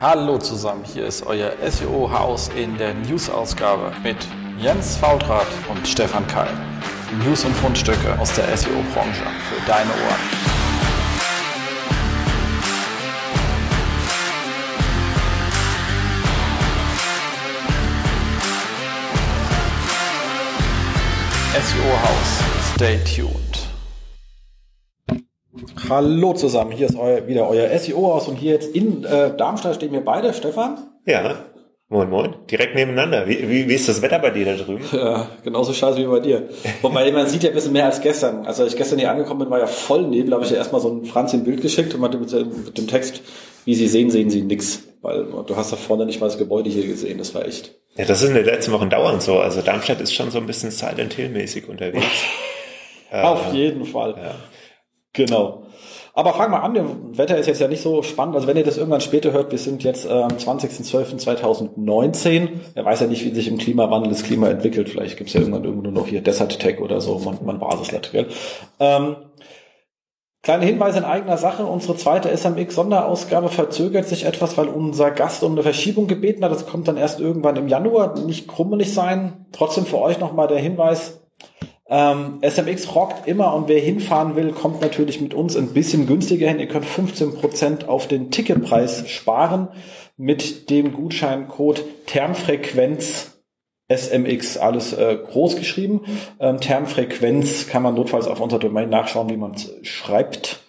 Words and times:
Hallo 0.00 0.38
zusammen, 0.38 0.84
hier 0.84 1.06
ist 1.06 1.26
euer 1.26 1.54
SEO-Haus 1.60 2.50
in 2.54 2.78
der 2.78 2.94
News-Ausgabe 2.94 3.90
mit 4.04 4.16
Jens 4.56 4.96
Faultrat 4.96 5.48
und 5.68 5.88
Stefan 5.88 6.24
Keil. 6.28 6.52
News 7.24 7.44
und 7.44 7.52
Fundstücke 7.56 8.16
aus 8.16 8.32
der 8.32 8.56
SEO-Branche 8.56 9.24
für 9.48 9.66
deine 9.66 9.90
Ohren. 9.90 10.20
SEO-Haus, 21.54 22.72
stay 22.76 23.00
tuned. 23.02 23.37
Hallo 25.88 26.34
zusammen, 26.34 26.72
hier 26.72 26.86
ist 26.86 26.96
euer, 26.96 27.26
wieder 27.26 27.48
euer 27.48 27.78
SEO 27.78 28.12
aus 28.12 28.28
und 28.28 28.36
hier 28.36 28.52
jetzt 28.52 28.76
in 28.76 29.04
äh, 29.04 29.34
Darmstadt 29.34 29.76
stehen 29.76 29.90
wir 29.92 30.04
beide, 30.04 30.34
Stefan. 30.34 30.76
Ja, 31.06 31.46
moin 31.88 32.10
moin, 32.10 32.34
direkt 32.50 32.74
nebeneinander. 32.74 33.26
Wie, 33.26 33.48
wie, 33.48 33.66
wie 33.66 33.74
ist 33.74 33.88
das 33.88 34.02
Wetter 34.02 34.18
bei 34.18 34.28
dir 34.28 34.44
da 34.44 34.62
drüben? 34.62 34.84
Ja, 34.92 35.28
genauso 35.42 35.72
scheiße 35.72 35.96
wie 35.96 36.04
bei 36.04 36.20
dir. 36.20 36.50
Wobei 36.82 37.10
man 37.10 37.26
sieht 37.26 37.42
ja 37.42 37.48
ein 37.48 37.54
bisschen 37.54 37.72
mehr 37.72 37.86
als 37.86 38.02
gestern. 38.02 38.44
Also 38.44 38.64
als 38.64 38.72
ich 38.72 38.78
gestern 38.78 38.98
hier 38.98 39.10
angekommen 39.10 39.40
bin, 39.40 39.50
war 39.50 39.60
ja 39.60 39.66
voll 39.66 40.06
Nebel, 40.06 40.34
habe 40.34 40.44
ich 40.44 40.50
ja 40.50 40.58
erstmal 40.58 40.82
so 40.82 40.90
ein 40.90 41.06
Franz 41.06 41.32
im 41.32 41.44
Bild 41.44 41.62
geschickt 41.62 41.94
und 41.94 42.02
mit 42.02 42.12
dem, 42.12 42.64
mit 42.64 42.76
dem 42.76 42.86
Text, 42.86 43.22
wie 43.64 43.74
Sie 43.74 43.88
sehen, 43.88 44.10
sehen 44.10 44.28
Sie 44.28 44.42
nix. 44.42 44.82
Weil 45.00 45.24
du 45.24 45.56
hast 45.56 45.72
da 45.72 45.76
vorne 45.76 46.04
nicht 46.04 46.20
mal 46.20 46.26
das 46.26 46.36
Gebäude 46.36 46.68
hier 46.68 46.86
gesehen, 46.86 47.16
das 47.16 47.34
war 47.34 47.46
echt. 47.46 47.76
Ja, 47.96 48.04
das 48.04 48.22
ist 48.22 48.28
in 48.28 48.34
den 48.34 48.44
letzten 48.44 48.72
Wochen 48.72 48.90
dauernd 48.90 49.22
so. 49.22 49.38
Also 49.38 49.62
Darmstadt 49.62 50.02
ist 50.02 50.12
schon 50.12 50.30
so 50.30 50.38
ein 50.38 50.46
bisschen 50.46 50.70
Silent 50.70 51.14
Hill 51.14 51.30
mäßig 51.30 51.66
unterwegs. 51.66 52.04
Auf 53.10 53.54
jeden 53.54 53.86
Fall. 53.86 54.16
Ja. 54.18 54.34
Genau. 55.18 55.64
Aber 56.14 56.32
fang 56.32 56.50
mal 56.50 56.60
an, 56.60 56.72
das 56.74 56.86
Wetter 57.18 57.36
ist 57.38 57.46
jetzt 57.46 57.60
ja 57.60 57.68
nicht 57.68 57.82
so 57.82 58.02
spannend. 58.02 58.34
Also 58.34 58.48
wenn 58.48 58.56
ihr 58.56 58.64
das 58.64 58.76
irgendwann 58.76 59.00
später 59.00 59.30
hört, 59.32 59.52
wir 59.52 59.58
sind 59.58 59.84
jetzt 59.84 60.08
am 60.08 60.30
äh, 60.30 60.34
20.12.2019. 60.34 62.48
Er 62.74 62.84
weiß 62.84 63.00
ja 63.00 63.06
nicht, 63.06 63.24
wie 63.24 63.34
sich 63.34 63.48
im 63.48 63.58
Klimawandel 63.58 64.10
das 64.10 64.22
Klima 64.22 64.48
entwickelt. 64.48 64.88
Vielleicht 64.88 65.16
gibt's 65.16 65.34
ja 65.34 65.40
irgendwann 65.40 65.64
irgendwo 65.64 65.90
noch 65.90 66.08
hier 66.08 66.20
Desert 66.20 66.58
Tech 66.58 66.80
oder 66.80 67.00
so, 67.00 67.18
man, 67.18 67.38
man 67.44 67.60
nicht. 67.80 68.12
Gell? 68.12 68.26
Ähm, 68.80 69.16
Kleine 70.42 70.64
Hinweise 70.64 70.98
in 70.98 71.04
eigener 71.04 71.36
Sache. 71.36 71.66
Unsere 71.66 71.96
zweite 71.96 72.34
SMX-Sonderausgabe 72.34 73.48
verzögert 73.48 74.06
sich 74.06 74.24
etwas, 74.24 74.56
weil 74.56 74.68
unser 74.68 75.10
Gast 75.10 75.42
um 75.42 75.52
eine 75.52 75.62
Verschiebung 75.62 76.06
gebeten 76.06 76.44
hat. 76.44 76.52
Das 76.52 76.66
kommt 76.66 76.88
dann 76.88 76.96
erst 76.96 77.20
irgendwann 77.20 77.56
im 77.56 77.68
Januar. 77.68 78.18
Nicht 78.20 78.48
krummelig 78.48 78.94
sein. 78.94 79.46
Trotzdem 79.52 79.84
für 79.84 79.98
euch 79.98 80.20
nochmal 80.20 80.48
der 80.48 80.58
Hinweis. 80.58 81.20
Ähm, 81.90 82.40
SMX 82.42 82.94
rockt 82.94 83.26
immer 83.26 83.54
und 83.54 83.68
wer 83.68 83.80
hinfahren 83.80 84.36
will, 84.36 84.52
kommt 84.52 84.82
natürlich 84.82 85.20
mit 85.20 85.32
uns 85.32 85.56
ein 85.56 85.72
bisschen 85.72 86.06
günstiger 86.06 86.48
hin. 86.48 86.60
Ihr 86.60 86.68
könnt 86.68 86.84
15% 86.84 87.86
auf 87.86 88.06
den 88.06 88.30
Ticketpreis 88.30 89.08
sparen 89.08 89.68
mit 90.16 90.68
dem 90.68 90.92
Gutscheincode 90.92 91.84
Termfrequenz 92.06 93.38
SMX, 93.90 94.58
alles 94.58 94.92
äh, 94.92 95.16
groß 95.16 95.56
geschrieben. 95.56 96.02
Ähm, 96.40 96.60
Termfrequenz 96.60 97.68
kann 97.68 97.82
man 97.82 97.94
notfalls 97.94 98.26
auf 98.26 98.40
unserer 98.40 98.60
Domain 98.60 98.90
nachschauen, 98.90 99.30
wie 99.30 99.38
man 99.38 99.52
es 99.52 99.72
schreibt. 99.82 100.60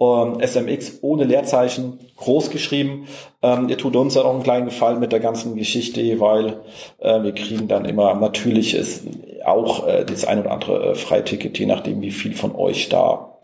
Ähm, 0.00 0.40
SMX 0.40 0.98
ohne 1.02 1.24
Leerzeichen, 1.24 1.98
groß 2.16 2.50
geschrieben. 2.50 3.08
Ähm, 3.42 3.68
ihr 3.68 3.76
tut 3.76 3.94
uns 3.94 4.14
ja 4.14 4.22
auch 4.22 4.32
einen 4.32 4.42
kleinen 4.42 4.66
Gefallen 4.66 5.00
mit 5.00 5.12
der 5.12 5.20
ganzen 5.20 5.56
Geschichte, 5.56 6.18
weil 6.18 6.60
äh, 6.98 7.22
wir 7.22 7.32
kriegen 7.32 7.68
dann 7.68 7.84
immer 7.84 8.14
natürlich 8.14 8.74
ist 8.74 9.04
auch 9.46 9.86
äh, 9.86 10.04
das 10.04 10.24
ein 10.24 10.40
oder 10.40 10.52
andere 10.52 10.90
äh, 10.90 10.94
Freiticket, 10.94 11.58
je 11.58 11.66
nachdem, 11.66 12.00
wie 12.00 12.10
viel 12.10 12.34
von 12.34 12.54
euch 12.54 12.88
da 12.88 13.38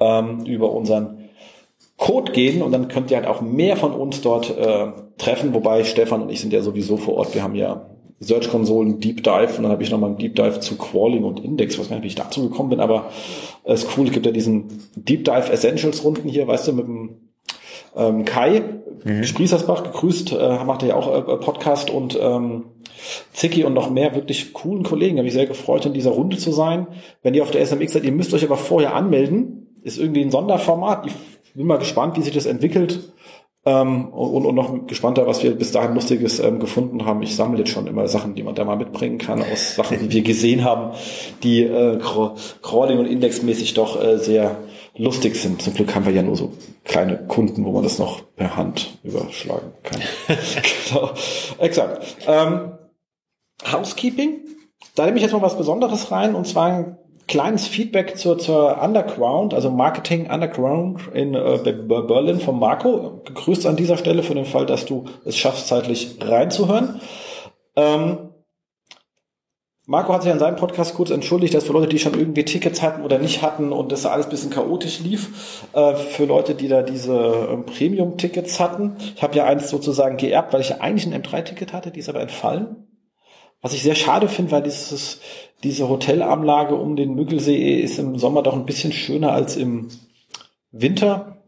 ähm, 0.00 0.44
über 0.46 0.72
unseren 0.72 1.28
Code 1.96 2.32
gehen 2.32 2.62
und 2.62 2.72
dann 2.72 2.88
könnt 2.88 3.10
ihr 3.10 3.16
halt 3.16 3.26
auch 3.26 3.40
mehr 3.40 3.76
von 3.76 3.92
uns 3.92 4.20
dort 4.20 4.56
äh, 4.56 4.88
treffen, 5.16 5.54
wobei 5.54 5.84
Stefan 5.84 6.22
und 6.22 6.30
ich 6.30 6.40
sind 6.40 6.52
ja 6.52 6.60
sowieso 6.60 6.96
vor 6.96 7.14
Ort. 7.14 7.34
Wir 7.34 7.42
haben 7.42 7.54
ja 7.54 7.86
Search-Konsolen 8.20 9.00
Deep 9.00 9.22
Dive 9.22 9.54
und 9.56 9.62
dann 9.62 9.72
habe 9.72 9.82
ich 9.82 9.90
nochmal 9.90 10.10
einen 10.10 10.18
Deep 10.18 10.34
Dive 10.34 10.60
zu 10.60 10.76
Crawling 10.76 11.24
und 11.24 11.40
Index. 11.40 11.78
Weiß 11.78 11.88
gar 11.88 11.96
nicht, 11.96 12.04
wie 12.04 12.08
ich 12.08 12.14
dazu 12.14 12.48
gekommen 12.48 12.70
bin, 12.70 12.80
aber 12.80 13.10
es 13.64 13.84
ist 13.84 13.96
cool. 13.96 14.06
Es 14.06 14.12
gibt 14.12 14.26
ja 14.26 14.32
diesen 14.32 14.88
Deep 14.96 15.24
Dive 15.24 15.52
Essentials 15.52 16.04
Runden 16.04 16.28
hier, 16.28 16.46
weißt 16.46 16.68
du, 16.68 16.72
mit 16.72 16.86
dem 16.86 17.30
ähm, 17.96 18.24
Kai 18.24 18.62
mhm. 19.04 19.24
Sprießersbach 19.24 19.84
gegrüßt, 19.84 20.32
äh, 20.32 20.64
macht 20.64 20.82
er 20.82 20.90
ja 20.90 20.96
auch 20.96 21.16
äh, 21.16 21.36
Podcast 21.36 21.90
und 21.90 22.18
ähm, 22.20 22.64
Zicki 23.32 23.64
und 23.64 23.74
noch 23.74 23.90
mehr 23.90 24.14
wirklich 24.14 24.52
coolen 24.52 24.82
Kollegen. 24.82 25.18
Habe 25.18 25.28
ich 25.28 25.34
sehr 25.34 25.46
gefreut, 25.46 25.86
in 25.86 25.92
dieser 25.92 26.10
Runde 26.10 26.36
zu 26.36 26.52
sein. 26.52 26.86
Wenn 27.22 27.34
ihr 27.34 27.42
auf 27.42 27.50
der 27.50 27.64
SMX 27.64 27.92
seid, 27.92 28.04
ihr 28.04 28.12
müsst 28.12 28.34
euch 28.34 28.44
aber 28.44 28.56
vorher 28.56 28.94
anmelden. 28.94 29.74
Ist 29.82 29.98
irgendwie 29.98 30.22
ein 30.22 30.30
Sonderformat. 30.30 31.06
Ich 31.06 31.14
bin 31.54 31.66
mal 31.66 31.78
gespannt, 31.78 32.16
wie 32.16 32.22
sich 32.22 32.34
das 32.34 32.46
entwickelt. 32.46 33.12
Ähm, 33.66 34.08
und, 34.08 34.44
und 34.44 34.54
noch 34.54 34.86
gespannter, 34.86 35.26
was 35.26 35.42
wir 35.42 35.52
bis 35.52 35.72
dahin 35.72 35.94
Lustiges 35.94 36.38
ähm, 36.38 36.60
gefunden 36.60 37.06
haben. 37.06 37.22
Ich 37.22 37.34
sammle 37.34 37.60
jetzt 37.60 37.70
schon 37.70 37.86
immer 37.86 38.06
Sachen, 38.08 38.34
die 38.34 38.42
man 38.42 38.54
da 38.54 38.64
mal 38.64 38.76
mitbringen 38.76 39.16
kann, 39.16 39.40
aus 39.40 39.76
Sachen, 39.76 40.00
die 40.00 40.12
wir 40.12 40.22
gesehen 40.22 40.64
haben, 40.64 40.94
die 41.42 41.62
äh, 41.62 41.98
Crawling 42.62 42.98
und 42.98 43.06
Indexmäßig 43.06 43.72
doch 43.72 44.02
äh, 44.02 44.18
sehr 44.18 44.58
lustig 44.96 45.36
sind. 45.36 45.62
Zum 45.62 45.72
Glück 45.72 45.94
haben 45.94 46.04
wir 46.04 46.12
ja 46.12 46.22
nur 46.22 46.36
so 46.36 46.52
kleine 46.84 47.16
Kunden, 47.26 47.64
wo 47.64 47.72
man 47.72 47.82
das 47.82 47.98
noch 47.98 48.22
per 48.36 48.54
Hand 48.54 48.98
überschlagen 49.02 49.72
kann. 49.82 50.02
genau. 50.88 51.10
Exakt. 51.58 52.16
Ähm, 52.26 52.72
Housekeeping. 53.70 54.40
Da 54.94 55.04
nehme 55.06 55.16
ich 55.16 55.22
jetzt 55.22 55.32
mal 55.32 55.42
was 55.42 55.56
Besonderes 55.56 56.10
rein, 56.10 56.34
und 56.34 56.46
zwar 56.46 56.66
ein 56.66 56.98
kleines 57.26 57.66
Feedback 57.66 58.18
zur, 58.18 58.38
zur 58.38 58.82
Underground, 58.82 59.54
also 59.54 59.70
Marketing 59.70 60.30
Underground 60.30 61.00
in 61.14 61.34
äh, 61.34 61.58
Berlin 61.62 62.40
von 62.40 62.58
Marco. 62.58 63.22
Gegrüßt 63.24 63.66
an 63.66 63.76
dieser 63.76 63.96
Stelle 63.96 64.22
für 64.22 64.34
den 64.34 64.44
Fall, 64.44 64.66
dass 64.66 64.84
du 64.84 65.06
es 65.24 65.36
schaffst, 65.36 65.68
zeitlich 65.68 66.18
reinzuhören. 66.20 67.00
Ähm, 67.76 68.30
Marco 69.86 70.14
hat 70.14 70.22
sich 70.22 70.32
an 70.32 70.38
seinem 70.38 70.56
Podcast 70.56 70.94
kurz 70.94 71.10
entschuldigt, 71.10 71.52
dass 71.52 71.64
für 71.64 71.74
Leute, 71.74 71.88
die 71.88 71.98
schon 71.98 72.14
irgendwie 72.14 72.44
Tickets 72.44 72.80
hatten 72.80 73.02
oder 73.02 73.18
nicht 73.18 73.42
hatten 73.42 73.70
und 73.70 73.92
das 73.92 74.06
alles 74.06 74.30
bisschen 74.30 74.50
chaotisch 74.50 75.00
lief, 75.00 75.66
äh, 75.74 75.94
für 75.94 76.24
Leute, 76.24 76.54
die 76.54 76.68
da 76.68 76.82
diese 76.82 77.14
äh, 77.14 77.56
Premium-Tickets 77.58 78.60
hatten. 78.60 78.96
Ich 79.14 79.22
habe 79.22 79.36
ja 79.36 79.44
eins 79.44 79.68
sozusagen 79.68 80.16
geerbt, 80.16 80.54
weil 80.54 80.62
ich 80.62 80.80
eigentlich 80.80 81.06
ein 81.06 81.22
M3-Ticket 81.22 81.74
hatte, 81.74 81.90
die 81.90 82.00
ist 82.00 82.08
aber 82.08 82.20
entfallen. 82.20 82.93
Was 83.64 83.72
ich 83.72 83.82
sehr 83.82 83.94
schade 83.94 84.28
finde, 84.28 84.52
weil 84.52 84.62
dieses, 84.62 85.20
diese 85.62 85.88
Hotelanlage 85.88 86.74
um 86.74 86.96
den 86.96 87.14
Müggelsee 87.14 87.80
ist 87.80 87.98
im 87.98 88.18
Sommer 88.18 88.42
doch 88.42 88.52
ein 88.52 88.66
bisschen 88.66 88.92
schöner 88.92 89.32
als 89.32 89.56
im 89.56 89.88
Winter. 90.70 91.38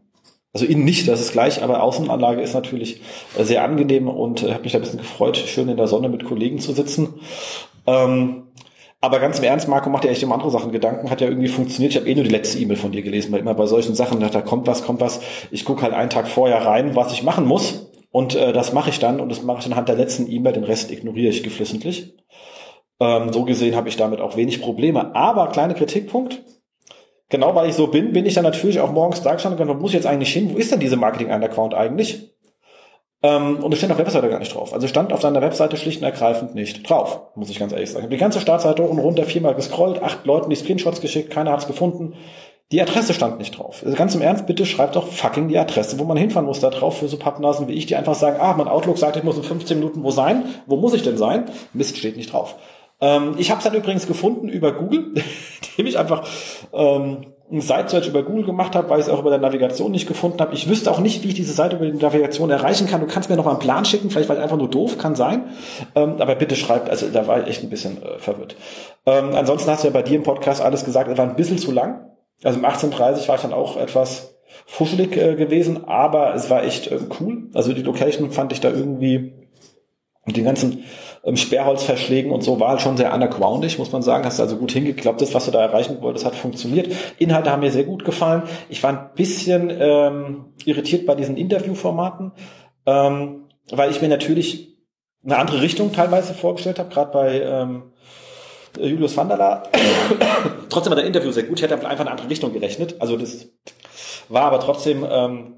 Also 0.51 0.65
innen 0.65 0.83
nicht, 0.83 1.07
das 1.07 1.21
ist 1.21 1.33
gleich, 1.33 1.61
aber 1.61 1.83
Außenanlage 1.83 2.41
ist 2.41 2.55
natürlich 2.55 3.01
äh, 3.37 3.43
sehr 3.43 3.63
angenehm 3.63 4.07
und 4.07 4.41
äh, 4.41 4.51
habe 4.51 4.63
mich 4.63 4.71
da 4.71 4.79
ein 4.79 4.81
bisschen 4.81 4.97
gefreut, 4.97 5.37
schön 5.37 5.69
in 5.69 5.77
der 5.77 5.85
Sonne 5.85 6.09
mit 6.09 6.25
Kollegen 6.25 6.57
zu 6.57 6.71
sitzen. 6.71 7.19
Ähm, 7.85 8.47
aber 8.99 9.19
ganz 9.19 9.37
im 9.37 9.43
Ernst, 9.43 9.67
Marco 9.67 9.91
macht 9.91 10.03
ja 10.03 10.09
echt 10.09 10.23
um 10.23 10.31
andere 10.31 10.49
Sachen 10.49 10.71
Gedanken, 10.71 11.11
hat 11.11 11.21
ja 11.21 11.27
irgendwie 11.27 11.49
funktioniert. 11.49 11.93
Ich 11.93 11.99
habe 11.99 12.09
eh 12.09 12.15
nur 12.15 12.23
die 12.23 12.31
letzte 12.31 12.57
E-Mail 12.57 12.77
von 12.77 12.93
dir 12.93 13.03
gelesen, 13.03 13.31
weil 13.31 13.41
immer 13.41 13.53
bei 13.53 13.67
solchen 13.67 13.93
Sachen, 13.93 14.19
da 14.19 14.41
kommt 14.41 14.65
was, 14.65 14.83
kommt 14.83 15.01
was. 15.01 15.19
Ich 15.51 15.65
gucke 15.65 15.83
halt 15.83 15.93
einen 15.93 16.09
Tag 16.09 16.27
vorher 16.27 16.65
rein, 16.65 16.95
was 16.95 17.13
ich 17.13 17.21
machen 17.21 17.45
muss 17.45 17.86
und 18.17 18.33
äh, 18.33 18.51
das 18.51 18.73
mache 18.73 18.89
ich 18.89 18.97
dann 18.97 19.19
und 19.19 19.29
das 19.29 19.43
mache 19.43 19.59
ich 19.59 19.67
anhand 19.67 19.89
der 19.89 19.95
letzten 19.95 20.27
E-Mail, 20.27 20.53
den 20.53 20.63
Rest 20.63 20.89
ignoriere 20.89 21.29
ich 21.29 21.43
geflissentlich. 21.43 22.15
Ähm, 22.99 23.31
so 23.31 23.45
gesehen 23.45 23.75
habe 23.75 23.89
ich 23.89 23.95
damit 23.95 24.21
auch 24.21 24.35
wenig 24.35 24.59
Probleme. 24.59 25.15
Aber 25.15 25.49
kleiner 25.49 25.75
Kritikpunkt. 25.75 26.41
Genau 27.29 27.53
weil 27.53 27.69
ich 27.69 27.75
so 27.75 27.85
bin, 27.85 28.13
bin 28.13 28.25
ich 28.25 28.33
dann 28.33 28.43
natürlich 28.43 28.79
auch 28.79 28.91
morgens 28.91 29.21
da 29.21 29.35
gestanden 29.35 29.69
und 29.69 29.77
wo 29.77 29.81
muss 29.81 29.91
ich 29.91 29.97
jetzt 29.97 30.07
eigentlich 30.07 30.33
hin? 30.33 30.51
Wo 30.51 30.57
ist 30.57 30.71
denn 30.71 30.79
diese 30.79 30.97
Marketing-Account 30.97 31.75
eigentlich? 31.75 32.33
Ähm, 33.21 33.63
und 33.63 33.71
es 33.71 33.77
steht 33.77 33.91
auf 33.91 33.97
der 33.97 34.07
Webseite 34.07 34.29
gar 34.29 34.39
nicht 34.39 34.55
drauf. 34.55 34.73
Also 34.73 34.87
stand 34.87 35.13
auf 35.13 35.21
seiner 35.21 35.43
Webseite 35.43 35.77
schlicht 35.77 36.01
und 36.01 36.05
ergreifend 36.05 36.55
nicht 36.55 36.89
drauf, 36.89 37.21
muss 37.35 37.51
ich 37.51 37.59
ganz 37.59 37.71
ehrlich 37.71 37.91
sagen. 37.91 37.99
Ich 37.99 38.05
habe 38.05 38.15
die 38.15 38.19
ganze 38.19 38.39
Startseite 38.39 38.81
hoch 38.81 38.89
und 38.89 38.97
runter 38.97 39.25
viermal 39.25 39.53
gescrollt, 39.53 40.01
acht 40.01 40.25
Leuten 40.25 40.49
die 40.49 40.55
Screenshots 40.55 41.01
geschickt, 41.01 41.29
keiner 41.29 41.51
hat 41.51 41.59
es 41.59 41.67
gefunden. 41.67 42.15
Die 42.73 42.81
Adresse 42.81 43.13
stand 43.13 43.37
nicht 43.37 43.57
drauf. 43.57 43.81
Also 43.85 43.95
ganz 43.95 44.13
im 44.13 44.21
Ernst, 44.21 44.45
bitte 44.45 44.65
schreibt 44.65 44.97
doch 44.97 45.07
fucking 45.07 45.47
die 45.47 45.57
Adresse, 45.57 45.99
wo 45.99 46.03
man 46.03 46.17
hinfahren 46.17 46.45
muss, 46.45 46.59
da 46.59 46.69
drauf 46.69 46.97
für 46.97 47.07
so 47.07 47.17
Pappnasen 47.17 47.69
wie 47.69 47.73
ich, 47.73 47.85
die 47.85 47.95
einfach 47.95 48.15
sagen, 48.15 48.37
ah, 48.41 48.53
mein 48.57 48.67
Outlook 48.67 48.97
sagt, 48.97 49.15
ich 49.15 49.23
muss 49.23 49.37
in 49.37 49.43
15 49.43 49.79
Minuten 49.79 50.03
wo 50.03 50.11
sein. 50.11 50.43
Wo 50.65 50.75
muss 50.75 50.93
ich 50.93 51.03
denn 51.03 51.17
sein? 51.17 51.45
Mist, 51.73 51.97
steht 51.97 52.17
nicht 52.17 52.33
drauf. 52.33 52.57
Ähm, 52.99 53.35
ich 53.37 53.51
habe 53.51 53.59
es 53.59 53.63
dann 53.63 53.73
übrigens 53.73 54.05
gefunden 54.05 54.49
über 54.49 54.73
Google, 54.73 55.13
indem 55.77 55.87
ich 55.87 55.97
einfach 55.97 56.27
ähm, 56.73 57.27
ein 57.49 57.61
Site-Search 57.61 58.09
über 58.09 58.23
Google 58.23 58.43
gemacht 58.43 58.75
habe, 58.75 58.89
weil 58.89 58.99
ich 58.99 59.05
es 59.05 59.11
auch 59.11 59.19
über 59.19 59.29
der 59.29 59.39
Navigation 59.39 59.91
nicht 59.91 60.07
gefunden 60.07 60.41
habe. 60.41 60.53
Ich 60.53 60.67
wüsste 60.67 60.91
auch 60.91 60.99
nicht, 60.99 61.23
wie 61.23 61.29
ich 61.29 61.35
diese 61.35 61.53
Seite 61.53 61.77
über 61.77 61.85
die 61.85 61.93
Navigation 61.93 62.49
erreichen 62.49 62.87
kann. 62.87 62.99
Du 62.99 63.07
kannst 63.07 63.29
mir 63.29 63.37
noch 63.37 63.45
mal 63.45 63.51
einen 63.51 63.59
Plan 63.59 63.85
schicken, 63.85 64.09
vielleicht 64.09 64.27
war 64.27 64.35
ich 64.35 64.41
einfach 64.41 64.57
nur 64.57 64.69
doof, 64.69 64.97
kann 64.97 65.15
sein. 65.15 65.51
Ähm, 65.95 66.15
aber 66.19 66.35
bitte 66.35 66.57
schreibt, 66.57 66.89
also 66.89 67.07
da 67.07 67.27
war 67.27 67.43
ich 67.43 67.47
echt 67.47 67.63
ein 67.63 67.69
bisschen 67.69 68.03
äh, 68.03 68.19
verwirrt. 68.19 68.57
Ähm, 69.05 69.29
ansonsten 69.33 69.71
hast 69.71 69.83
du 69.83 69.87
ja 69.87 69.93
bei 69.93 70.01
dir 70.01 70.17
im 70.17 70.23
Podcast 70.23 70.61
alles 70.61 70.83
gesagt, 70.83 71.09
es 71.09 71.17
war 71.17 71.29
ein 71.29 71.37
bisschen 71.37 71.57
zu 71.57 71.71
lang. 71.71 72.16
Also 72.43 72.59
um 72.59 72.65
18.30 72.65 73.27
war 73.27 73.35
ich 73.35 73.41
dann 73.41 73.53
auch 73.53 73.77
etwas 73.77 74.35
fuschelig 74.65 75.15
äh, 75.17 75.35
gewesen, 75.35 75.85
aber 75.85 76.33
es 76.35 76.49
war 76.49 76.63
echt 76.63 76.87
äh, 76.87 76.99
cool. 77.19 77.49
Also 77.53 77.73
die 77.73 77.81
Location 77.81 78.31
fand 78.31 78.53
ich 78.53 78.59
da 78.59 78.69
irgendwie 78.69 79.33
mit 80.25 80.35
den 80.35 80.45
ganzen 80.45 80.83
ähm, 81.23 81.37
Sperrholzverschlägen 81.37 82.31
und 82.31 82.41
so 82.41 82.59
war 82.59 82.69
halt 82.69 82.81
schon 82.81 82.97
sehr 82.97 83.13
undergroundig, 83.13 83.79
muss 83.79 83.91
man 83.91 84.01
sagen. 84.01 84.25
Hast 84.25 84.39
also 84.39 84.57
gut 84.57 84.71
hingeklappt, 84.71 85.21
das, 85.21 85.33
was 85.33 85.45
du 85.45 85.51
da 85.51 85.61
erreichen 85.61 86.01
wolltest, 86.01 86.25
hat 86.25 86.35
funktioniert. 86.35 86.93
Inhalte 87.17 87.51
haben 87.51 87.61
mir 87.61 87.71
sehr 87.71 87.85
gut 87.85 88.03
gefallen. 88.03 88.43
Ich 88.69 88.83
war 88.83 88.91
ein 88.91 89.09
bisschen 89.15 89.71
ähm, 89.79 90.45
irritiert 90.65 91.05
bei 91.05 91.15
diesen 91.15 91.37
Interviewformaten. 91.37 92.33
ähm, 92.85 93.47
weil 93.71 93.91
ich 93.91 94.01
mir 94.01 94.07
natürlich 94.07 94.77
eine 95.23 95.37
andere 95.37 95.61
Richtung 95.61 95.91
teilweise 95.91 96.33
vorgestellt 96.33 96.79
habe, 96.79 96.89
gerade 96.89 97.11
bei 97.11 97.41
ähm, 97.41 97.91
Julius 98.79 99.15
Vandala. 99.17 99.63
trotzdem 100.69 100.91
war 100.91 100.97
der 100.97 101.05
Interview 101.05 101.31
sehr 101.31 101.43
gut. 101.43 101.57
Ich 101.59 101.63
hätte 101.63 101.75
einfach 101.75 102.01
eine 102.01 102.11
andere 102.11 102.29
Richtung 102.29 102.53
gerechnet. 102.53 102.95
Also 102.99 103.17
das 103.17 103.47
war 104.29 104.43
aber 104.43 104.59
trotzdem 104.59 105.05
ähm, 105.09 105.57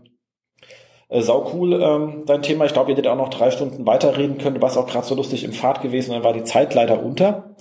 äh, 1.09 1.21
sau 1.21 1.51
cool, 1.53 1.81
ähm, 1.81 2.23
dein 2.25 2.41
Thema. 2.41 2.65
Ich 2.65 2.73
glaube, 2.73 2.91
ihr 2.91 2.95
hättet 2.95 3.11
auch 3.11 3.17
noch 3.17 3.29
drei 3.29 3.51
Stunden 3.51 3.85
weiterreden 3.85 4.37
können. 4.37 4.55
Du 4.55 4.61
warst 4.61 4.77
auch 4.77 4.87
gerade 4.87 5.05
so 5.05 5.15
lustig 5.15 5.43
im 5.43 5.53
Fahrt 5.53 5.81
gewesen, 5.81 6.11
dann 6.11 6.23
war 6.23 6.33
die 6.33 6.43
Zeit 6.43 6.73
leider 6.75 7.03
unter. 7.03 7.55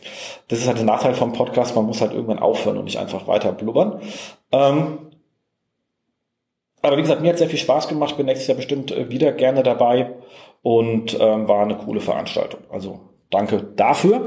Das 0.49 0.61
ist 0.61 0.67
halt 0.67 0.79
der 0.79 0.85
Nachteil 0.85 1.15
vom 1.15 1.33
Podcast, 1.33 1.75
man 1.75 1.87
muss 1.87 2.01
halt 2.01 2.13
irgendwann 2.13 2.39
aufhören 2.39 2.77
und 2.77 2.85
nicht 2.85 2.99
einfach 2.99 3.27
weiter 3.27 3.53
blubbern. 3.53 4.01
Ähm, 4.53 4.99
aber 6.83 6.97
wie 6.97 7.03
gesagt, 7.03 7.23
mir 7.23 7.31
hat 7.31 7.39
sehr 7.39 7.49
viel 7.49 7.59
Spaß 7.59 7.89
gemacht, 7.89 8.17
bin 8.17 8.27
nächstes 8.27 8.47
Jahr 8.49 8.57
bestimmt 8.57 8.93
äh, 8.93 9.11
wieder 9.11 9.33
gerne 9.33 9.63
dabei 9.63 10.15
und 10.63 11.19
ähm, 11.19 11.49
war 11.49 11.63
eine 11.63 11.77
coole 11.77 12.01
Veranstaltung. 12.01 12.61
Also 12.71 13.01
danke 13.31 13.63
dafür. 13.77 14.25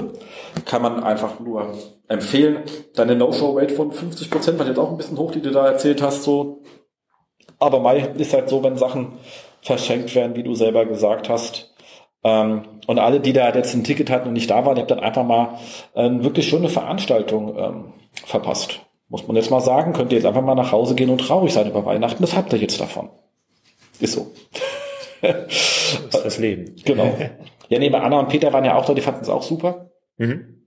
Kann 0.66 0.82
man 0.82 1.04
einfach 1.04 1.40
nur 1.40 1.74
empfehlen. 2.08 2.64
Deine 2.96 3.16
No-Show-Rate 3.16 3.74
von 3.74 3.92
50 3.92 4.30
Prozent 4.30 4.60
war 4.60 4.68
jetzt 4.68 4.80
auch 4.80 4.92
ein 4.92 4.98
bisschen 4.98 5.18
hoch, 5.18 5.32
die 5.32 5.42
du 5.42 5.52
da 5.52 5.68
erzählt 5.68 6.02
hast, 6.02 6.24
so 6.24 6.62
aber 7.62 7.80
Mai 7.80 8.00
ist 8.18 8.34
halt 8.34 8.50
so, 8.50 8.64
wenn 8.64 8.76
Sachen 8.76 9.14
verschenkt 9.62 10.16
werden, 10.16 10.36
wie 10.36 10.44
du 10.44 10.56
selber 10.56 10.86
gesagt 10.86 11.30
hast. 11.30 11.72
Ähm, 12.24 12.64
und 12.88 12.98
alle, 12.98 13.20
die 13.20 13.34
da 13.34 13.54
jetzt 13.54 13.76
ein 13.76 13.84
Ticket 13.84 14.10
hatten 14.10 14.28
und 14.28 14.34
nicht 14.34 14.50
da 14.50 14.66
waren, 14.66 14.76
die 14.76 14.82
haben 14.82 14.88
dann 14.88 15.00
einfach 15.00 15.24
mal 15.24 15.60
äh, 15.94 16.10
wirklich 16.10 16.50
schöne 16.50 16.70
Veranstaltung 16.70 17.56
ähm, 17.58 17.94
verpasst. 18.26 18.80
Muss 19.10 19.28
man 19.28 19.36
jetzt 19.36 19.52
mal 19.52 19.62
sagen, 19.62 19.94
könnt 19.94 20.12
ihr 20.12 20.18
jetzt 20.18 20.26
einfach 20.26 20.42
mal 20.42 20.56
nach 20.56 20.72
Hause 20.72 20.96
gehen 20.96 21.12
und 21.12 21.20
traurig 21.20 21.54
sein 21.54 21.70
über 21.70 21.86
Weihnachten. 21.86 22.24
Das 22.24 22.36
habt 22.36 22.52
ihr 22.52 22.60
jetzt 22.60 22.82
davon. 22.82 23.10
Ist 24.00 24.14
so. 24.14 24.32
das 25.22 26.06
ist 26.16 26.26
das 26.26 26.38
Leben. 26.40 26.76
Genau. 26.84 27.16
Ja, 27.72 27.80
neben 27.80 27.96
Anna 27.96 28.20
und 28.20 28.28
Peter 28.28 28.52
waren 28.52 28.66
ja 28.66 28.76
auch 28.76 28.84
da, 28.84 28.94
die 28.94 29.02
fanden 29.02 29.22
es 29.22 29.30
auch 29.30 29.44
super. 29.44 29.92
Mhm. 30.18 30.66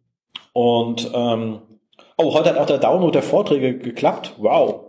Und 0.55 1.11
ähm, 1.13 1.61
oh, 2.17 2.33
heute 2.33 2.49
hat 2.49 2.57
auch 2.57 2.65
der 2.65 2.79
Download 2.79 3.13
der 3.13 3.23
Vorträge 3.23 3.77
geklappt. 3.77 4.33
Wow. 4.39 4.87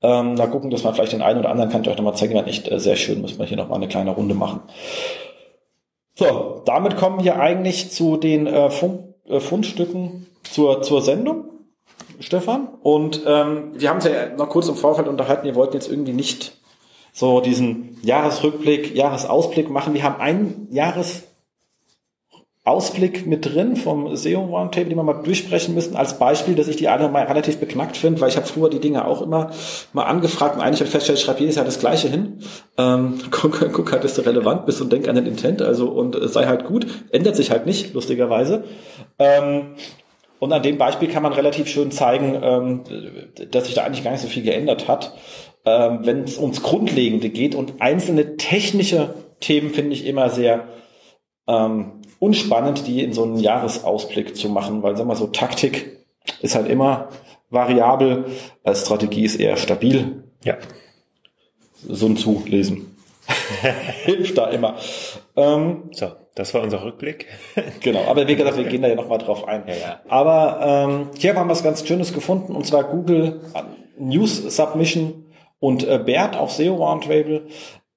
Ähm, 0.00 0.36
da 0.36 0.46
gucken, 0.46 0.70
dass 0.70 0.84
man 0.84 0.94
vielleicht 0.94 1.12
den 1.12 1.20
einen 1.20 1.40
oder 1.40 1.50
anderen 1.50 1.70
kann 1.70 1.82
ich 1.82 1.88
euch 1.90 1.98
nochmal 1.98 2.16
zeigen, 2.16 2.34
war 2.34 2.46
echt 2.46 2.70
äh, 2.70 2.80
sehr 2.80 2.96
schön, 2.96 3.20
müssen 3.20 3.38
wir 3.38 3.44
hier 3.44 3.58
nochmal 3.58 3.76
eine 3.76 3.88
kleine 3.88 4.12
Runde 4.12 4.34
machen. 4.34 4.62
So, 6.14 6.62
damit 6.64 6.96
kommen 6.96 7.22
wir 7.22 7.38
eigentlich 7.38 7.90
zu 7.90 8.16
den 8.16 8.46
äh, 8.46 8.70
Fund, 8.70 9.00
äh, 9.26 9.38
Fundstücken 9.38 10.26
zur, 10.44 10.80
zur 10.80 11.02
Sendung, 11.02 11.50
Stefan. 12.20 12.68
Und 12.82 13.20
ähm, 13.26 13.72
wir 13.74 13.90
haben 13.90 13.96
uns 13.96 14.06
ja 14.06 14.34
noch 14.34 14.48
kurz 14.48 14.68
im 14.68 14.76
Vorfeld 14.76 15.08
unterhalten, 15.08 15.44
wir 15.44 15.56
wollten 15.56 15.74
jetzt 15.74 15.90
irgendwie 15.90 16.14
nicht 16.14 16.56
so 17.12 17.40
diesen 17.40 17.98
Jahresrückblick, 18.02 18.96
Jahresausblick 18.96 19.68
machen. 19.68 19.92
Wir 19.92 20.04
haben 20.04 20.20
ein 20.20 20.68
Jahres 20.70 21.24
Ausblick 22.66 23.26
mit 23.26 23.44
drin 23.44 23.76
vom 23.76 24.16
SEO 24.16 24.40
Roundtable, 24.40 24.88
die 24.88 24.96
wir 24.96 25.02
mal 25.02 25.22
durchsprechen 25.22 25.74
müssen, 25.74 25.96
als 25.96 26.18
Beispiel, 26.18 26.54
dass 26.54 26.66
ich 26.66 26.76
die 26.76 26.88
alle 26.88 27.10
mal 27.10 27.24
relativ 27.24 27.58
beknackt 27.58 27.98
finde, 27.98 28.22
weil 28.22 28.30
ich 28.30 28.36
habe 28.36 28.46
früher 28.46 28.70
die 28.70 28.80
Dinge 28.80 29.06
auch 29.06 29.20
immer 29.20 29.50
mal 29.92 30.04
angefragt 30.04 30.56
und 30.56 30.62
eigentlich 30.62 30.80
habe 30.80 30.86
ich 30.86 30.92
festgestellt, 30.92 31.18
ich 31.18 31.24
schreibe 31.26 31.40
jedes 31.40 31.56
Jahr 31.56 31.66
das 31.66 31.78
Gleiche 31.78 32.08
hin. 32.08 32.38
Ähm, 32.78 33.18
guck, 33.30 33.70
guck 33.70 33.92
halt, 33.92 34.02
dass 34.02 34.14
du 34.14 34.22
relevant 34.22 34.64
bist 34.64 34.80
und 34.80 34.90
denk 34.90 35.08
an 35.08 35.16
den 35.16 35.26
Intent, 35.26 35.60
also 35.60 35.88
und 35.90 36.16
äh, 36.16 36.26
sei 36.26 36.46
halt 36.46 36.64
gut. 36.64 36.86
Ändert 37.10 37.36
sich 37.36 37.50
halt 37.50 37.66
nicht, 37.66 37.92
lustigerweise. 37.92 38.64
Ähm, 39.18 39.74
und 40.38 40.50
an 40.50 40.62
dem 40.62 40.78
Beispiel 40.78 41.08
kann 41.08 41.22
man 41.22 41.34
relativ 41.34 41.68
schön 41.68 41.90
zeigen, 41.90 42.38
ähm, 42.42 42.80
dass 43.50 43.66
sich 43.66 43.74
da 43.74 43.84
eigentlich 43.84 44.04
gar 44.04 44.12
nicht 44.12 44.22
so 44.22 44.28
viel 44.28 44.42
geändert 44.42 44.88
hat. 44.88 45.12
Ähm, 45.66 46.00
Wenn 46.02 46.24
es 46.24 46.38
ums 46.38 46.62
Grundlegende 46.62 47.28
geht 47.28 47.54
und 47.54 47.74
einzelne 47.80 48.38
technische 48.38 49.14
Themen 49.40 49.68
finde 49.68 49.92
ich 49.92 50.06
immer 50.06 50.30
sehr 50.30 50.68
ähm, 51.46 52.00
unspannend, 52.24 52.86
die 52.86 53.02
in 53.02 53.12
so 53.12 53.24
einen 53.24 53.38
Jahresausblick 53.38 54.34
zu 54.34 54.48
machen, 54.48 54.82
weil 54.82 54.96
sag 54.96 55.06
mal 55.06 55.14
so 55.14 55.26
Taktik 55.26 55.98
ist 56.40 56.54
halt 56.54 56.68
immer 56.68 57.08
variabel, 57.50 58.24
als 58.62 58.80
Strategie 58.80 59.24
ist 59.24 59.36
eher 59.36 59.56
stabil. 59.56 60.24
Ja. 60.42 60.56
Sun 61.86 62.16
Tzu 62.16 62.42
lesen. 62.46 62.96
Hilft 64.04 64.38
da 64.38 64.48
immer. 64.48 64.76
Ähm, 65.36 65.90
so, 65.92 66.12
das 66.34 66.54
war 66.54 66.62
unser 66.62 66.82
Rückblick. 66.82 67.26
genau, 67.80 68.04
aber 68.04 68.26
wie 68.26 68.36
gesagt, 68.36 68.56
wir 68.56 68.64
gehen 68.64 68.82
da 68.82 68.88
ja 68.88 68.94
nochmal 68.94 69.18
drauf 69.18 69.46
ein. 69.46 69.64
Ja, 69.66 69.74
ja. 69.74 70.00
Aber 70.08 70.60
ähm, 70.62 71.10
hier 71.16 71.34
haben 71.34 71.46
wir 71.46 71.52
was 71.52 71.62
ganz 71.62 71.86
Schönes 71.86 72.14
gefunden, 72.14 72.54
und 72.54 72.66
zwar 72.66 72.84
Google 72.84 73.42
News 73.98 74.36
Submission 74.56 75.26
und 75.60 75.86
äh, 75.86 75.98
Bert 75.98 76.36
auf 76.36 76.52
SEO 76.52 76.74
Roundtable. 76.74 77.46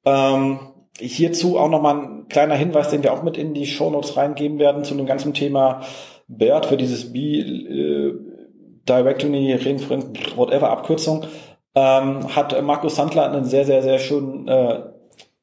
Ähm, 0.06 0.60
hierzu 1.00 1.58
auch 1.58 1.70
nochmal 1.70 1.96
ein 1.96 2.28
kleiner 2.28 2.56
Hinweis, 2.56 2.90
den 2.90 3.04
wir 3.04 3.14
auch 3.14 3.24
mit 3.24 3.38
in 3.38 3.54
die 3.54 3.68
Shownotes 3.68 4.18
reingeben 4.18 4.60
werden 4.60 4.84
zu 4.84 4.96
dem 4.96 5.06
ganzen 5.06 5.34
Thema 5.34 5.82
BERT 6.28 6.66
für 6.68 6.78
dieses 6.78 7.14
B 7.14 7.40
äh, 7.40 8.14
Directory, 8.88 9.54
Reinferent, 9.54 10.38
whatever 10.38 10.70
Abkürzung, 10.70 11.26
ähm, 11.76 12.36
hat 12.36 12.60
Markus 12.64 12.96
Sandler 12.96 13.32
einen 13.32 13.46
sehr, 13.46 13.66
sehr, 13.66 13.84
sehr 13.84 14.00
schönen 14.00 14.48
äh, 14.48 14.80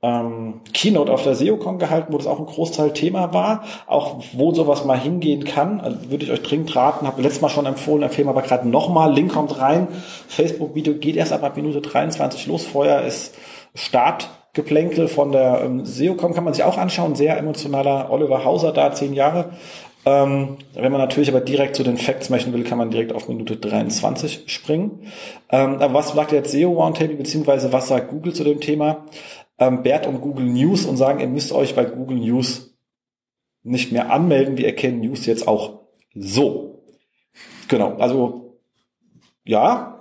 ähm, 0.02 0.60
Keynote 0.72 1.12
auf 1.12 1.22
der 1.22 1.34
SEOCon 1.34 1.78
gehalten, 1.78 2.12
wo 2.12 2.18
das 2.18 2.26
auch 2.26 2.38
ein 2.38 2.46
Großteil 2.46 2.92
Thema 2.92 3.32
war, 3.32 3.64
auch 3.86 4.22
wo 4.34 4.52
sowas 4.52 4.84
mal 4.84 4.98
hingehen 4.98 5.44
kann. 5.44 5.80
Also 5.80 6.10
würde 6.10 6.24
ich 6.24 6.30
euch 6.30 6.42
dringend 6.42 6.74
raten, 6.76 7.06
habe 7.06 7.22
letztes 7.22 7.40
Mal 7.40 7.48
schon 7.48 7.66
empfohlen, 7.66 8.02
empfehlen 8.02 8.28
aber 8.28 8.42
gerade 8.42 8.68
nochmal, 8.68 9.14
Link 9.14 9.32
kommt 9.32 9.58
rein, 9.58 9.88
Facebook-Video 10.28 10.94
geht 10.94 11.16
erst 11.16 11.32
ab 11.32 11.56
Minute 11.56 11.80
23 11.80 12.46
los, 12.46 12.66
vorher 12.66 13.06
ist 13.06 13.34
Start 13.74 14.28
Geplänkel 14.54 15.08
von 15.08 15.32
der 15.32 15.62
ähm, 15.64 15.84
SEOCom 15.84 16.32
kann 16.32 16.44
man 16.44 16.54
sich 16.54 16.64
auch 16.64 16.78
anschauen. 16.78 17.16
Sehr 17.16 17.36
emotionaler 17.36 18.10
Oliver 18.10 18.44
Hauser 18.44 18.72
da, 18.72 18.92
zehn 18.92 19.12
Jahre. 19.12 19.50
Ähm, 20.06 20.58
wenn 20.74 20.92
man 20.92 21.00
natürlich 21.00 21.28
aber 21.28 21.40
direkt 21.40 21.76
zu 21.76 21.82
den 21.82 21.96
Facts 21.96 22.30
möchten 22.30 22.52
will, 22.52 22.62
kann 22.62 22.78
man 22.78 22.90
direkt 22.90 23.12
auf 23.12 23.28
Minute 23.28 23.56
23 23.56 24.44
springen. 24.46 25.06
Ähm, 25.50 25.76
aber 25.80 25.94
was 25.94 26.12
sagt 26.12 26.32
jetzt 26.32 26.52
SEO 26.52 26.72
Roundtable, 26.72 27.16
beziehungsweise 27.16 27.72
was 27.72 27.88
sagt 27.88 28.10
Google 28.10 28.32
zu 28.32 28.44
dem 28.44 28.60
Thema? 28.60 29.06
Ähm, 29.58 29.82
Bert 29.82 30.06
und 30.06 30.20
Google 30.20 30.46
News 30.46 30.84
und 30.84 30.98
sagen, 30.98 31.20
ihr 31.20 31.28
müsst 31.28 31.52
euch 31.52 31.74
bei 31.74 31.84
Google 31.84 32.18
News 32.18 32.76
nicht 33.62 33.92
mehr 33.92 34.12
anmelden. 34.12 34.56
Wir 34.56 34.66
erkennen 34.66 35.00
News 35.00 35.26
jetzt 35.26 35.48
auch 35.48 35.80
so. 36.14 36.84
Genau, 37.68 37.96
also 37.96 38.58
ja, 39.44 39.93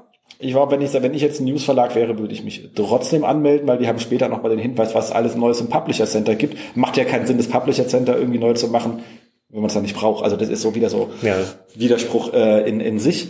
ich 0.43 0.53
war, 0.53 0.69
wenn 0.71 0.81
ich, 0.81 0.93
wenn 0.93 1.13
ich 1.13 1.21
jetzt 1.21 1.39
ein 1.39 1.45
Newsverlag 1.45 1.95
wäre, 1.95 2.19
würde 2.19 2.33
ich 2.33 2.43
mich 2.43 2.71
trotzdem 2.75 3.23
anmelden, 3.23 3.67
weil 3.67 3.77
die 3.77 3.87
haben 3.87 3.99
später 3.99 4.29
nochmal 4.29 4.51
den 4.51 4.59
Hinweis, 4.59 4.93
was 4.93 5.11
alles 5.11 5.35
Neues 5.35 5.61
im 5.61 5.69
Publisher 5.69 6.05
Center 6.05 6.35
gibt. 6.35 6.57
Macht 6.75 6.97
ja 6.97 7.05
keinen 7.05 7.25
Sinn, 7.25 7.37
das 7.37 7.47
Publisher 7.47 7.87
Center 7.87 8.17
irgendwie 8.17 8.39
neu 8.39 8.53
zu 8.53 8.67
machen, 8.67 9.03
wenn 9.49 9.61
man 9.61 9.67
es 9.67 9.73
dann 9.73 9.83
nicht 9.83 9.95
braucht. 9.95 10.23
Also 10.23 10.35
das 10.35 10.49
ist 10.49 10.61
so 10.61 10.75
wieder 10.75 10.89
so 10.89 11.09
ja. 11.21 11.35
Widerspruch 11.75 12.33
äh, 12.33 12.67
in, 12.67 12.79
in 12.79 12.99
sich. 12.99 13.29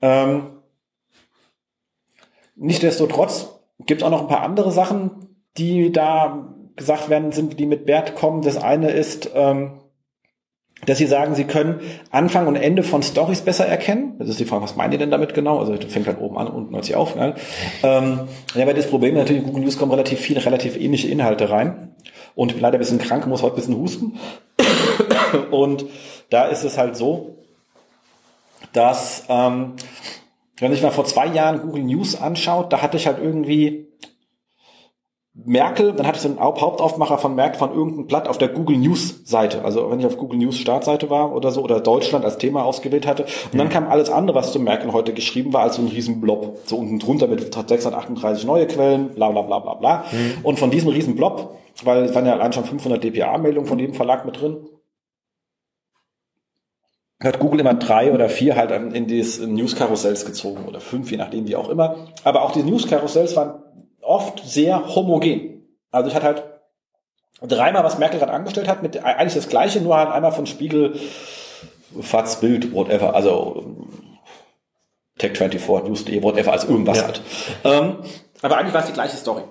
Ähm, 0.00 0.58
Nichtsdestotrotz 2.58 3.60
gibt 3.86 4.02
es 4.02 4.06
auch 4.06 4.10
noch 4.10 4.22
ein 4.22 4.28
paar 4.28 4.42
andere 4.42 4.72
Sachen, 4.72 5.28
die 5.56 5.92
da 5.92 6.54
gesagt 6.74 7.08
werden, 7.08 7.32
sind, 7.32 7.58
die 7.58 7.66
mit 7.66 7.86
Bert 7.86 8.16
kommen. 8.16 8.42
Das 8.42 8.56
eine 8.56 8.90
ist, 8.90 9.30
ähm, 9.34 9.80
dass 10.88 10.96
sie 10.96 11.06
sagen, 11.06 11.34
sie 11.34 11.44
können 11.44 11.80
Anfang 12.10 12.46
und 12.46 12.56
Ende 12.56 12.82
von 12.82 13.02
Stories 13.02 13.42
besser 13.42 13.66
erkennen. 13.66 14.14
Das 14.18 14.28
ist 14.28 14.40
die 14.40 14.46
Frage, 14.46 14.62
was 14.62 14.74
meint 14.74 14.94
ihr 14.94 14.98
denn 14.98 15.10
damit 15.10 15.34
genau? 15.34 15.58
Also 15.58 15.76
fängt 15.86 16.06
halt 16.06 16.18
oben 16.18 16.38
an, 16.38 16.48
unten 16.48 16.74
hört 16.74 16.86
sich 16.86 16.96
auf. 16.96 17.14
Ne? 17.14 17.34
Ähm, 17.82 18.20
ja, 18.54 18.66
weil 18.66 18.72
das 18.72 18.86
Problem 18.86 19.14
natürlich, 19.14 19.44
Google 19.44 19.64
News 19.64 19.78
kommen 19.78 19.92
relativ 19.92 20.18
viele, 20.18 20.44
relativ 20.44 20.80
ähnliche 20.80 21.08
Inhalte 21.08 21.50
rein. 21.50 21.94
Und 22.34 22.48
ich 22.48 22.54
bin 22.54 22.62
leider 22.62 22.78
ein 22.78 22.80
bisschen 22.80 22.98
krank, 22.98 23.26
muss 23.26 23.42
heute 23.42 23.56
ein 23.56 23.56
bisschen 23.56 23.76
husten. 23.76 24.18
und 25.50 25.84
da 26.30 26.46
ist 26.46 26.64
es 26.64 26.78
halt 26.78 26.96
so, 26.96 27.36
dass, 28.72 29.24
ähm, 29.28 29.74
wenn 30.56 30.68
man 30.68 30.72
sich 30.72 30.82
mal 30.82 30.90
vor 30.90 31.04
zwei 31.04 31.26
Jahren 31.26 31.60
Google 31.60 31.82
News 31.82 32.18
anschaut, 32.18 32.72
da 32.72 32.80
hatte 32.80 32.96
ich 32.96 33.06
halt 33.06 33.18
irgendwie 33.18 33.87
Merkel, 35.44 35.92
dann 35.92 36.06
hatte 36.06 36.16
ich 36.16 36.22
so 36.22 36.28
einen 36.28 36.40
Hauptaufmacher 36.40 37.18
von 37.18 37.34
Merkel 37.34 37.58
von 37.58 37.72
irgendeinem 37.72 38.06
Blatt 38.06 38.28
auf 38.28 38.38
der 38.38 38.48
Google 38.48 38.76
News 38.76 39.20
Seite. 39.24 39.64
Also 39.64 39.90
wenn 39.90 40.00
ich 40.00 40.06
auf 40.06 40.16
Google 40.16 40.38
News 40.38 40.56
Startseite 40.56 41.10
war 41.10 41.32
oder 41.34 41.52
so 41.52 41.62
oder 41.62 41.80
Deutschland 41.80 42.24
als 42.24 42.38
Thema 42.38 42.64
ausgewählt 42.64 43.06
hatte. 43.06 43.22
Und 43.22 43.54
mhm. 43.54 43.58
dann 43.58 43.68
kam 43.68 43.88
alles 43.88 44.10
andere, 44.10 44.36
was 44.36 44.52
zu 44.52 44.58
Merkel 44.58 44.92
heute 44.92 45.12
geschrieben 45.12 45.52
war, 45.52 45.62
als 45.62 45.76
so 45.76 45.82
ein 45.82 45.88
riesen 45.88 46.20
Blob. 46.20 46.58
So 46.64 46.76
unten 46.76 46.98
drunter 46.98 47.28
mit 47.28 47.40
638 47.40 48.46
neue 48.46 48.66
Quellen, 48.66 49.10
bla 49.10 49.30
bla 49.30 49.42
bla 49.42 49.60
bla 49.60 49.74
bla. 49.74 50.04
Mhm. 50.10 50.44
Und 50.44 50.58
von 50.58 50.70
diesem 50.70 50.88
riesen 50.88 51.14
Blob, 51.14 51.56
weil 51.84 52.04
es 52.04 52.14
waren 52.14 52.26
ja 52.26 52.32
allein 52.32 52.52
schon 52.52 52.64
500 52.64 53.02
DPA-Meldungen 53.02 53.68
von 53.68 53.78
jedem 53.78 53.94
Verlag 53.94 54.26
mit 54.26 54.40
drin, 54.40 54.56
hat 57.22 57.40
Google 57.40 57.60
immer 57.60 57.74
drei 57.74 58.12
oder 58.12 58.28
vier 58.28 58.56
halt 58.56 58.70
in 58.70 59.06
dieses 59.06 59.44
News-Karussells 59.44 60.24
gezogen 60.24 60.66
oder 60.68 60.80
fünf, 60.80 61.10
je 61.10 61.16
nachdem 61.16 61.48
wie 61.48 61.56
auch 61.56 61.68
immer. 61.68 61.96
Aber 62.22 62.42
auch 62.42 62.52
die 62.52 62.62
News-Karussells 62.62 63.34
waren 63.34 63.54
oft 64.08 64.40
sehr 64.44 64.94
homogen. 64.94 65.66
Also 65.90 66.08
ich 66.08 66.14
hatte 66.14 66.26
halt 66.26 66.44
dreimal, 67.42 67.84
was 67.84 67.98
Merkel 67.98 68.18
gerade 68.18 68.32
angestellt 68.32 68.68
hat, 68.68 68.82
mit 68.82 69.02
eigentlich 69.04 69.34
das 69.34 69.48
gleiche, 69.48 69.80
nur 69.80 69.96
halt 69.96 70.10
einmal 70.10 70.32
von 70.32 70.46
Spiegel, 70.46 70.98
FATS, 72.00 72.40
Bild, 72.40 72.72
whatever, 72.72 73.14
also 73.14 73.76
Tech24, 75.20 75.84
News.de, 75.84 76.22
whatever, 76.22 76.52
als 76.52 76.64
irgendwas 76.64 76.98
ja. 76.98 77.04
halt. 77.04 77.22
Ähm, 77.64 77.96
aber 78.42 78.58
eigentlich 78.58 78.74
war 78.74 78.80
es 78.80 78.86
die 78.86 78.92
gleiche 78.92 79.16
Story. 79.16 79.42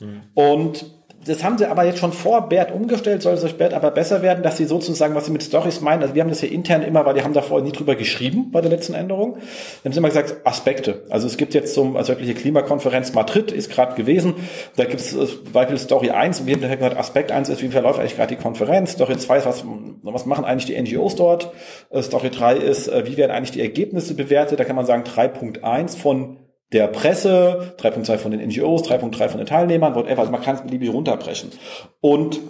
Mhm. 0.00 0.22
Und 0.34 0.95
das 1.26 1.42
haben 1.42 1.58
sie 1.58 1.66
aber 1.66 1.84
jetzt 1.84 1.98
schon 1.98 2.12
vor 2.12 2.48
Bert 2.48 2.72
umgestellt, 2.72 3.22
soll 3.22 3.34
es 3.34 3.40
durch 3.40 3.56
Bert 3.56 3.74
aber 3.74 3.90
besser 3.90 4.22
werden, 4.22 4.42
dass 4.42 4.56
sie 4.56 4.64
sozusagen, 4.64 5.14
was 5.14 5.26
sie 5.26 5.32
mit 5.32 5.42
Stories 5.42 5.80
meinen, 5.80 6.02
also 6.02 6.14
wir 6.14 6.22
haben 6.22 6.28
das 6.28 6.40
hier 6.40 6.52
intern 6.52 6.82
immer, 6.82 7.04
weil 7.04 7.14
die 7.14 7.22
haben 7.22 7.32
da 7.32 7.42
vorher 7.42 7.64
nie 7.64 7.72
drüber 7.72 7.96
geschrieben 7.96 8.50
bei 8.52 8.60
der 8.60 8.70
letzten 8.70 8.94
Änderung. 8.94 9.36
Wir 9.36 9.84
haben 9.84 9.92
sie 9.92 9.98
immer 9.98 10.08
gesagt, 10.08 10.36
Aspekte. 10.44 11.02
Also 11.10 11.26
es 11.26 11.36
gibt 11.36 11.54
jetzt 11.54 11.74
zum, 11.74 11.96
also 11.96 12.12
wirkliche 12.12 12.34
Klimakonferenz 12.34 13.12
Madrid 13.12 13.52
ist 13.52 13.70
gerade 13.70 13.94
gewesen, 13.94 14.34
da 14.76 14.84
gibt 14.84 15.00
es 15.00 15.14
äh, 15.14 15.26
Beispiel 15.52 15.78
Story 15.78 16.10
1 16.10 16.40
und 16.40 16.46
wir 16.46 16.54
haben 16.56 16.76
gesagt, 16.76 16.96
Aspekt 16.96 17.32
1 17.32 17.48
ist, 17.48 17.62
wie 17.62 17.68
verläuft 17.68 17.98
eigentlich 17.98 18.16
gerade 18.16 18.34
die 18.34 18.42
Konferenz, 18.42 18.92
Story 18.92 19.16
2 19.16 19.38
ist, 19.38 19.46
was, 19.46 19.64
was 20.02 20.26
machen 20.26 20.44
eigentlich 20.44 20.66
die 20.66 20.80
NGOs 20.80 21.16
dort, 21.16 21.52
äh, 21.90 22.02
Story 22.02 22.30
3 22.30 22.56
ist, 22.56 22.88
äh, 22.88 23.06
wie 23.06 23.16
werden 23.16 23.32
eigentlich 23.32 23.52
die 23.52 23.60
Ergebnisse 23.60 24.14
bewertet, 24.14 24.60
da 24.60 24.64
kann 24.64 24.76
man 24.76 24.86
sagen 24.86 25.02
3.1 25.04 25.96
von 25.96 26.38
der 26.72 26.88
Presse, 26.88 27.74
3.2 27.78 28.18
von 28.18 28.30
den 28.32 28.40
NGOs, 28.40 28.82
3.3 28.82 29.28
von 29.28 29.38
den 29.38 29.46
Teilnehmern, 29.46 29.94
whatever. 29.94 30.20
Also 30.20 30.32
man 30.32 30.42
kann 30.42 30.56
es 30.56 30.62
beliebig 30.62 30.92
runterbrechen. 30.92 31.50
Und 32.00 32.40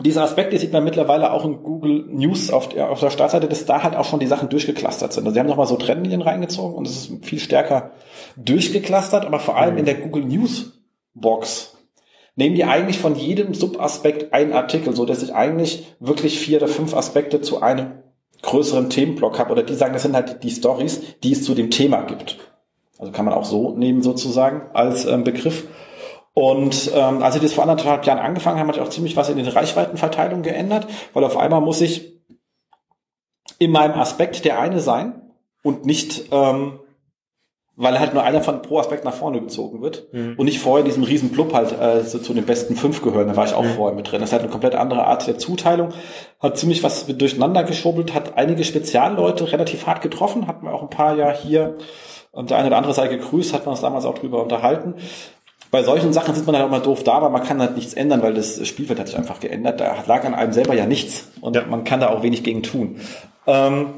dieser 0.00 0.24
Aspekt, 0.24 0.52
die 0.52 0.58
sieht 0.58 0.72
man 0.72 0.84
mittlerweile 0.84 1.32
auch 1.32 1.44
in 1.44 1.62
Google 1.62 2.04
News 2.08 2.50
auf 2.50 2.68
der, 2.68 2.90
auf 2.90 3.00
der 3.00 3.10
Startseite, 3.10 3.48
dass 3.48 3.64
da 3.64 3.82
halt 3.82 3.94
auch 3.94 4.04
schon 4.04 4.20
die 4.20 4.26
Sachen 4.26 4.48
durchgeklustert 4.48 5.12
sind. 5.12 5.24
Also 5.24 5.34
sie 5.34 5.40
haben 5.40 5.46
nochmal 5.46 5.66
so 5.66 5.76
Trendlinien 5.76 6.22
reingezogen 6.22 6.74
und 6.74 6.86
es 6.86 6.96
ist 6.96 7.24
viel 7.24 7.38
stärker 7.38 7.92
durchgeklustert, 8.36 9.24
aber 9.24 9.38
vor 9.38 9.56
allem 9.56 9.78
in 9.78 9.84
der 9.84 9.94
Google 9.94 10.24
News 10.24 10.72
Box 11.14 11.76
nehmen 12.34 12.56
die 12.56 12.64
eigentlich 12.64 12.98
von 12.98 13.14
jedem 13.14 13.54
Subaspekt 13.54 14.32
einen 14.32 14.52
Artikel, 14.52 14.96
so 14.96 15.04
dass 15.04 15.22
ich 15.22 15.32
eigentlich 15.32 15.94
wirklich 16.00 16.40
vier 16.40 16.58
oder 16.58 16.68
fünf 16.68 16.94
Aspekte 16.94 17.40
zu 17.40 17.62
einem 17.62 18.02
größeren 18.42 18.90
Themenblock 18.90 19.38
habe 19.38 19.52
oder 19.52 19.62
die 19.62 19.74
sagen, 19.74 19.92
das 19.92 20.02
sind 20.02 20.14
halt 20.16 20.42
die 20.42 20.50
Stories, 20.50 21.00
die 21.22 21.32
es 21.32 21.44
zu 21.44 21.54
dem 21.54 21.70
Thema 21.70 22.02
gibt. 22.02 22.43
Also 22.98 23.12
kann 23.12 23.24
man 23.24 23.34
auch 23.34 23.44
so 23.44 23.74
nehmen 23.76 24.02
sozusagen 24.02 24.62
als 24.72 25.04
ähm, 25.04 25.24
Begriff. 25.24 25.66
Und 26.32 26.90
ähm, 26.94 27.22
als 27.22 27.36
ich 27.36 27.42
das 27.42 27.52
vor 27.52 27.62
anderthalb 27.62 28.04
Jahren 28.06 28.18
angefangen 28.18 28.58
habe, 28.58 28.68
hat 28.68 28.74
sich 28.74 28.84
auch 28.84 28.90
ziemlich 28.90 29.16
was 29.16 29.28
in 29.28 29.36
den 29.36 29.46
Reichweitenverteilung 29.46 30.42
geändert, 30.42 30.86
weil 31.12 31.24
auf 31.24 31.36
einmal 31.36 31.60
muss 31.60 31.80
ich 31.80 32.14
in 33.58 33.70
meinem 33.70 33.94
Aspekt 33.94 34.44
der 34.44 34.58
eine 34.58 34.80
sein 34.80 35.22
und 35.62 35.86
nicht, 35.86 36.24
ähm, 36.32 36.80
weil 37.76 37.98
halt 37.98 38.14
nur 38.14 38.22
einer 38.22 38.42
von 38.42 38.62
pro 38.62 38.78
Aspekt 38.78 39.04
nach 39.04 39.14
vorne 39.14 39.40
gezogen 39.40 39.80
wird 39.80 40.12
mhm. 40.12 40.34
und 40.36 40.46
nicht 40.46 40.60
vorher 40.60 40.84
diesem 40.84 41.04
riesen 41.04 41.30
Blub 41.30 41.52
halt 41.52 41.72
äh, 41.80 42.02
so 42.02 42.18
zu 42.18 42.34
den 42.34 42.46
besten 42.46 42.74
fünf 42.74 43.02
gehören. 43.02 43.28
Da 43.28 43.36
war 43.36 43.46
ich 43.46 43.54
auch 43.54 43.64
mhm. 43.64 43.74
vorher 43.74 43.96
mit 43.96 44.10
drin. 44.10 44.20
Das 44.20 44.30
ist 44.30 44.32
halt 44.32 44.42
eine 44.42 44.50
komplett 44.50 44.74
andere 44.74 45.04
Art 45.06 45.26
der 45.26 45.38
Zuteilung. 45.38 45.90
Hat 46.40 46.58
ziemlich 46.58 46.82
was 46.82 47.06
durcheinander 47.06 47.62
geschubbelt, 47.62 48.12
hat 48.12 48.36
einige 48.36 48.64
Spezialleute 48.64 49.52
relativ 49.52 49.86
hart 49.86 50.02
getroffen, 50.02 50.46
hatten 50.46 50.66
wir 50.66 50.74
auch 50.74 50.82
ein 50.82 50.90
paar 50.90 51.16
ja 51.16 51.30
hier 51.30 51.76
der 52.36 52.58
eine 52.58 52.68
oder 52.68 52.76
andere 52.76 52.94
sei 52.94 53.08
gegrüßt, 53.08 53.52
hat 53.54 53.64
man 53.66 53.72
uns 53.72 53.80
damals 53.80 54.04
auch 54.04 54.18
drüber 54.18 54.42
unterhalten. 54.42 54.94
Bei 55.70 55.82
solchen 55.82 56.12
Sachen 56.12 56.34
sitzt 56.34 56.46
man 56.46 56.54
halt 56.54 56.66
auch 56.66 56.70
mal 56.70 56.80
doof 56.80 57.02
da, 57.02 57.14
aber 57.14 57.30
man 57.30 57.42
kann 57.42 57.60
halt 57.60 57.74
nichts 57.74 57.94
ändern, 57.94 58.22
weil 58.22 58.34
das 58.34 58.64
Spielfeld 58.66 59.00
hat 59.00 59.08
sich 59.08 59.18
einfach 59.18 59.40
geändert. 59.40 59.80
Da 59.80 59.96
lag 60.06 60.24
an 60.24 60.34
einem 60.34 60.52
selber 60.52 60.74
ja 60.74 60.86
nichts 60.86 61.32
und 61.40 61.56
ja. 61.56 61.64
man 61.66 61.82
kann 61.84 62.00
da 62.00 62.10
auch 62.10 62.22
wenig 62.22 62.44
gegen 62.44 62.62
tun. 62.62 63.00
Ähm, 63.46 63.94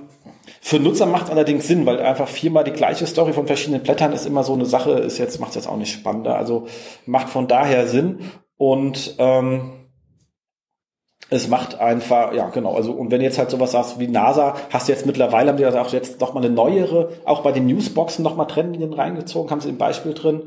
für 0.61 0.81
Nutzer 0.81 1.07
macht 1.07 1.27
es 1.27 1.31
allerdings 1.31 1.69
Sinn, 1.69 1.87
weil 1.87 2.01
einfach 2.01 2.29
viermal 2.29 2.65
die 2.65 2.73
gleiche 2.73 3.07
Story 3.07 3.33
von 3.33 3.47
verschiedenen 3.47 3.83
Blättern 3.83 4.13
ist 4.13 4.27
immer 4.27 4.43
so 4.43 4.55
eine 4.55 4.65
Sache, 4.65 4.93
ist 4.93 5.19
jetzt, 5.19 5.39
macht 5.39 5.51
es 5.51 5.57
jetzt 5.57 5.69
auch 5.69 5.77
nicht 5.77 5.93
spannender. 5.93 6.37
Also 6.37 6.67
macht 7.05 7.29
von 7.29 7.47
daher 7.47 7.87
Sinn 7.87 8.21
und 8.57 9.15
ähm, 9.19 9.73
es 11.29 11.49
macht 11.49 11.81
einfach, 11.81 12.33
ja 12.33 12.49
genau, 12.51 12.75
also 12.75 12.93
und 12.93 13.11
wenn 13.11 13.19
du 13.19 13.25
jetzt 13.25 13.39
halt 13.39 13.51
sowas 13.51 13.73
sagst 13.73 13.99
wie 13.99 14.07
NASA, 14.07 14.55
hast 14.71 14.89
du 14.89 14.93
jetzt 14.93 15.07
mittlerweile, 15.07 15.51
haben 15.51 15.57
die 15.57 15.65
also 15.65 15.79
auch 15.79 15.93
jetzt 15.93 16.21
noch 16.21 16.35
mal 16.35 16.45
eine 16.45 16.55
neuere, 16.55 17.11
auch 17.25 17.43
bei 17.43 17.53
den 17.53 17.67
Newsboxen 17.67 18.23
noch 18.23 18.37
mal 18.37 18.45
Trendlinien 18.45 18.93
reingezogen, 18.93 19.51
haben 19.51 19.61
sie 19.61 19.71
ein 19.71 19.79
Beispiel 19.79 20.15
drin, 20.15 20.43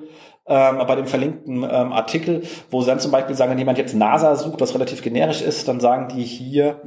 ähm, 0.48 0.77
bei 0.88 0.95
dem 0.95 1.05
verlinkten 1.05 1.63
ähm, 1.63 1.93
Artikel, 1.93 2.43
wo 2.71 2.81
sie 2.81 2.88
dann 2.88 3.00
zum 3.00 3.12
Beispiel 3.12 3.36
sagen, 3.36 3.51
wenn 3.51 3.59
jemand 3.59 3.77
jetzt 3.77 3.93
NASA 3.93 4.36
sucht, 4.36 4.62
was 4.62 4.74
relativ 4.74 5.01
generisch 5.01 5.41
ist, 5.41 5.67
dann 5.67 5.79
sagen 5.79 6.07
die 6.15 6.24
hier, 6.24 6.79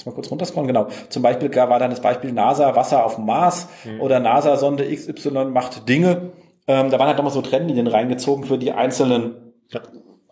Jetzt 0.00 0.06
mal 0.06 0.12
kurz 0.12 0.30
runterscrollen, 0.30 0.66
genau. 0.66 0.86
Zum 1.10 1.22
Beispiel 1.22 1.54
war 1.54 1.78
dann 1.78 1.90
das 1.90 2.00
Beispiel 2.00 2.32
NASA 2.32 2.74
Wasser 2.74 3.04
auf 3.04 3.16
dem 3.16 3.26
Mars 3.26 3.68
mhm. 3.84 4.00
oder 4.00 4.18
NASA 4.18 4.56
Sonde 4.56 4.90
XY 4.90 5.46
macht 5.52 5.90
Dinge. 5.90 6.30
Ähm, 6.66 6.90
da 6.90 6.98
waren 6.98 7.08
halt 7.08 7.18
nochmal 7.18 7.34
so 7.34 7.42
Trendlinien 7.42 7.86
reingezogen 7.86 8.44
für 8.44 8.56
die 8.56 8.72
einzelnen 8.72 9.52
ja. 9.68 9.80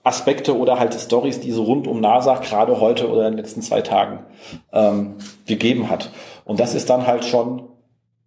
Aspekte 0.08 0.56
oder 0.56 0.80
halt 0.80 0.94
Stories, 0.94 1.40
die 1.40 1.52
so 1.52 1.62
rund 1.62 1.86
um 1.86 2.00
NASA 2.00 2.36
gerade 2.36 2.80
heute 2.80 3.08
oder 3.08 3.26
in 3.28 3.34
den 3.34 3.44
letzten 3.44 3.62
zwei 3.62 3.82
Tagen 3.82 4.24
ähm, 4.72 5.16
gegeben 5.46 5.90
hat. 5.90 6.10
Und 6.44 6.58
das 6.58 6.74
ist 6.74 6.90
dann 6.90 7.06
halt 7.06 7.24
schon 7.24 7.68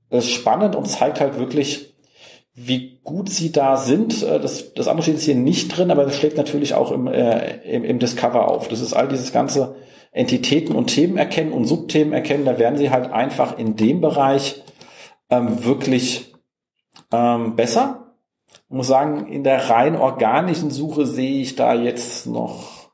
äh, 0.09 0.21
spannend 0.21 0.75
und 0.75 0.85
zeigt 0.85 1.19
halt 1.19 1.37
wirklich, 1.37 1.95
wie 2.53 2.99
gut 3.03 3.29
sie 3.29 3.51
da 3.51 3.77
sind. 3.77 4.23
Äh, 4.23 4.39
das, 4.39 4.73
das 4.73 4.87
andere 4.87 5.03
steht 5.03 5.15
jetzt 5.15 5.25
hier 5.25 5.35
nicht 5.35 5.75
drin, 5.75 5.91
aber 5.91 6.03
das 6.05 6.15
schlägt 6.15 6.37
natürlich 6.37 6.73
auch 6.73 6.91
im, 6.91 7.07
äh, 7.07 7.57
im, 7.63 7.83
im 7.83 7.99
Discover 7.99 8.47
auf. 8.47 8.67
Das 8.67 8.79
ist 8.79 8.93
all 8.93 9.07
dieses 9.07 9.33
ganze 9.33 9.75
Entitäten 10.11 10.75
und 10.75 10.87
Themen 10.87 11.17
erkennen 11.17 11.53
und 11.53 11.65
Subthemen 11.65 12.13
erkennen. 12.13 12.45
Da 12.45 12.59
werden 12.59 12.77
sie 12.77 12.91
halt 12.91 13.11
einfach 13.11 13.57
in 13.57 13.75
dem 13.75 14.01
Bereich 14.01 14.61
ähm, 15.29 15.63
wirklich 15.63 16.33
ähm, 17.11 17.55
besser. 17.55 18.00
Ich 18.71 18.77
muss 18.77 18.87
sagen, 18.87 19.27
in 19.27 19.43
der 19.43 19.69
rein 19.69 19.97
organischen 19.97 20.71
Suche 20.71 21.05
sehe 21.05 21.41
ich 21.41 21.57
da 21.57 21.73
jetzt 21.73 22.25
noch 22.25 22.87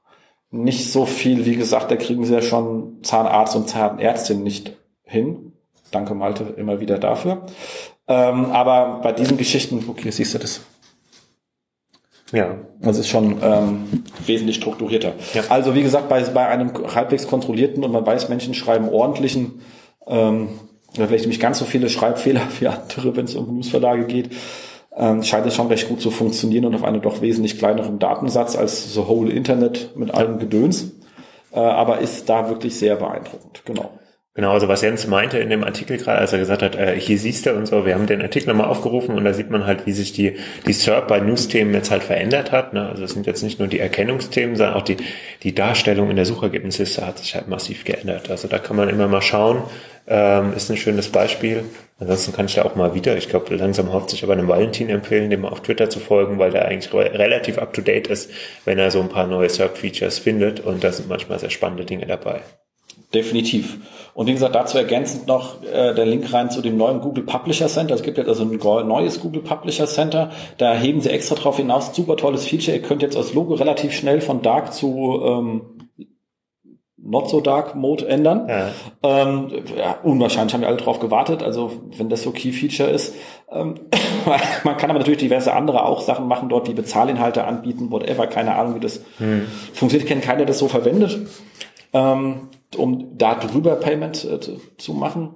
nicht 0.50 0.92
so 0.92 1.06
viel. 1.06 1.46
Wie 1.46 1.56
gesagt, 1.56 1.92
da 1.92 1.96
kriegen 1.98 2.26
sie 2.26 2.34
ja 2.34 2.42
schon 2.42 3.04
Zahnarzt 3.04 3.56
und 3.56 3.70
Zahnärztin 3.70 4.42
nicht 4.42 4.76
hin. 5.04 5.54
Danke 5.92 6.16
Malte 6.16 6.46
immer 6.58 6.80
wieder 6.80 6.98
dafür. 6.98 7.44
Ähm, 8.08 8.46
aber 8.46 9.02
bei 9.04 9.12
diesen 9.12 9.38
Geschichten, 9.38 9.86
okay, 9.88 10.10
siehst 10.10 10.34
du 10.34 10.40
das? 10.40 10.62
Ja. 12.32 12.56
Das 12.82 12.98
ist 12.98 13.08
schon 13.08 13.38
ähm, 13.44 14.04
wesentlich 14.26 14.56
strukturierter. 14.56 15.14
Ja. 15.36 15.44
Also 15.50 15.76
wie 15.76 15.84
gesagt, 15.84 16.10
bei, 16.10 16.24
bei 16.24 16.48
einem 16.48 16.72
halbwegs 16.96 17.28
kontrollierten 17.28 17.84
und 17.84 17.92
man 17.92 18.04
weiß, 18.04 18.30
Menschen 18.30 18.56
schreiben 18.56 18.90
ordentlichen, 18.90 19.62
ähm, 20.08 20.50
vielleicht 20.94 21.28
nicht 21.28 21.40
ganz 21.40 21.60
so 21.60 21.66
viele 21.66 21.88
Schreibfehler 21.88 22.42
wie 22.60 22.66
andere, 22.66 23.16
wenn 23.16 23.26
es 23.26 23.36
um 23.36 23.54
Newsverlage 23.54 24.06
geht, 24.06 24.32
ähm, 24.98 25.24
scheint 25.24 25.46
es 25.46 25.56
schon 25.56 25.68
recht 25.68 25.88
gut 25.88 26.02
zu 26.02 26.12
funktionieren 26.12 26.66
und 26.66 26.76
auf 26.76 26.84
einem 26.84 27.02
doch 27.02 27.22
wesentlich 27.22 27.58
kleineren 27.58 28.00
Datensatz 28.00 28.56
als 28.56 28.94
so 28.94 29.08
Whole 29.08 29.32
Internet 29.32 29.96
mit 29.96 30.14
allem 30.14 30.40
Gedöns. 30.40 30.92
Äh, 31.52 31.60
aber 31.60 32.00
ist 32.00 32.28
da 32.30 32.50
wirklich 32.50 32.78
sehr 32.78 32.96
beeindruckend, 32.96 33.64
genau. 33.66 33.92
Genau, 34.38 34.52
also 34.52 34.68
was 34.68 34.84
Jens 34.84 35.08
meinte 35.08 35.40
in 35.40 35.50
dem 35.50 35.64
Artikel 35.64 35.98
gerade, 35.98 36.20
als 36.20 36.32
er 36.32 36.38
gesagt 36.38 36.62
hat, 36.62 36.76
äh, 36.76 37.00
hier 37.00 37.18
siehst 37.18 37.48
du 37.48 37.54
und 37.56 37.66
so, 37.66 37.88
wir 37.88 37.96
haben 37.96 38.06
den 38.06 38.22
Artikel 38.22 38.50
nochmal 38.50 38.68
aufgerufen 38.68 39.16
und 39.16 39.26
da 39.26 39.34
sieht 39.34 39.50
man 39.50 39.66
halt, 39.66 39.88
wie 39.88 39.94
sich 39.94 40.14
die, 40.14 40.36
die 40.68 40.74
SERP 40.74 41.08
bei 41.08 41.20
News-Themen 41.20 41.74
jetzt 41.74 41.90
halt 41.90 42.04
verändert 42.04 42.52
hat. 42.52 42.72
Ne? 42.72 42.88
Also 42.88 43.04
es 43.04 43.14
sind 43.14 43.26
jetzt 43.26 43.42
nicht 43.42 43.58
nur 43.58 43.68
die 43.68 43.80
Erkennungsthemen, 43.80 44.56
sondern 44.56 44.76
auch 44.76 44.84
die, 44.84 44.98
die 45.42 45.56
Darstellung 45.56 46.12
in 46.12 46.18
der 46.18 46.26
Suchergebnisliste 46.26 47.04
hat 47.04 47.18
sich 47.18 47.34
halt 47.34 47.48
massiv 47.48 47.84
geändert. 47.84 48.30
Also 48.30 48.48
da 48.48 48.60
kann 48.60 48.76
man 48.76 48.90
immer 48.90 49.08
mal 49.08 49.24
schauen, 49.24 49.64
ähm, 50.08 50.54
ist 50.54 50.70
ein 50.70 50.78
schönes 50.78 51.10
Beispiel. 51.10 51.66
Ansonsten 52.00 52.34
kann 52.34 52.46
ich 52.46 52.56
da 52.56 52.64
auch 52.64 52.76
mal 52.76 52.94
wieder, 52.94 53.18
ich 53.18 53.28
glaube, 53.28 53.56
langsam 53.56 53.92
hofft 53.92 54.12
sich 54.12 54.24
aber 54.24 54.34
einem 54.34 54.48
Valentin 54.48 54.90
empfehlen, 54.90 55.30
dem 55.30 55.46
auf 55.46 55.62
Twitter 55.62 55.90
zu 55.90 56.00
folgen, 56.00 56.38
weil 56.38 56.52
der 56.52 56.66
eigentlich 56.66 56.94
re 56.94 57.12
relativ 57.18 57.58
up 57.58 57.74
to 57.74 57.82
date 57.82 58.08
ist, 58.08 58.30
wenn 58.66 58.78
er 58.78 58.92
so 58.92 59.02
ein 59.02 59.10
paar 59.10 59.28
neue 59.28 59.50
SERP-Features 59.50 60.20
findet 60.20 60.60
und 60.60 60.84
da 60.84 60.92
sind 60.92 61.10
manchmal 61.10 61.40
sehr 61.40 61.50
spannende 61.50 61.86
Dinge 61.86 62.06
dabei. 62.06 62.42
Definitiv. 63.14 63.78
Und 64.14 64.28
wie 64.28 64.34
gesagt, 64.34 64.54
dazu 64.54 64.78
ergänzend 64.78 65.28
noch 65.28 65.64
äh, 65.64 65.94
der 65.94 66.06
Link 66.06 66.34
rein 66.34 66.52
zu 66.52 66.62
dem 66.62 66.76
neuen 66.76 67.00
Google 67.00 67.24
Publisher 67.24 67.68
Center. 67.68 67.96
Es 67.96 68.04
gibt 68.04 68.18
jetzt 68.18 68.28
also 68.28 68.44
ein 68.44 68.88
neues 68.88 69.22
Google 69.22 69.42
Publisher 69.42 69.88
Center. 69.88 70.32
Da 70.58 70.74
heben 70.74 71.00
sie 71.00 71.10
extra 71.10 71.36
drauf 71.36 71.56
hinaus. 71.56 71.96
Super 71.96 72.18
tolles 72.18 72.46
Feature. 72.46 72.76
Ihr 72.76 72.84
könnt 72.84 73.02
jetzt 73.02 73.16
das 73.16 73.34
Logo 73.34 73.54
relativ 73.54 73.94
schnell 73.94 74.20
von 74.20 74.42
Dark 74.42 74.74
zu 74.74 75.22
ähm, 75.24 75.62
Not 77.08 77.30
so 77.30 77.40
Dark 77.40 77.74
Mode 77.76 78.06
ändern. 78.08 78.48
Ja. 78.50 78.70
Ähm, 79.02 79.50
ja, 79.78 79.98
unwahrscheinlich 80.04 80.54
haben 80.54 80.62
wir 80.62 80.68
alle 80.68 80.78
drauf 80.78 81.00
gewartet. 81.00 81.42
Also 81.42 81.72
wenn 81.98 82.10
das 82.10 82.22
so 82.22 82.32
Key 82.32 82.52
Feature 82.52 82.90
ist. 82.90 83.16
Ähm, 83.50 83.76
man 84.64 84.76
kann 84.76 84.90
aber 84.90 85.00
natürlich 85.00 85.20
diverse 85.20 85.54
andere 85.54 85.86
auch 85.86 86.02
Sachen 86.02 86.28
machen 86.28 86.50
dort, 86.50 86.68
wie 86.68 86.74
Bezahlinhalte 86.74 87.46
anbieten, 87.46 87.92
whatever. 87.92 88.28
Keine 88.28 88.56
Ahnung, 88.56 88.76
wie 88.76 88.82
das 88.82 89.02
hm. 89.20 89.48
funktioniert. 89.74 90.04
Ich 90.04 90.10
kenne 90.10 90.22
keiner, 90.22 90.40
der 90.40 90.48
das 90.48 90.60
so 90.60 90.68
verwendet. 90.68 91.18
Ähm, 91.94 92.50
um 92.76 93.18
da 93.18 93.36
drüber 93.36 93.76
Payment 93.76 94.26
äh, 94.26 94.40
zu 94.78 94.94
machen. 94.94 95.30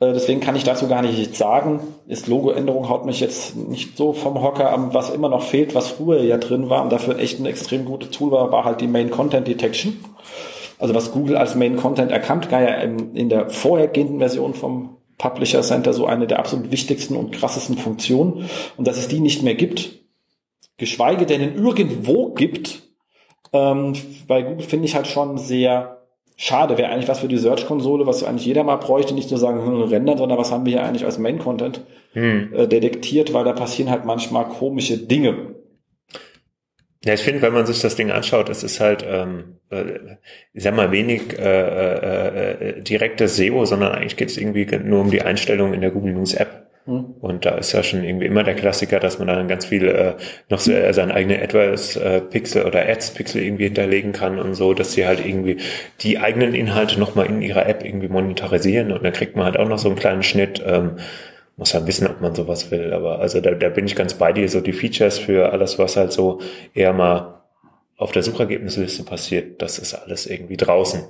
Äh, 0.00 0.12
deswegen 0.12 0.40
kann 0.40 0.56
ich 0.56 0.64
dazu 0.64 0.88
gar 0.88 1.02
nichts 1.02 1.38
sagen. 1.38 1.80
Ist 2.08 2.26
Logoänderung 2.26 2.88
haut 2.88 3.06
mich 3.06 3.20
jetzt 3.20 3.56
nicht 3.56 3.96
so 3.96 4.12
vom 4.12 4.42
Hocker 4.42 4.72
an. 4.72 4.92
Was 4.92 5.10
immer 5.10 5.28
noch 5.28 5.42
fehlt, 5.42 5.76
was 5.76 5.88
früher 5.88 6.22
ja 6.22 6.36
drin 6.36 6.68
war 6.68 6.82
und 6.82 6.90
dafür 6.90 7.18
echt 7.18 7.38
ein 7.38 7.46
extrem 7.46 7.84
gutes 7.84 8.10
Tool 8.10 8.32
war, 8.32 8.50
war 8.50 8.64
halt 8.64 8.80
die 8.80 8.88
Main 8.88 9.10
Content 9.10 9.46
Detection. 9.46 9.98
Also 10.78 10.94
was 10.94 11.12
Google 11.12 11.36
als 11.36 11.54
Main 11.54 11.76
Content 11.76 12.10
erkannt, 12.10 12.48
gar 12.48 12.62
ja 12.62 12.74
in 12.76 13.28
der 13.28 13.50
vorhergehenden 13.50 14.18
Version 14.18 14.54
vom 14.54 14.96
Publisher 15.18 15.62
Center 15.62 15.92
so 15.92 16.06
eine 16.06 16.26
der 16.26 16.38
absolut 16.38 16.70
wichtigsten 16.70 17.16
und 17.16 17.32
krassesten 17.32 17.78
Funktionen. 17.78 18.48
Und 18.76 18.86
dass 18.86 18.98
es 18.98 19.08
die 19.08 19.20
nicht 19.20 19.42
mehr 19.42 19.54
gibt, 19.54 20.00
geschweige 20.76 21.26
denn 21.26 21.40
in 21.40 21.54
irgendwo 21.54 22.34
gibt, 22.34 22.82
ähm, 23.52 23.94
bei 24.26 24.42
Google 24.42 24.66
finde 24.66 24.86
ich 24.86 24.94
halt 24.94 25.06
schon 25.06 25.38
sehr 25.38 26.02
schade, 26.36 26.76
wäre 26.76 26.90
eigentlich 26.90 27.08
was 27.08 27.20
für 27.20 27.28
die 27.28 27.38
Search-Konsole, 27.38 28.06
was 28.06 28.22
eigentlich 28.22 28.44
jeder 28.44 28.62
mal 28.62 28.76
bräuchte, 28.76 29.14
nicht 29.14 29.30
nur 29.30 29.40
sagen, 29.40 29.64
hm, 29.64 29.82
rendern, 29.84 30.18
sondern 30.18 30.38
was 30.38 30.52
haben 30.52 30.66
wir 30.66 30.72
hier 30.72 30.84
eigentlich 30.84 31.06
als 31.06 31.18
Main-Content 31.18 31.80
hm. 32.12 32.52
äh, 32.54 32.66
detektiert, 32.68 33.32
weil 33.32 33.44
da 33.44 33.52
passieren 33.52 33.90
halt 33.90 34.04
manchmal 34.04 34.46
komische 34.46 34.98
Dinge. 34.98 35.55
Ja, 37.06 37.14
ich 37.14 37.20
finde, 37.20 37.42
wenn 37.42 37.52
man 37.52 37.66
sich 37.66 37.80
das 37.80 37.94
Ding 37.94 38.10
anschaut, 38.10 38.48
es 38.48 38.64
ist 38.64 38.80
halt, 38.80 39.06
ähm, 39.08 39.58
äh, 39.70 40.16
ich 40.52 40.64
sag 40.64 40.74
mal, 40.74 40.90
wenig 40.90 41.38
äh, 41.38 41.44
äh, 41.44 42.68
äh 42.70 42.82
direktes 42.82 43.36
SEO, 43.36 43.64
sondern 43.64 43.92
eigentlich 43.92 44.16
geht 44.16 44.30
es 44.30 44.36
irgendwie 44.36 44.66
nur 44.78 45.02
um 45.02 45.10
die 45.12 45.22
Einstellung 45.22 45.72
in 45.72 45.82
der 45.82 45.92
Google 45.92 46.14
News 46.14 46.34
App. 46.34 46.66
Mhm. 46.86 47.14
Und 47.20 47.46
da 47.46 47.50
ist 47.58 47.72
ja 47.72 47.84
schon 47.84 48.02
irgendwie 48.02 48.26
immer 48.26 48.42
der 48.42 48.56
Klassiker, 48.56 48.98
dass 48.98 49.20
man 49.20 49.28
dann 49.28 49.46
ganz 49.46 49.66
viel 49.66 49.86
äh, 49.86 50.14
noch 50.48 50.58
so, 50.58 50.72
äh, 50.72 50.92
seine 50.92 51.14
eigene 51.14 51.40
AdWords-Pixel 51.42 52.62
äh, 52.62 52.66
oder 52.66 52.88
Ads-Pixel 52.88 53.40
irgendwie 53.40 53.64
hinterlegen 53.64 54.10
kann 54.10 54.40
und 54.40 54.54
so, 54.54 54.74
dass 54.74 54.94
sie 54.94 55.06
halt 55.06 55.24
irgendwie 55.24 55.58
die 56.00 56.18
eigenen 56.18 56.54
Inhalte 56.54 56.98
nochmal 56.98 57.26
in 57.26 57.40
ihrer 57.40 57.68
App 57.68 57.84
irgendwie 57.84 58.08
monetarisieren 58.08 58.90
und 58.90 59.04
dann 59.04 59.12
kriegt 59.12 59.36
man 59.36 59.44
halt 59.44 59.58
auch 59.58 59.68
noch 59.68 59.78
so 59.78 59.88
einen 59.88 59.98
kleinen 59.98 60.24
Schnitt. 60.24 60.60
Ähm, 60.66 60.96
muss 61.56 61.72
ja 61.72 61.86
wissen, 61.86 62.06
ob 62.06 62.20
man 62.20 62.34
sowas 62.34 62.70
will. 62.70 62.92
Aber 62.92 63.18
also 63.18 63.40
da, 63.40 63.52
da 63.52 63.68
bin 63.68 63.86
ich 63.86 63.96
ganz 63.96 64.14
bei 64.14 64.32
dir. 64.32 64.48
So 64.48 64.60
die 64.60 64.72
Features 64.72 65.18
für 65.18 65.52
alles, 65.52 65.78
was 65.78 65.96
halt 65.96 66.12
so 66.12 66.40
eher 66.74 66.92
mal 66.92 67.42
auf 67.96 68.12
der 68.12 68.22
Suchergebnisliste 68.22 69.04
passiert, 69.04 69.62
das 69.62 69.78
ist 69.78 69.94
alles 69.94 70.26
irgendwie 70.26 70.58
draußen. 70.58 71.04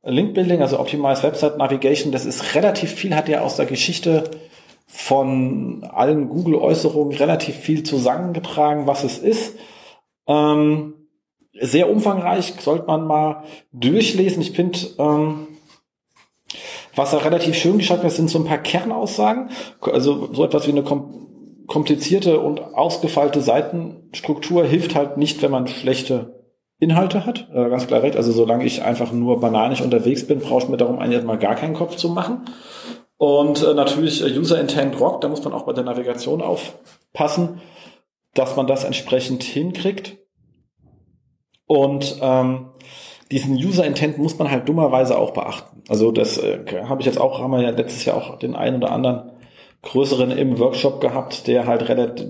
Link-Building, 0.05 0.63
also 0.63 0.81
Optimized 0.81 1.23
Website 1.23 1.59
Navigation. 1.59 2.13
Das 2.13 2.25
ist 2.25 2.55
relativ 2.55 2.91
viel, 2.91 3.15
hat 3.15 3.29
ja 3.29 3.43
aus 3.43 3.57
der 3.57 3.67
Geschichte 3.67 4.25
von 4.87 5.87
allen 5.93 6.31
Google-Äußerungen 6.31 7.15
relativ 7.19 7.57
viel 7.57 7.83
zusammengetragen, 7.83 8.87
was 8.87 9.05
es 9.05 9.19
ist. 9.19 9.55
Ähm, 10.27 10.95
sehr 11.61 11.91
umfangreich, 11.91 12.55
sollte 12.59 12.87
man 12.87 13.07
mal 13.07 13.45
durchlesen. 13.73 14.41
Ich 14.41 14.53
finde, 14.53 14.79
ähm, 14.99 15.48
was 16.99 17.13
da 17.13 17.19
relativ 17.19 17.55
schön 17.55 17.79
geschrieben 17.79 18.05
ist, 18.05 18.17
sind 18.17 18.29
so 18.29 18.39
ein 18.39 18.45
paar 18.45 18.59
Kernaussagen. 18.59 19.51
Also 19.81 20.33
so 20.33 20.45
etwas 20.45 20.67
wie 20.67 20.73
eine 20.73 20.85
komplizierte 21.67 22.41
und 22.41 22.61
ausgefeilte 22.75 23.41
Seitenstruktur 23.41 24.65
hilft 24.65 24.95
halt 24.95 25.17
nicht, 25.17 25.41
wenn 25.41 25.53
man 25.53 25.69
schlechte 25.69 26.45
Inhalte 26.81 27.25
hat. 27.25 27.49
Äh, 27.53 27.69
ganz 27.71 27.87
klar 27.87 28.03
recht. 28.03 28.17
Also 28.17 28.33
solange 28.33 28.65
ich 28.65 28.83
einfach 28.83 29.13
nur 29.13 29.41
bananisch 29.41 29.81
unterwegs 29.81 30.27
bin, 30.27 30.41
brauche 30.41 30.65
ich 30.65 30.69
mir 30.69 30.77
darum 30.77 30.99
eigentlich 30.99 31.25
mal 31.25 31.39
gar 31.39 31.55
keinen 31.55 31.75
Kopf 31.75 31.97
zu 31.97 32.09
machen. 32.09 32.47
Und 33.17 33.63
äh, 33.63 33.75
natürlich 33.75 34.23
äh, 34.23 34.39
User 34.39 34.61
Intent 34.61 34.99
Rock, 35.01 35.21
da 35.21 35.29
muss 35.29 35.43
man 35.45 35.53
auch 35.53 35.65
bei 35.65 35.73
der 35.73 35.85
Navigation 35.85 36.41
aufpassen, 36.41 37.61
dass 38.35 38.57
man 38.57 38.67
das 38.67 38.85
entsprechend 38.85 39.43
hinkriegt. 39.43 40.19
Und 41.67 42.19
ähm, 42.23 42.71
diesen 43.31 43.57
User 43.57 43.85
Intent 43.85 44.19
muss 44.19 44.39
man 44.39 44.51
halt 44.51 44.69
dummerweise 44.69 45.19
auch 45.19 45.33
beachten. 45.33 45.78
Also 45.89 46.13
das 46.13 46.39
äh, 46.39 46.59
habe 46.85 47.01
ich 47.01 47.07
jetzt 47.07 47.21
auch, 47.21 47.41
haben 47.41 47.51
wir 47.51 47.63
ja 47.63 47.71
letztes 47.71 48.05
Jahr 48.05 48.17
auch 48.17 48.39
den 48.39 48.55
einen 48.55 48.77
oder 48.77 48.93
anderen 48.93 49.31
größeren 49.83 50.33
im 50.33 50.59
Workshop 50.59 51.01
gehabt, 51.01 51.47
der 51.47 51.67
halt 51.67 51.89
relativ, 51.89 52.27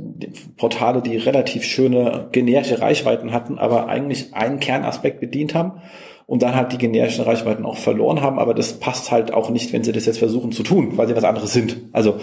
Portale, 0.57 1.03
die 1.03 1.17
relativ 1.17 1.65
schöne 1.65 2.29
generische 2.31 2.81
Reichweiten 2.81 3.33
hatten, 3.33 3.59
aber 3.59 3.89
eigentlich 3.89 4.35
einen 4.35 4.61
Kernaspekt 4.61 5.21
bedient 5.21 5.55
haben 5.55 5.81
und 6.29 6.43
dann 6.43 6.55
halt 6.55 6.73
die 6.73 6.79
generischen 6.79 7.25
Reichweiten 7.25 7.65
auch 7.65 7.79
verloren 7.79 8.21
haben, 8.21 8.39
aber 8.39 8.53
das 8.53 8.75
passt 8.75 9.11
halt 9.11 9.33
auch 9.33 9.49
nicht, 9.49 9.73
wenn 9.73 9.83
sie 9.83 9.93
das 9.93 10.05
jetzt 10.05 10.19
versuchen 10.19 10.53
zu 10.53 10.63
tun, 10.63 10.99
weil 10.99 11.09
sie 11.09 11.17
was 11.17 11.25
anderes 11.25 11.55
sind. 11.55 11.79
Also 11.93 12.17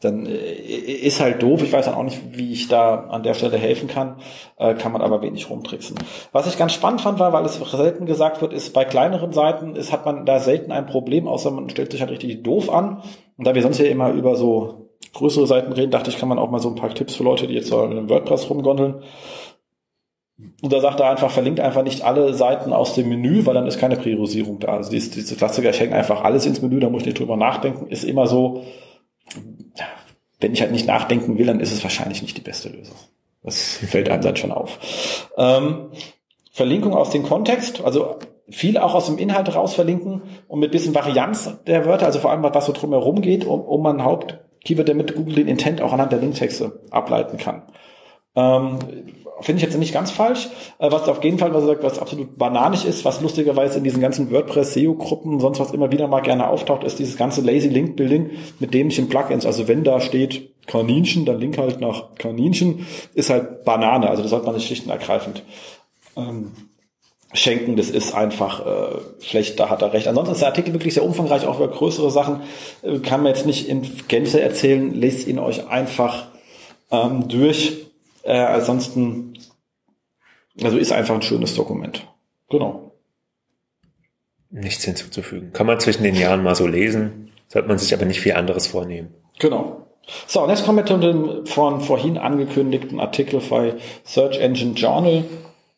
dann 0.00 0.24
äh, 0.24 0.30
ist 0.30 1.20
halt 1.20 1.42
doof. 1.42 1.62
Ich 1.62 1.70
weiß 1.70 1.88
auch 1.88 2.02
nicht, 2.02 2.18
wie 2.32 2.54
ich 2.54 2.68
da 2.68 2.94
an 3.10 3.22
der 3.22 3.34
Stelle 3.34 3.58
helfen 3.58 3.86
kann, 3.86 4.16
äh, 4.56 4.72
kann 4.72 4.92
man 4.92 5.02
aber 5.02 5.20
wenig 5.20 5.50
rumtricksen. 5.50 5.98
Was 6.32 6.46
ich 6.46 6.56
ganz 6.56 6.72
spannend 6.72 7.02
fand, 7.02 7.18
war, 7.18 7.34
weil 7.34 7.44
es 7.44 7.56
selten 7.56 8.06
gesagt 8.06 8.40
wird, 8.40 8.54
ist 8.54 8.72
bei 8.72 8.86
kleineren 8.86 9.34
Seiten 9.34 9.76
ist, 9.76 9.92
hat 9.92 10.06
man 10.06 10.24
da 10.24 10.40
selten 10.40 10.72
ein 10.72 10.86
Problem, 10.86 11.28
außer 11.28 11.50
man 11.50 11.68
stellt 11.68 11.92
sich 11.92 12.00
halt 12.00 12.10
richtig 12.10 12.42
doof 12.42 12.70
an. 12.70 13.02
Und 13.36 13.46
da 13.46 13.54
wir 13.54 13.60
sonst 13.60 13.78
ja 13.78 13.84
immer 13.84 14.10
über 14.12 14.36
so 14.36 14.88
größere 15.12 15.46
Seiten 15.46 15.72
reden, 15.74 15.90
dachte 15.90 16.08
ich, 16.08 16.16
kann 16.16 16.30
man 16.30 16.38
auch 16.38 16.50
mal 16.50 16.60
so 16.60 16.70
ein 16.70 16.76
paar 16.76 16.94
Tipps 16.94 17.14
für 17.14 17.24
Leute, 17.24 17.46
die 17.46 17.54
jetzt 17.54 17.68
so 17.68 17.82
in 17.84 17.90
einem 17.90 18.08
WordPress 18.08 18.48
rumgondeln. 18.48 19.02
Und 20.62 20.72
da 20.72 20.80
sagt 20.80 21.00
er 21.00 21.10
einfach, 21.10 21.30
verlinkt 21.30 21.60
einfach 21.60 21.82
nicht 21.82 22.02
alle 22.02 22.34
Seiten 22.34 22.72
aus 22.72 22.94
dem 22.94 23.08
Menü, 23.08 23.46
weil 23.46 23.54
dann 23.54 23.66
ist 23.66 23.78
keine 23.78 23.96
Priorisierung 23.96 24.58
da. 24.58 24.68
Also 24.74 24.90
diese, 24.90 25.10
diese 25.10 25.36
Klassiker, 25.36 25.70
ich 25.70 25.80
hänge 25.80 25.94
einfach 25.94 26.22
alles 26.22 26.46
ins 26.46 26.60
Menü, 26.60 26.80
da 26.80 26.90
muss 26.90 27.02
ich 27.02 27.06
nicht 27.06 27.18
drüber 27.18 27.36
nachdenken, 27.36 27.86
ist 27.86 28.04
immer 28.04 28.26
so, 28.26 28.64
wenn 30.40 30.52
ich 30.52 30.60
halt 30.60 30.72
nicht 30.72 30.86
nachdenken 30.86 31.38
will, 31.38 31.46
dann 31.46 31.60
ist 31.60 31.72
es 31.72 31.82
wahrscheinlich 31.82 32.22
nicht 32.22 32.36
die 32.36 32.42
beste 32.42 32.68
Lösung. 32.68 32.96
Das 33.42 33.76
fällt 33.76 34.10
einem 34.10 34.22
dann 34.22 34.36
schon 34.36 34.52
auf. 34.52 35.28
Ähm, 35.38 35.90
Verlinkung 36.52 36.94
aus 36.94 37.10
dem 37.10 37.22
Kontext, 37.22 37.82
also 37.82 38.18
viel 38.50 38.76
auch 38.78 38.94
aus 38.94 39.06
dem 39.06 39.18
Inhalt 39.18 39.54
raus 39.54 39.74
verlinken 39.74 40.22
und 40.48 40.60
mit 40.60 40.72
bisschen 40.72 40.94
Varianz 40.94 41.58
der 41.66 41.86
Wörter, 41.86 42.06
also 42.06 42.18
vor 42.18 42.32
allem 42.32 42.42
was 42.42 42.66
so 42.66 42.72
drumherum 42.72 43.22
geht, 43.22 43.46
um, 43.46 43.60
um 43.60 43.82
man 43.82 44.04
Hauptkeyword, 44.04 44.88
damit 44.88 45.14
Google 45.14 45.36
den 45.36 45.48
Intent 45.48 45.80
auch 45.80 45.92
anhand 45.92 46.12
der 46.12 46.18
Linktexte 46.18 46.80
ableiten 46.90 47.38
kann. 47.38 47.62
Ähm, 48.36 48.78
Finde 49.40 49.56
ich 49.58 49.62
jetzt 49.62 49.78
nicht 49.78 49.94
ganz 49.94 50.10
falsch. 50.10 50.48
Äh, 50.78 50.92
was 50.92 51.08
auf 51.08 51.24
jeden 51.24 51.38
Fall, 51.38 51.54
was 51.54 51.64
was 51.82 51.98
absolut 51.98 52.36
bananig 52.36 52.84
ist, 52.84 53.04
was 53.04 53.20
lustigerweise 53.20 53.78
in 53.78 53.84
diesen 53.84 54.00
ganzen 54.00 54.30
WordPress-SEO-Gruppen, 54.30 55.40
sonst 55.40 55.60
was 55.60 55.72
immer 55.72 55.90
wieder 55.90 56.08
mal 56.08 56.20
gerne 56.20 56.48
auftaucht, 56.48 56.84
ist 56.84 56.98
dieses 56.98 57.16
ganze 57.16 57.40
Lazy 57.40 57.68
Link 57.68 57.96
Building 57.96 58.30
mit 58.58 58.74
dämlichen 58.74 59.08
Plugins. 59.08 59.46
Also 59.46 59.66
wenn 59.66 59.82
da 59.82 60.00
steht 60.00 60.50
Kaninchen, 60.66 61.24
dann 61.24 61.40
Link 61.40 61.56
halt 61.56 61.80
nach 61.80 62.14
Kaninchen, 62.16 62.86
ist 63.14 63.30
halt 63.30 63.64
Banane. 63.64 64.10
Also 64.10 64.22
das 64.22 64.30
sollte 64.30 64.46
man 64.46 64.54
nicht 64.54 64.66
schlicht 64.66 64.84
und 64.84 64.90
ergreifend 64.90 65.42
ähm, 66.16 66.52
schenken. 67.32 67.76
Das 67.76 67.88
ist 67.88 68.14
einfach 68.14 68.66
äh, 68.66 68.98
schlecht, 69.20 69.58
da 69.58 69.70
hat 69.70 69.80
er 69.80 69.94
recht. 69.94 70.06
Ansonsten 70.06 70.34
ist 70.34 70.40
der 70.42 70.48
Artikel 70.48 70.74
wirklich 70.74 70.94
sehr 70.94 71.04
umfangreich, 71.04 71.46
auch 71.46 71.56
über 71.56 71.68
größere 71.68 72.10
Sachen. 72.10 72.42
Äh, 72.82 72.98
kann 72.98 73.22
man 73.22 73.32
jetzt 73.32 73.46
nicht 73.46 73.68
in 73.68 73.82
Gänze 74.06 74.40
erzählen. 74.40 74.94
Lest 74.94 75.26
ihn 75.26 75.38
euch 75.38 75.66
einfach 75.68 76.26
ähm, 76.90 77.26
durch 77.28 77.89
äh, 78.22 78.38
ansonsten, 78.38 79.38
also 80.62 80.76
ist 80.76 80.92
einfach 80.92 81.14
ein 81.14 81.22
schönes 81.22 81.54
Dokument. 81.54 82.06
Genau. 82.48 82.92
Nichts 84.50 84.84
hinzuzufügen. 84.84 85.52
Kann 85.52 85.66
man 85.66 85.78
zwischen 85.80 86.02
den 86.02 86.16
Jahren 86.16 86.42
mal 86.42 86.54
so 86.54 86.66
lesen, 86.66 87.32
sollte 87.48 87.68
man 87.68 87.78
sich 87.78 87.94
aber 87.94 88.04
nicht 88.04 88.20
viel 88.20 88.32
anderes 88.32 88.66
vornehmen. 88.66 89.14
Genau. 89.38 89.86
So, 90.26 90.42
und 90.42 90.50
jetzt 90.50 90.64
kommen 90.64 90.78
wir 90.78 90.86
zu 90.86 90.98
dem 90.98 91.46
von 91.46 91.80
vorhin 91.80 92.18
angekündigten 92.18 93.00
Artikel 93.00 93.40
bei 93.48 93.74
Search 94.04 94.38
Engine 94.38 94.74
Journal 94.74 95.24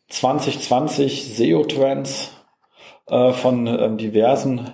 2020 0.09 1.35
SEO 1.35 1.63
Trends 1.65 2.31
äh, 3.07 3.31
von 3.33 3.67
ähm, 3.67 3.97
diversen 3.97 4.71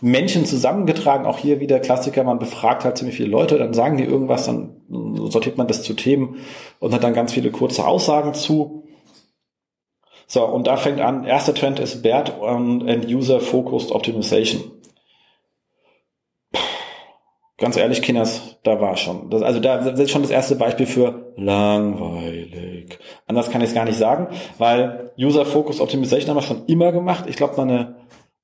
Menschen 0.00 0.44
zusammengetragen. 0.44 1.26
Auch 1.26 1.38
hier 1.38 1.60
wieder 1.60 1.80
Klassiker, 1.80 2.24
man 2.24 2.38
befragt 2.38 2.84
halt 2.84 2.98
ziemlich 2.98 3.16
viele 3.16 3.30
Leute, 3.30 3.58
dann 3.58 3.74
sagen 3.74 3.96
die 3.96 4.04
irgendwas, 4.04 4.46
dann 4.46 4.82
sortiert 5.30 5.56
man 5.56 5.68
das 5.68 5.82
zu 5.82 5.94
Themen 5.94 6.36
und 6.78 6.92
hat 6.94 7.04
dann 7.04 7.14
ganz 7.14 7.32
viele 7.32 7.50
kurze 7.50 7.86
Aussagen 7.86 8.34
zu. 8.34 8.84
So, 10.26 10.44
und 10.44 10.66
da 10.66 10.76
fängt 10.76 11.00
an, 11.00 11.24
erster 11.24 11.54
Trend 11.54 11.78
ist 11.78 12.02
BERT 12.02 12.40
and 12.40 13.06
User 13.06 13.40
Focused 13.40 13.92
Optimization. 13.92 14.72
Ganz 17.58 17.78
ehrlich, 17.78 18.02
Kinders, 18.02 18.58
da 18.64 18.82
war 18.82 18.98
schon. 18.98 19.30
Das, 19.30 19.40
also 19.40 19.60
da 19.60 19.76
ist 19.76 20.10
schon 20.10 20.20
das 20.20 20.30
erste 20.30 20.56
Beispiel 20.56 20.84
für 20.84 21.32
langweilig. 21.36 22.98
Anders 23.26 23.50
kann 23.50 23.62
ich 23.62 23.68
es 23.68 23.74
gar 23.74 23.86
nicht 23.86 23.96
sagen, 23.96 24.28
weil 24.58 25.12
User 25.18 25.46
Focused 25.46 25.80
Optimization 25.80 26.28
haben 26.28 26.36
wir 26.36 26.42
schon 26.42 26.66
immer 26.66 26.92
gemacht. 26.92 27.24
Ich 27.28 27.36
glaube, 27.36 27.54
meine 27.56 27.96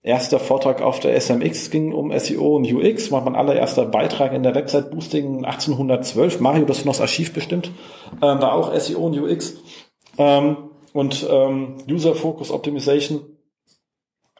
erster 0.03 0.41
Vortrag 0.41 0.83
auf 0.83 1.01
der 1.01 1.19
SMX 1.21 1.71
ging 1.71 1.93
um 1.93 2.17
SEO 2.19 2.57
und 2.57 2.71
UX, 2.71 3.13
war 3.13 3.23
mein 3.23 3.37
allererster 3.37 3.87
Beitrag 3.87 4.33
in 4.33 4.43
der 4.43 4.55
Website 4.55 4.91
Boosting 4.91 5.45
1812. 5.45 6.41
Mario, 6.41 6.65
das 6.65 6.79
ist 6.79 6.85
noch 6.85 6.93
das 6.93 7.01
Archiv 7.01 7.33
bestimmt, 7.33 7.71
ähm, 8.17 8.41
war 8.41 8.55
auch 8.55 8.75
SEO 8.79 9.07
und 9.07 9.19
UX. 9.19 9.57
Ähm, 10.19 10.57
und 10.93 11.27
ähm, 11.31 11.77
User 11.91 12.15
Focus 12.15 12.51
Optimization 12.51 13.21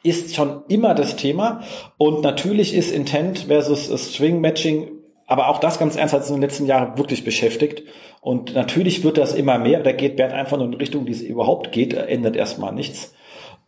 ist 0.03 0.35
schon 0.35 0.63
immer 0.67 0.93
das 0.93 1.15
Thema. 1.15 1.61
Und 1.97 2.21
natürlich 2.21 2.75
ist 2.75 2.91
Intent 2.91 3.45
versus 3.47 3.89
String 4.13 4.41
Matching 4.41 4.89
aber 5.25 5.47
auch 5.47 5.59
das 5.59 5.79
ganz 5.79 5.95
ernst 5.95 6.13
hat 6.13 6.21
uns 6.21 6.29
in 6.29 6.35
den 6.35 6.41
letzten 6.41 6.65
Jahren 6.65 6.97
wirklich 6.97 7.23
beschäftigt. 7.23 7.83
Und 8.21 8.53
natürlich 8.53 9.03
wird 9.03 9.17
das 9.17 9.33
immer 9.33 9.57
mehr. 9.57 9.81
Da 9.81 9.91
geht 9.91 10.17
Bert 10.17 10.33
einfach 10.33 10.57
nur 10.57 10.67
in 10.67 10.73
Richtung, 10.73 11.05
die 11.05 11.11
es 11.11 11.21
überhaupt 11.21 11.71
geht, 11.71 11.93
ändert 11.93 12.35
erstmal 12.35 12.73
nichts. 12.73 13.13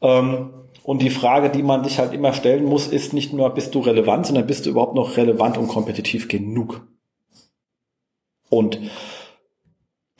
Ähm, 0.01 0.49
und 0.85 1.01
die 1.01 1.09
Frage, 1.09 1.49
die 1.49 1.63
man 1.63 1.83
sich 1.83 1.97
halt 1.97 2.13
immer 2.13 2.31
stellen 2.31 2.65
muss, 2.65 2.87
ist 2.87 3.11
nicht 3.11 3.33
nur, 3.33 3.49
bist 3.49 3.73
du 3.73 3.79
relevant, 3.79 4.27
sondern 4.27 4.45
bist 4.45 4.65
du 4.65 4.69
überhaupt 4.69 4.93
noch 4.93 5.17
relevant 5.17 5.57
und 5.57 5.67
kompetitiv 5.67 6.27
genug? 6.27 6.87
Und 8.49 8.79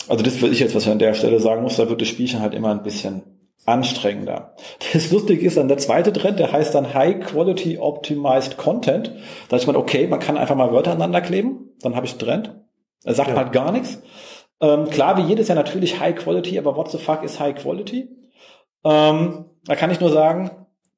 also 0.07 0.23
das 0.23 0.41
würde 0.41 0.55
ich 0.55 0.59
jetzt, 0.59 0.73
was 0.73 0.83
ich 0.83 0.91
an 0.91 0.97
der 0.97 1.13
Stelle 1.13 1.39
sagen 1.39 1.61
muss, 1.61 1.75
da 1.75 1.87
wird 1.87 2.01
das 2.01 2.07
Spielchen 2.07 2.41
halt 2.41 2.55
immer 2.55 2.71
ein 2.71 2.81
bisschen 2.81 3.21
anstrengender. 3.65 4.55
Das 4.93 5.11
Lustige 5.11 5.45
ist 5.45 5.57
dann 5.57 5.67
der 5.67 5.77
zweite 5.77 6.11
Trend, 6.11 6.39
der 6.39 6.51
heißt 6.51 6.73
dann 6.73 6.95
High 6.95 7.19
Quality 7.19 7.77
Optimized 7.77 8.57
Content. 8.57 9.11
Da 9.49 9.57
ist 9.57 9.67
man, 9.67 9.75
okay, 9.75 10.07
man 10.07 10.19
kann 10.19 10.35
einfach 10.35 10.55
mal 10.55 10.71
Wörter 10.71 10.91
aneinander 10.91 11.21
kleben, 11.21 11.75
dann 11.81 11.95
habe 11.95 12.07
ich 12.07 12.13
einen 12.13 12.19
Trend. 12.19 12.55
Er 13.03 13.13
sagt 13.13 13.29
ja. 13.29 13.35
halt 13.35 13.51
gar 13.51 13.71
nichts. 13.71 14.01
Ähm, 14.61 14.89
klar, 14.89 15.17
wie 15.17 15.29
jedes 15.29 15.47
Jahr 15.47 15.55
natürlich 15.55 15.99
High 15.99 16.15
Quality, 16.15 16.57
aber 16.57 16.75
what 16.75 16.89
the 16.89 16.97
fuck 16.97 17.23
ist 17.23 17.39
High 17.39 17.53
Quality? 17.53 18.09
Ähm, 18.83 19.45
da 19.65 19.75
kann 19.75 19.91
ich 19.91 19.99
nur 19.99 20.11
sagen, 20.11 20.51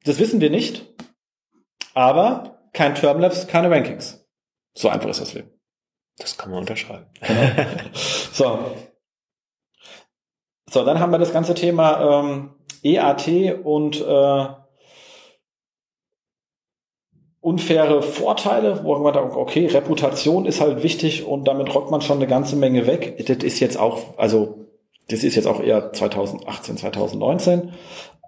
das 0.06 0.19
wissen 0.19 0.41
wir 0.41 0.49
nicht, 0.49 0.86
aber 1.93 2.60
kein 2.73 2.95
Termlabs, 2.95 3.47
keine 3.47 3.71
Rankings. 3.71 4.25
So 4.73 4.89
einfach 4.89 5.10
ist 5.10 5.21
das 5.21 5.34
Leben. 5.34 5.51
Das 6.17 6.38
kann 6.38 6.51
man 6.51 6.60
unterschreiben. 6.60 7.08
Genau. 7.21 7.41
so. 8.32 8.60
So, 10.69 10.84
dann 10.84 10.99
haben 10.99 11.12
wir 11.12 11.17
das 11.17 11.34
ganze 11.34 11.56
Thema 11.56 12.21
ähm, 12.21 12.56
EAT 12.84 13.63
und 13.63 14.01
äh, 14.01 14.47
unfaire 17.39 18.01
Vorteile, 18.01 18.84
wo 18.84 18.97
man 18.97 19.13
da, 19.13 19.21
okay, 19.21 19.67
Reputation 19.67 20.45
ist 20.45 20.60
halt 20.60 20.84
wichtig 20.84 21.25
und 21.25 21.47
damit 21.47 21.73
rockt 21.73 21.91
man 21.91 22.01
schon 22.01 22.17
eine 22.17 22.27
ganze 22.27 22.58
Menge 22.58 22.88
weg. 22.88 23.25
Das 23.25 23.38
ist 23.38 23.60
jetzt 23.60 23.77
auch, 23.77 24.17
also 24.17 24.67
das 25.08 25.23
ist 25.23 25.36
jetzt 25.36 25.47
auch 25.47 25.62
eher 25.62 25.93
2018, 25.93 26.77
2019. 26.77 27.71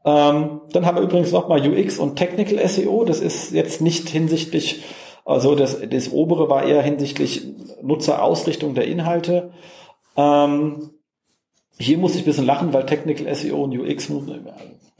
Ähm, 0.05 0.61
dann 0.71 0.85
haben 0.85 0.97
wir 0.97 1.03
übrigens 1.03 1.31
nochmal 1.31 1.67
UX 1.67 1.99
und 1.99 2.15
Technical 2.15 2.65
SEO. 2.67 3.03
Das 3.05 3.19
ist 3.19 3.51
jetzt 3.51 3.81
nicht 3.81 4.09
hinsichtlich, 4.09 4.83
also 5.25 5.55
das, 5.55 5.77
das 5.89 6.11
obere 6.11 6.49
war 6.49 6.63
eher 6.63 6.81
hinsichtlich 6.81 7.47
Nutzerausrichtung 7.81 8.75
der 8.75 8.87
Inhalte. 8.87 9.51
Ähm, 10.15 10.91
hier 11.77 11.97
muss 11.97 12.15
ich 12.15 12.21
ein 12.21 12.25
bisschen 12.25 12.45
lachen, 12.45 12.73
weil 12.73 12.85
Technical 12.85 13.33
SEO 13.33 13.63
und 13.63 13.77
UX, 13.77 14.11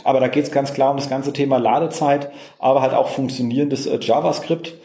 aber 0.06 0.22
da 0.22 0.30
geht 0.30 0.46
es 0.46 0.52
ganz 0.52 0.74
klar 0.74 0.92
um 0.92 0.98
das 0.98 1.10
ganze 1.10 1.34
Thema 1.34 1.58
Ladezeit, 1.58 2.32
aber 2.58 2.82
halt 2.82 2.94
auch 2.94 3.10
funktionierendes 3.10 3.86
äh, 3.86 4.00
JavaScript. 4.02 4.76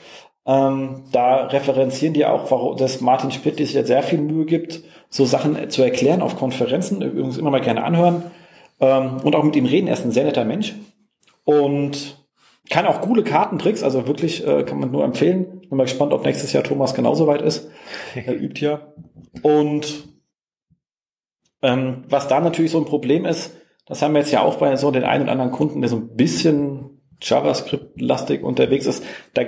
Ähm, 0.47 1.05
da 1.13 1.47
referenzieren 1.47 2.15
die 2.15 2.27
auch, 2.27 2.77
dass 2.77 3.01
Martin 3.01 3.31
Spitt 3.31 3.59
sich 3.59 3.73
jetzt 3.73 3.87
sehr 3.87 4.03
viel 4.03 4.19
Mühe 4.19 4.45
gibt, 4.45 4.83
so 5.09 5.25
Sachen 5.25 5.71
zu 5.71 5.83
erklären 5.83 6.21
auf 6.21 6.37
Konferenzen, 6.37 7.01
übrigens 7.01 7.39
immer 7.39 7.51
mal 7.51 7.61
gerne 7.61 7.85
anhören 7.85 8.25
ähm, 8.81 9.19
und 9.23 9.35
auch 9.35 9.45
mit 9.45 9.57
ihm 9.57 9.67
reden. 9.67 9.89
Er 9.89 9.95
ist 9.95 10.05
ein 10.05 10.13
sehr 10.13 10.25
netter 10.25 10.45
Mensch 10.45 10.75
und 11.45 12.25
kann 12.71 12.87
auch 12.87 13.03
coole 13.03 13.23
Kartentricks, 13.23 13.83
also 13.83 14.07
wirklich 14.07 14.47
äh, 14.47 14.63
kann 14.63 14.81
man 14.81 14.91
nur 14.91 15.05
empfehlen. 15.05 15.61
Bin 15.69 15.77
mal 15.77 15.85
gespannt, 15.85 16.13
ob 16.13 16.25
nächstes 16.25 16.53
Jahr 16.53 16.63
Thomas 16.63 16.95
genauso 16.95 17.27
weit 17.27 17.43
ist. 17.43 17.71
Er 18.15 18.35
übt 18.35 18.65
ja. 18.65 18.93
Und 19.43 20.09
ähm, 21.63 22.05
was 22.09 22.29
da 22.29 22.41
natürlich 22.41 22.71
so 22.71 22.79
ein 22.79 22.87
Problem 22.87 23.25
ist, 23.25 23.57
das 23.87 24.01
haben 24.01 24.15
wir 24.15 24.21
jetzt 24.21 24.33
ja 24.33 24.43
auch 24.43 24.57
bei 24.57 24.77
so 24.77 24.91
den 24.91 25.05
einen 25.05 25.25
oder 25.25 25.33
anderen 25.33 25.51
Kunden, 25.51 25.81
der 25.81 25.91
so 25.91 25.97
ein 25.97 26.17
bisschen 26.17 26.95
JavaScript-lastig 27.21 28.43
unterwegs 28.43 28.87
ist, 28.87 29.05
da 29.35 29.43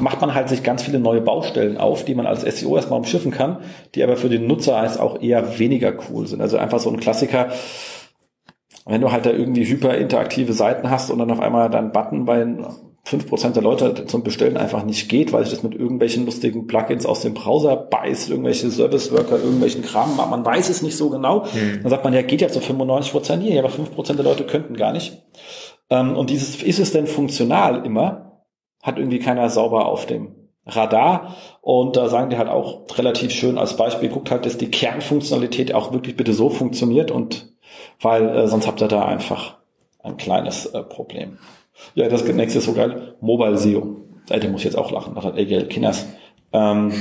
macht 0.00 0.20
man 0.20 0.34
halt 0.34 0.48
sich 0.48 0.62
ganz 0.62 0.82
viele 0.82 1.00
neue 1.00 1.20
Baustellen 1.20 1.76
auf, 1.76 2.04
die 2.04 2.14
man 2.14 2.26
als 2.26 2.42
SEO 2.42 2.76
erstmal 2.76 2.98
umschiffen 2.98 3.32
kann, 3.32 3.62
die 3.94 4.02
aber 4.02 4.16
für 4.16 4.28
den 4.28 4.46
Nutzer 4.46 4.76
als 4.76 4.98
auch 4.98 5.20
eher 5.20 5.58
weniger 5.58 5.94
cool 6.10 6.26
sind. 6.26 6.40
Also 6.40 6.56
einfach 6.56 6.78
so 6.78 6.90
ein 6.90 7.00
Klassiker, 7.00 7.50
wenn 8.86 9.00
du 9.00 9.10
halt 9.10 9.26
da 9.26 9.30
irgendwie 9.30 9.64
hyperinteraktive 9.64 10.52
Seiten 10.52 10.88
hast 10.90 11.10
und 11.10 11.18
dann 11.18 11.30
auf 11.30 11.40
einmal 11.40 11.68
dein 11.68 11.90
Button 11.90 12.24
bei 12.24 12.46
5% 13.06 13.52
der 13.52 13.62
Leute 13.62 14.06
zum 14.06 14.22
Bestellen 14.22 14.56
einfach 14.56 14.84
nicht 14.84 15.08
geht, 15.08 15.32
weil 15.32 15.44
sich 15.44 15.54
das 15.54 15.62
mit 15.62 15.74
irgendwelchen 15.74 16.24
lustigen 16.24 16.66
Plugins 16.66 17.04
aus 17.04 17.20
dem 17.20 17.34
Browser 17.34 17.76
beißt, 17.76 18.30
irgendwelche 18.30 18.70
Service-Worker, 18.70 19.38
irgendwelchen 19.38 19.82
Kram, 19.82 20.16
man 20.16 20.44
weiß 20.44 20.68
es 20.68 20.82
nicht 20.82 20.96
so 20.96 21.10
genau. 21.10 21.44
Hm. 21.46 21.82
Dann 21.82 21.90
sagt 21.90 22.04
man, 22.04 22.14
ja, 22.14 22.22
geht 22.22 22.40
ja 22.40 22.48
zu 22.48 22.60
95% 22.60 23.40
hier, 23.40 23.58
aber 23.58 23.72
5% 23.72 24.14
der 24.14 24.24
Leute 24.24 24.44
könnten 24.44 24.76
gar 24.76 24.92
nicht. 24.92 25.22
Ähm, 25.90 26.16
und 26.16 26.30
dieses, 26.30 26.62
ist 26.62 26.78
es 26.78 26.92
denn 26.92 27.06
funktional 27.06 27.84
immer? 27.84 28.42
Hat 28.82 28.98
irgendwie 28.98 29.18
keiner 29.18 29.48
sauber 29.50 29.86
auf 29.86 30.06
dem 30.06 30.34
Radar. 30.64 31.36
Und 31.60 31.96
da 31.96 32.08
sagen 32.08 32.30
die 32.30 32.38
halt 32.38 32.48
auch 32.48 32.86
relativ 32.98 33.32
schön 33.32 33.58
als 33.58 33.76
Beispiel, 33.76 34.08
guckt 34.08 34.30
halt, 34.30 34.46
dass 34.46 34.58
die 34.58 34.70
Kernfunktionalität 34.70 35.74
auch 35.74 35.92
wirklich 35.92 36.16
bitte 36.16 36.32
so 36.32 36.50
funktioniert 36.50 37.10
und 37.10 37.55
weil 38.00 38.28
äh, 38.28 38.48
sonst 38.48 38.66
habt 38.66 38.80
ihr 38.80 38.88
da 38.88 39.04
einfach 39.04 39.56
ein 40.02 40.16
kleines 40.16 40.66
äh, 40.66 40.82
Problem. 40.82 41.38
Ja, 41.94 42.08
das 42.08 42.24
nächste 42.24 42.58
ist 42.58 42.64
so 42.64 42.72
geil. 42.72 43.16
Mobile 43.20 43.56
SEO. 43.58 43.96
Äh, 44.30 44.40
der 44.40 44.50
muss 44.50 44.64
jetzt 44.64 44.78
auch 44.78 44.90
lachen. 44.90 45.14
Das 45.14 45.24
hat 45.24 45.36
Egel 45.36 45.66
Kinders. 45.66 46.06
Ähm, 46.52 46.92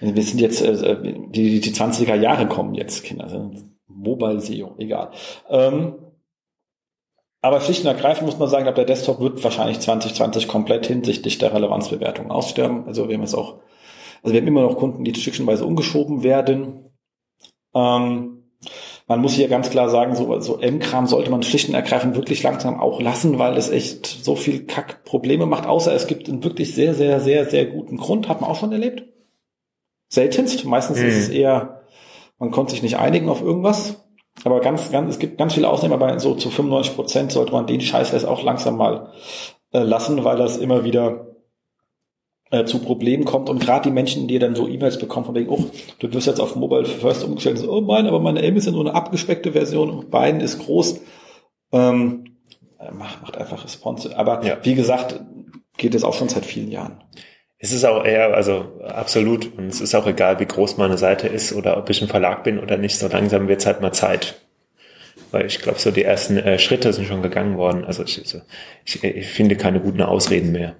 wir 0.00 0.22
sind 0.22 0.40
jetzt, 0.40 0.62
äh, 0.62 0.96
die, 1.02 1.60
die 1.60 1.70
20er 1.70 2.14
Jahre 2.14 2.46
kommen 2.46 2.74
jetzt, 2.74 3.04
Kinder. 3.04 3.50
Mobile 3.86 4.40
SEO, 4.40 4.74
egal. 4.78 5.10
Ähm, 5.48 5.94
aber 7.42 7.60
schlicht 7.60 7.82
und 7.82 7.86
ergreifend 7.86 8.26
muss 8.26 8.38
man 8.38 8.48
sagen, 8.48 8.72
der 8.74 8.84
Desktop 8.84 9.20
wird 9.20 9.42
wahrscheinlich 9.44 9.80
2020 9.80 10.48
komplett 10.48 10.86
hinsichtlich 10.86 11.38
der 11.38 11.54
Relevanzbewertung 11.54 12.30
aussterben. 12.30 12.86
Also 12.86 13.08
wir 13.08 13.14
haben 13.14 13.22
jetzt 13.22 13.34
auch, 13.34 13.60
also 14.22 14.34
wir 14.34 14.40
haben 14.40 14.48
immer 14.48 14.62
noch 14.62 14.76
Kunden, 14.76 15.04
die 15.04 15.14
stückchenweise 15.14 15.64
umgeschoben 15.64 16.22
werden. 16.24 16.90
Ähm, 17.74 18.35
man 19.06 19.20
muss 19.20 19.34
hier 19.34 19.48
ganz 19.48 19.70
klar 19.70 19.88
sagen, 19.88 20.16
so, 20.16 20.40
so 20.40 20.58
M-Kram 20.58 21.06
sollte 21.06 21.30
man 21.30 21.42
schlicht 21.42 21.68
und 21.68 21.74
ergreifend 21.74 22.16
wirklich 22.16 22.42
langsam 22.42 22.80
auch 22.80 23.00
lassen, 23.00 23.38
weil 23.38 23.56
es 23.56 23.70
echt 23.70 24.06
so 24.06 24.34
viel 24.34 24.66
Kack-Probleme 24.66 25.46
macht, 25.46 25.66
außer 25.66 25.92
es 25.94 26.08
gibt 26.08 26.28
einen 26.28 26.42
wirklich 26.42 26.74
sehr, 26.74 26.94
sehr, 26.94 27.20
sehr, 27.20 27.44
sehr 27.46 27.66
guten 27.66 27.98
Grund. 27.98 28.28
Hat 28.28 28.40
man 28.40 28.50
auch 28.50 28.58
schon 28.58 28.72
erlebt. 28.72 29.04
Seltenst. 30.08 30.64
Meistens 30.64 30.98
mhm. 30.98 31.06
ist 31.06 31.16
es 31.18 31.28
eher, 31.28 31.82
man 32.38 32.50
konnte 32.50 32.72
sich 32.72 32.82
nicht 32.82 32.98
einigen 32.98 33.28
auf 33.28 33.42
irgendwas. 33.42 34.02
Aber 34.44 34.60
ganz, 34.60 34.90
ganz, 34.90 35.10
es 35.10 35.18
gibt 35.18 35.38
ganz 35.38 35.54
viele 35.54 35.68
Ausnehmer, 35.68 35.94
aber 35.94 36.18
so 36.18 36.34
zu 36.34 36.50
95 36.50 36.94
Prozent 36.94 37.32
sollte 37.32 37.52
man 37.52 37.66
den 37.66 37.80
Scheiß 37.80 38.12
jetzt 38.12 38.26
auch 38.26 38.42
langsam 38.42 38.76
mal 38.76 39.12
äh, 39.72 39.78
lassen, 39.78 40.24
weil 40.24 40.36
das 40.36 40.58
immer 40.58 40.84
wieder 40.84 41.25
äh, 42.50 42.64
zu 42.64 42.78
Problemen 42.78 43.24
kommt 43.24 43.48
und 43.48 43.58
gerade 43.58 43.88
die 43.88 43.94
Menschen, 43.94 44.28
die 44.28 44.38
dann 44.38 44.54
so 44.54 44.68
E-Mails 44.68 44.98
bekommen 44.98 45.26
von 45.26 45.34
wegen, 45.34 45.48
oh, 45.48 45.64
du 45.98 46.12
wirst 46.12 46.26
jetzt 46.26 46.40
auf 46.40 46.54
Mobile 46.56 46.84
First 46.84 47.24
umgestellt, 47.24 47.58
so, 47.58 47.72
oh 47.72 47.80
mein, 47.80 48.06
aber 48.06 48.20
meine 48.20 48.42
M 48.42 48.56
ist 48.56 48.66
ja 48.66 48.72
nur 48.72 48.86
eine 48.86 48.94
abgespeckte 48.94 49.52
Version 49.52 49.90
und 49.90 50.10
beiden 50.10 50.40
ist 50.40 50.60
groß. 50.60 51.00
Ähm, 51.72 52.36
äh, 52.78 52.92
macht, 52.92 53.22
macht 53.22 53.36
einfach 53.36 53.64
Response. 53.64 54.16
Aber 54.16 54.44
ja. 54.44 54.58
wie 54.62 54.74
gesagt, 54.74 55.20
geht 55.76 55.94
es 55.94 56.04
auch 56.04 56.14
schon 56.14 56.28
seit 56.28 56.44
vielen 56.44 56.70
Jahren. 56.70 57.02
Es 57.58 57.72
ist 57.72 57.84
auch 57.84 58.04
eher, 58.04 58.34
also 58.34 58.80
absolut, 58.84 59.56
und 59.56 59.68
es 59.68 59.80
ist 59.80 59.94
auch 59.94 60.06
egal, 60.06 60.38
wie 60.40 60.46
groß 60.46 60.76
meine 60.76 60.98
Seite 60.98 61.26
ist 61.26 61.54
oder 61.54 61.78
ob 61.78 61.88
ich 61.88 62.02
ein 62.02 62.08
Verlag 62.08 62.44
bin 62.44 62.58
oder 62.58 62.76
nicht, 62.76 62.98
so 62.98 63.08
langsam 63.08 63.48
wird 63.48 63.60
es 63.60 63.66
halt 63.66 63.80
mal 63.80 63.92
Zeit. 63.92 64.42
Weil 65.30 65.46
ich 65.46 65.60
glaube, 65.60 65.78
so 65.78 65.90
die 65.90 66.04
ersten 66.04 66.36
äh, 66.36 66.58
Schritte 66.58 66.92
sind 66.92 67.06
schon 67.06 67.22
gegangen 67.22 67.56
worden. 67.56 67.84
Also 67.84 68.04
ich, 68.04 68.22
ich, 68.84 69.04
ich 69.04 69.26
finde 69.26 69.56
keine 69.56 69.80
guten 69.80 70.02
Ausreden 70.02 70.52
mehr. 70.52 70.76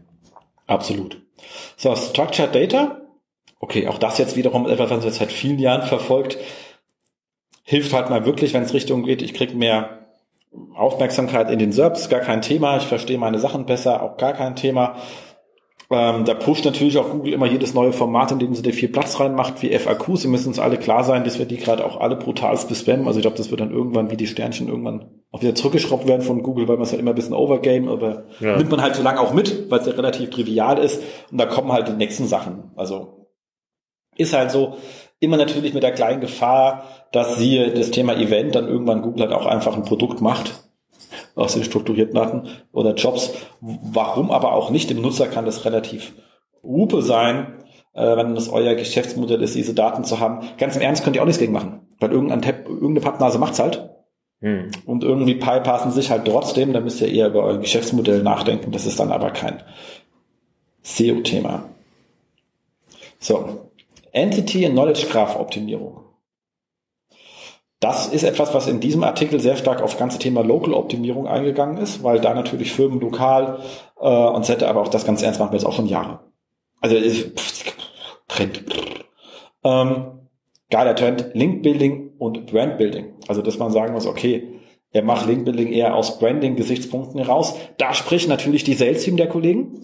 Absolut. 0.67 1.26
So, 1.77 1.95
Structured 1.95 2.55
Data. 2.55 3.01
Okay, 3.59 3.89
auch 3.89 3.99
das 3.99 4.19
jetzt 4.19 4.37
wiederum 4.37 4.69
etwas, 4.69 4.91
was 4.91 5.05
jetzt 5.05 5.19
seit 5.19 5.33
vielen 5.33 5.59
Jahren 5.59 5.87
verfolgt. 5.87 6.39
Hilft 7.65 7.93
halt 7.93 8.11
mal 8.11 8.27
wirklich, 8.27 8.55
wenn 8.55 8.63
es 8.63 8.75
Richtung 8.75 9.03
geht, 9.03 9.23
ich 9.23 9.35
krieg 9.35 9.55
mehr 9.55 10.07
Aufmerksamkeit 10.75 11.51
in 11.51 11.59
den 11.59 11.73
SERPs, 11.73 12.09
gar 12.09 12.21
kein 12.21 12.43
Thema. 12.43 12.77
Ich 12.77 12.85
verstehe 12.85 13.19
meine 13.19 13.39
Sachen 13.39 13.67
besser, 13.67 14.03
auch 14.03 14.17
gar 14.17 14.33
kein 14.33 14.57
Thema. 14.57 14.97
Ähm, 15.88 16.25
da 16.25 16.35
pusht 16.35 16.64
natürlich 16.64 16.99
auch 16.99 17.11
Google 17.11 17.33
immer 17.33 17.46
jedes 17.46 17.72
neue 17.72 17.92
Format, 17.92 18.33
in 18.33 18.40
dem 18.40 18.55
sie 18.55 18.62
dir 18.62 18.72
viel 18.72 18.88
Platz 18.88 19.20
reinmacht, 19.20 19.62
wie 19.62 19.77
FAQs. 19.77 20.22
Sie 20.22 20.29
müssen 20.29 20.49
uns 20.49 20.59
alle 20.59 20.79
klar 20.79 21.05
sein, 21.05 21.22
dass 21.22 21.38
wir 21.38 21.46
die 21.46 21.59
gerade 21.59 21.85
auch 21.85 22.01
alle 22.01 22.16
brutal 22.16 22.59
bespammen. 22.68 23.07
Also 23.07 23.20
ich 23.20 23.22
glaube, 23.22 23.37
das 23.37 23.51
wird 23.51 23.61
dann 23.61 23.70
irgendwann 23.70 24.11
wie 24.11 24.16
die 24.16 24.27
Sternchen 24.27 24.68
irgendwann 24.68 25.11
auch 25.31 25.42
wieder 25.42 25.55
zurückgeschraubt 25.55 26.09
werden 26.09 26.22
von 26.22 26.42
Google, 26.42 26.66
weil 26.66 26.77
man 26.77 26.85
es 26.85 26.90
halt 26.90 27.01
immer 27.01 27.12
ein 27.12 27.16
bisschen 27.16 27.35
overgame, 27.35 27.90
aber 27.90 28.25
ja. 28.40 28.57
nimmt 28.57 28.70
man 28.70 28.83
halt 28.83 28.96
so 28.96 29.03
lange 29.03 29.20
auch 29.20 29.33
mit, 29.33 29.70
weil 29.70 29.81
es 29.81 29.87
ja 29.87 29.92
relativ 29.92 30.31
trivial 30.31 30.79
ist. 30.79 31.03
Und 31.31 31.38
da 31.38 31.46
kommen 31.46 31.70
halt 31.70 31.88
die 31.88 31.92
nächsten 31.92 32.27
Sachen. 32.27 32.72
Also 32.75 33.29
ist 34.16 34.33
halt 34.33 34.51
so, 34.51 34.77
immer 35.20 35.37
natürlich 35.37 35.72
mit 35.72 35.83
der 35.83 35.92
kleinen 35.92 36.20
Gefahr, 36.20 36.85
dass 37.12 37.37
sie 37.37 37.72
das 37.75 37.90
Thema 37.90 38.14
Event 38.16 38.55
dann 38.55 38.68
irgendwann 38.68 39.03
Google 39.03 39.22
halt 39.22 39.33
auch 39.33 39.46
einfach 39.46 39.77
ein 39.77 39.85
Produkt 39.85 40.20
macht 40.20 40.66
aus 41.37 41.55
den 41.55 41.64
strukturierten 41.64 42.14
Daten 42.14 42.49
oder 42.72 42.94
Jobs. 42.94 43.33
Warum 43.61 44.31
aber 44.31 44.53
auch 44.53 44.70
nicht? 44.70 44.90
Dem 44.90 45.01
Nutzer 45.01 45.29
kann 45.29 45.44
das 45.44 45.64
relativ 45.64 46.14
Rupe 46.64 47.03
sein, 47.03 47.59
äh, 47.92 48.16
wenn 48.16 48.35
das 48.35 48.49
euer 48.49 48.75
Geschäftsmodell 48.75 49.42
ist, 49.42 49.55
diese 49.55 49.75
Daten 49.75 50.03
zu 50.03 50.18
haben. 50.18 50.40
Ganz 50.59 50.75
im 50.75 50.83
Ernst 50.83 51.05
könnt 51.05 51.14
ihr 51.14 51.22
auch 51.22 51.27
nichts 51.27 51.38
gegen 51.38 51.53
machen. 51.53 51.87
Weil 52.01 52.11
irgendein 52.11 52.42
Tab, 52.42 52.66
irgendeine 52.66 53.01
Pappnase 53.01 53.38
macht's 53.38 53.61
halt. 53.61 53.88
Hm. 54.40 54.70
Und 54.85 55.05
irgendwie 55.05 55.37
passen 55.37 55.92
sich 55.92 56.11
halt 56.11 56.27
trotzdem, 56.27 56.72
da 56.72 56.81
müsst 56.81 57.01
ihr 57.01 57.09
eher 57.09 57.29
über 57.29 57.44
euer 57.44 57.59
Geschäftsmodell 57.59 58.22
nachdenken. 58.22 58.72
Das 58.72 58.87
ist 58.87 58.99
dann 58.99 59.12
aber 59.12 59.31
kein 59.31 59.62
SEO-Thema. 60.83 61.64
So, 63.18 63.70
Entity 64.12 64.64
and 64.64 64.75
Knowledge 64.75 65.07
Graph 65.11 65.37
Optimierung. 65.37 66.06
Das 67.81 68.09
ist 68.09 68.23
etwas, 68.23 68.55
was 68.55 68.69
in 68.69 68.81
diesem 68.81 69.05
Artikel 69.05 69.39
sehr 69.39 69.57
stark 69.57 69.83
auf 69.83 69.91
das 69.91 69.99
ganze 69.99 70.19
Thema 70.19 70.43
Local 70.43 70.73
Optimierung 70.73 71.27
eingegangen 71.27 71.77
ist, 71.77 72.03
weil 72.03 72.21
da 72.21 72.33
natürlich 72.35 72.73
Firmen 72.73 73.01
lokal 73.01 73.59
äh, 74.01 74.09
und 74.09 74.45
Z, 74.47 74.62
aber 74.62 74.81
auch 74.81 74.89
das 74.89 75.05
ganz 75.05 75.23
ernst 75.23 75.41
machen 75.41 75.53
wir 75.53 75.59
jetzt 75.59 75.67
auch 75.67 75.75
schon 75.75 75.87
Jahre. 75.87 76.21
Also 76.81 76.97
pff, 76.97 77.75
Trend. 78.29 78.65
Ähm, 79.62 80.21
geiler 80.71 80.97
Trend, 80.97 81.31
Link 81.35 81.62
Building 81.62 82.12
und 82.19 82.47
Brand 82.47 82.79
Building. 82.79 83.15
Also 83.29 83.43
dass 83.43 83.59
man 83.59 83.71
sagen 83.71 83.93
muss, 83.93 84.07
okay, 84.07 84.57
er 84.93 85.03
macht 85.03 85.27
Link 85.27 85.45
Building 85.45 85.73
eher 85.73 85.95
aus 85.95 86.19
Branding-Gesichtspunkten 86.19 87.21
heraus. 87.21 87.55
Da 87.77 87.93
spricht 87.93 88.29
natürlich 88.29 88.65
die 88.65 88.75
Sales 88.75 89.05
Team 89.05 89.19
der 89.19 89.29
Kollegen 89.29 89.83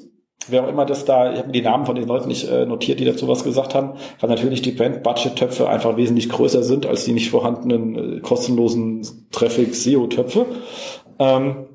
wer 0.48 0.64
auch 0.64 0.68
immer 0.68 0.84
das 0.84 1.04
da, 1.04 1.32
ich 1.32 1.38
habe 1.38 1.52
die 1.52 1.62
Namen 1.62 1.86
von 1.86 1.94
den 1.94 2.06
Leuten 2.06 2.28
nicht 2.28 2.48
äh, 2.48 2.66
notiert, 2.66 3.00
die 3.00 3.04
dazu 3.04 3.28
was 3.28 3.44
gesagt 3.44 3.74
haben, 3.74 3.94
weil 4.20 4.30
natürlich 4.30 4.62
die 4.62 4.72
Brand-Budget-Töpfe 4.72 5.68
einfach 5.68 5.96
wesentlich 5.96 6.28
größer 6.28 6.62
sind 6.62 6.86
als 6.86 7.04
die 7.04 7.12
nicht 7.12 7.30
vorhandenen 7.30 8.18
äh, 8.18 8.20
kostenlosen 8.20 9.28
Traffic-SEO-Töpfe. 9.30 10.46
Ähm, 11.18 11.66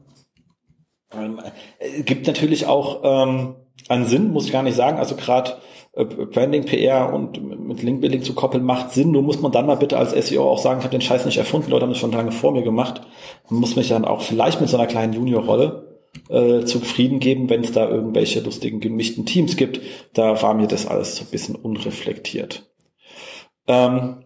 ähm, 1.13 1.39
äh, 1.79 2.01
gibt 2.03 2.27
natürlich 2.27 2.65
auch 2.65 3.01
ähm, 3.03 3.55
einen 3.89 4.05
Sinn, 4.05 4.31
muss 4.31 4.45
ich 4.45 4.51
gar 4.51 4.63
nicht 4.63 4.75
sagen. 4.75 4.97
Also 4.97 5.15
gerade 5.15 5.53
äh, 5.93 6.05
Branding, 6.05 6.65
PR 6.65 7.13
und 7.13 7.41
mit 7.67 7.81
Link-Building 7.81 8.23
zu 8.23 8.33
koppeln 8.33 8.63
macht 8.63 8.91
Sinn. 8.91 9.11
Nur 9.11 9.23
muss 9.23 9.41
man 9.41 9.51
dann 9.51 9.65
mal 9.65 9.75
bitte 9.75 9.97
als 9.97 10.11
SEO 10.11 10.49
auch 10.49 10.59
sagen, 10.59 10.79
ich 10.79 10.85
habe 10.85 10.95
den 10.95 11.01
Scheiß 11.01 11.25
nicht 11.25 11.37
erfunden, 11.37 11.71
Leute 11.71 11.83
haben 11.83 11.91
das 11.91 11.99
schon 11.99 12.11
lange 12.11 12.31
vor 12.31 12.51
mir 12.51 12.63
gemacht. 12.63 13.01
Man 13.49 13.59
muss 13.59 13.75
mich 13.75 13.89
dann 13.89 14.05
auch 14.05 14.21
vielleicht 14.21 14.61
mit 14.61 14.69
so 14.69 14.77
einer 14.77 14.87
kleinen 14.87 15.13
Junior-Rolle 15.13 15.86
äh, 16.29 16.65
zufrieden 16.65 17.19
geben, 17.19 17.49
wenn 17.49 17.63
es 17.63 17.71
da 17.71 17.89
irgendwelche 17.89 18.39
lustigen 18.39 18.79
gemischten 18.79 19.25
Teams 19.25 19.57
gibt. 19.57 19.81
Da 20.13 20.41
war 20.41 20.53
mir 20.53 20.67
das 20.67 20.85
alles 20.85 21.15
so 21.15 21.23
ein 21.23 21.31
bisschen 21.31 21.55
unreflektiert. 21.55 22.69
Ähm, 23.67 24.23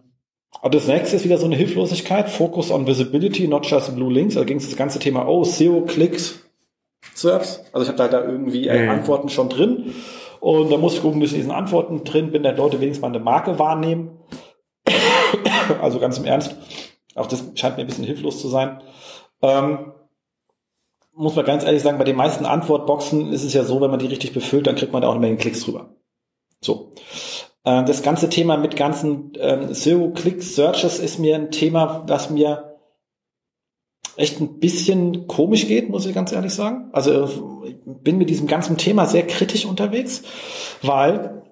aber 0.60 0.70
das 0.70 0.86
nächste 0.86 1.16
ist 1.16 1.24
wieder 1.24 1.38
so 1.38 1.46
eine 1.46 1.56
Hilflosigkeit. 1.56 2.28
Focus 2.28 2.70
on 2.70 2.86
Visibility, 2.86 3.48
not 3.48 3.66
just 3.66 3.94
Blue 3.94 4.12
Links. 4.12 4.34
Da 4.34 4.44
ging 4.44 4.58
es 4.58 4.68
das 4.68 4.76
ganze 4.76 4.98
Thema, 4.98 5.26
oh, 5.26 5.44
SEO-Klicks, 5.44 6.40
SERPs. 7.14 7.64
Also 7.72 7.82
ich 7.82 7.88
habe 7.88 7.98
da, 7.98 8.08
da 8.08 8.24
irgendwie 8.24 8.68
äh, 8.68 8.88
Antworten 8.88 9.28
schon 9.28 9.48
drin. 9.48 9.92
Und 10.40 10.70
da 10.70 10.76
muss 10.76 10.94
ich 10.94 11.02
gucken, 11.02 11.20
dass 11.20 11.30
ich 11.30 11.36
in 11.36 11.42
diesen 11.42 11.54
Antworten 11.54 12.04
drin 12.04 12.32
bin, 12.32 12.42
dass 12.42 12.56
Leute 12.56 12.80
wenigstens 12.80 13.02
mal 13.02 13.08
eine 13.08 13.20
Marke 13.20 13.58
wahrnehmen. 13.58 14.18
also 15.80 15.98
ganz 15.98 16.18
im 16.18 16.24
Ernst. 16.24 16.56
Auch 17.14 17.26
das 17.26 17.44
scheint 17.54 17.76
mir 17.76 17.84
ein 17.84 17.86
bisschen 17.86 18.04
hilflos 18.04 18.40
zu 18.40 18.48
sein. 18.48 18.82
Ähm, 19.40 19.92
muss 21.14 21.36
man 21.36 21.44
ganz 21.44 21.64
ehrlich 21.64 21.82
sagen, 21.82 21.98
bei 21.98 22.04
den 22.04 22.16
meisten 22.16 22.46
Antwortboxen 22.46 23.32
ist 23.32 23.44
es 23.44 23.52
ja 23.52 23.64
so, 23.64 23.80
wenn 23.80 23.90
man 23.90 23.98
die 23.98 24.06
richtig 24.06 24.32
befüllt, 24.32 24.66
dann 24.66 24.76
kriegt 24.76 24.92
man 24.92 25.02
da 25.02 25.08
auch 25.08 25.12
eine 25.12 25.20
Menge 25.20 25.36
Klicks 25.36 25.64
drüber. 25.64 25.94
So. 26.60 26.92
Äh, 27.64 27.84
das 27.84 28.02
ganze 28.02 28.28
Thema 28.28 28.56
mit 28.56 28.76
ganzen 28.76 29.32
ähm, 29.38 29.72
Zero-Click-Searches 29.72 30.98
ist 30.98 31.18
mir 31.18 31.36
ein 31.36 31.50
Thema, 31.50 32.04
was 32.06 32.30
mir 32.30 32.78
echt 34.16 34.40
ein 34.40 34.58
bisschen 34.58 35.26
komisch 35.26 35.66
geht, 35.66 35.88
muss 35.88 36.06
ich 36.06 36.14
ganz 36.14 36.32
ehrlich 36.32 36.52
sagen. 36.52 36.90
Also 36.92 37.62
ich 37.64 37.76
bin 37.84 38.18
mit 38.18 38.28
diesem 38.28 38.46
ganzen 38.46 38.76
Thema 38.76 39.06
sehr 39.06 39.26
kritisch 39.26 39.64
unterwegs, 39.64 40.22
weil 40.82 41.42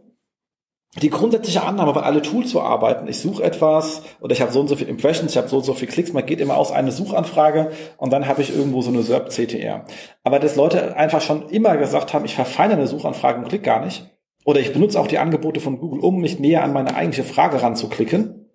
die 0.97 1.11
grundsätzliche 1.11 1.63
Annahme, 1.63 1.95
weil 1.95 2.03
alle 2.03 2.21
Tools 2.21 2.51
so 2.51 2.61
arbeiten, 2.61 3.07
ich 3.07 3.21
suche 3.21 3.45
etwas 3.45 4.03
oder 4.21 4.33
ich 4.33 4.41
habe 4.41 4.51
so 4.51 4.59
und 4.59 4.67
so 4.67 4.75
viele 4.75 4.91
Impressions, 4.91 5.31
ich 5.31 5.39
habe 5.39 5.49
so 5.49 5.59
und 5.59 5.65
so 5.65 5.73
viele 5.73 5.93
Klicks, 5.93 6.13
man 6.13 6.27
geht 6.27 6.41
immer 6.41 6.57
aus 6.57 6.73
eine 6.73 6.91
Suchanfrage 6.91 7.71
und 7.97 8.13
dann 8.13 8.27
habe 8.27 8.43
ich 8.43 8.55
irgendwo 8.55 8.83
so 8.83 8.91
eine 8.91 9.03
SERP 9.03 9.31
CTR. 9.31 9.85
Aber 10.25 10.41
dass 10.41 10.57
Leute 10.57 10.97
einfach 10.97 11.21
schon 11.21 11.49
immer 11.49 11.77
gesagt 11.77 12.13
haben, 12.13 12.25
ich 12.25 12.35
verfeine 12.35 12.75
eine 12.75 12.89
Suchanfrage 12.89 13.39
und 13.39 13.49
klick 13.49 13.63
gar 13.63 13.85
nicht. 13.85 14.11
Oder 14.45 14.59
ich 14.61 14.73
benutze 14.73 14.99
auch 14.99 15.07
die 15.07 15.19
Angebote 15.19 15.61
von 15.61 15.79
Google, 15.79 16.01
um 16.01 16.21
mich 16.21 16.41
näher 16.41 16.65
an 16.65 16.73
meine 16.73 16.97
eigentliche 16.97 17.25
Frage 17.25 17.63
ranzuklicken. 17.63 18.51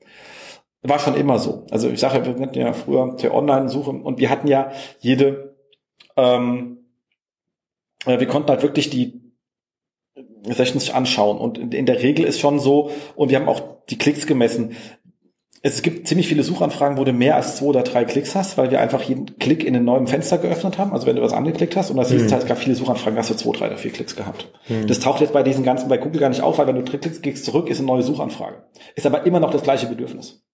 War 0.82 1.00
schon 1.00 1.16
immer 1.16 1.40
so. 1.40 1.66
Also 1.72 1.90
ich 1.90 2.00
sage, 2.00 2.26
wir 2.26 2.46
hatten 2.46 2.60
ja 2.60 2.74
früher 2.74 3.16
der 3.16 3.34
Online-Suche 3.34 3.92
und 3.92 4.20
wir 4.20 4.30
hatten 4.30 4.48
ja 4.48 4.72
jede, 5.00 5.56
ähm, 6.18 6.80
äh, 8.06 8.20
wir 8.20 8.28
konnten 8.28 8.50
halt 8.50 8.62
wirklich 8.62 8.90
die 8.90 9.25
Sessions 10.54 10.86
sich 10.86 10.96
anschauen. 10.96 11.38
Und 11.38 11.74
in 11.74 11.86
der 11.86 12.02
Regel 12.02 12.26
ist 12.26 12.40
schon 12.40 12.60
so, 12.60 12.92
und 13.16 13.30
wir 13.30 13.40
haben 13.40 13.50
auch 13.50 13.62
die 13.90 13.98
Klicks 13.98 14.28
gemessen. 14.28 14.76
Es 15.62 15.82
gibt 15.82 16.08
ziemlich 16.08 16.28
viele 16.28 16.44
Suchanfragen, 16.44 16.98
wo 17.00 17.04
du 17.04 17.12
mehr 17.12 17.36
als 17.36 17.56
zwei 17.56 17.66
oder 17.66 17.82
drei 17.82 18.06
Klicks 18.06 18.36
hast, 18.36 18.56
weil 18.58 18.70
wir 18.70 18.80
einfach 18.80 19.02
jeden 19.02 19.40
Klick 19.40 19.64
in 19.64 19.76
einem 19.76 19.86
neuen 19.86 20.06
Fenster 20.06 20.38
geöffnet 20.38 20.78
haben. 20.78 20.94
Also 20.94 21.08
wenn 21.08 21.16
du 21.16 21.24
was 21.24 21.34
angeklickt 21.34 21.76
hast 21.76 21.90
und 21.90 21.98
das 21.98 22.10
siehst, 22.10 22.28
mhm. 22.28 22.34
halt, 22.34 22.48
gab 22.48 22.60
viele 22.60 22.76
Suchanfragen, 22.76 23.18
hast 23.18 23.32
du 23.32 23.34
zwei, 23.34 23.58
drei 23.58 23.68
oder 23.68 23.78
vier 23.78 23.92
Klicks 23.92 24.16
gehabt. 24.16 24.52
Mhm. 24.70 24.86
Das 24.86 25.00
taucht 25.00 25.22
jetzt 25.22 25.34
bei 25.34 25.42
diesen 25.42 25.64
ganzen, 25.64 25.90
bei 25.90 25.98
Google 25.98 26.22
gar 26.22 26.30
nicht 26.30 26.42
auf, 26.42 26.60
weil 26.60 26.68
wenn 26.68 26.76
du 26.76 26.84
klickst, 26.84 27.24
gehst 27.24 27.46
zurück, 27.46 27.68
ist 27.70 27.80
eine 27.80 27.88
neue 27.88 28.04
Suchanfrage. 28.04 28.64
Ist 28.96 29.08
aber 29.08 29.26
immer 29.26 29.40
noch 29.40 29.50
das 29.50 29.64
gleiche 29.64 29.88
Bedürfnis. 29.88 30.45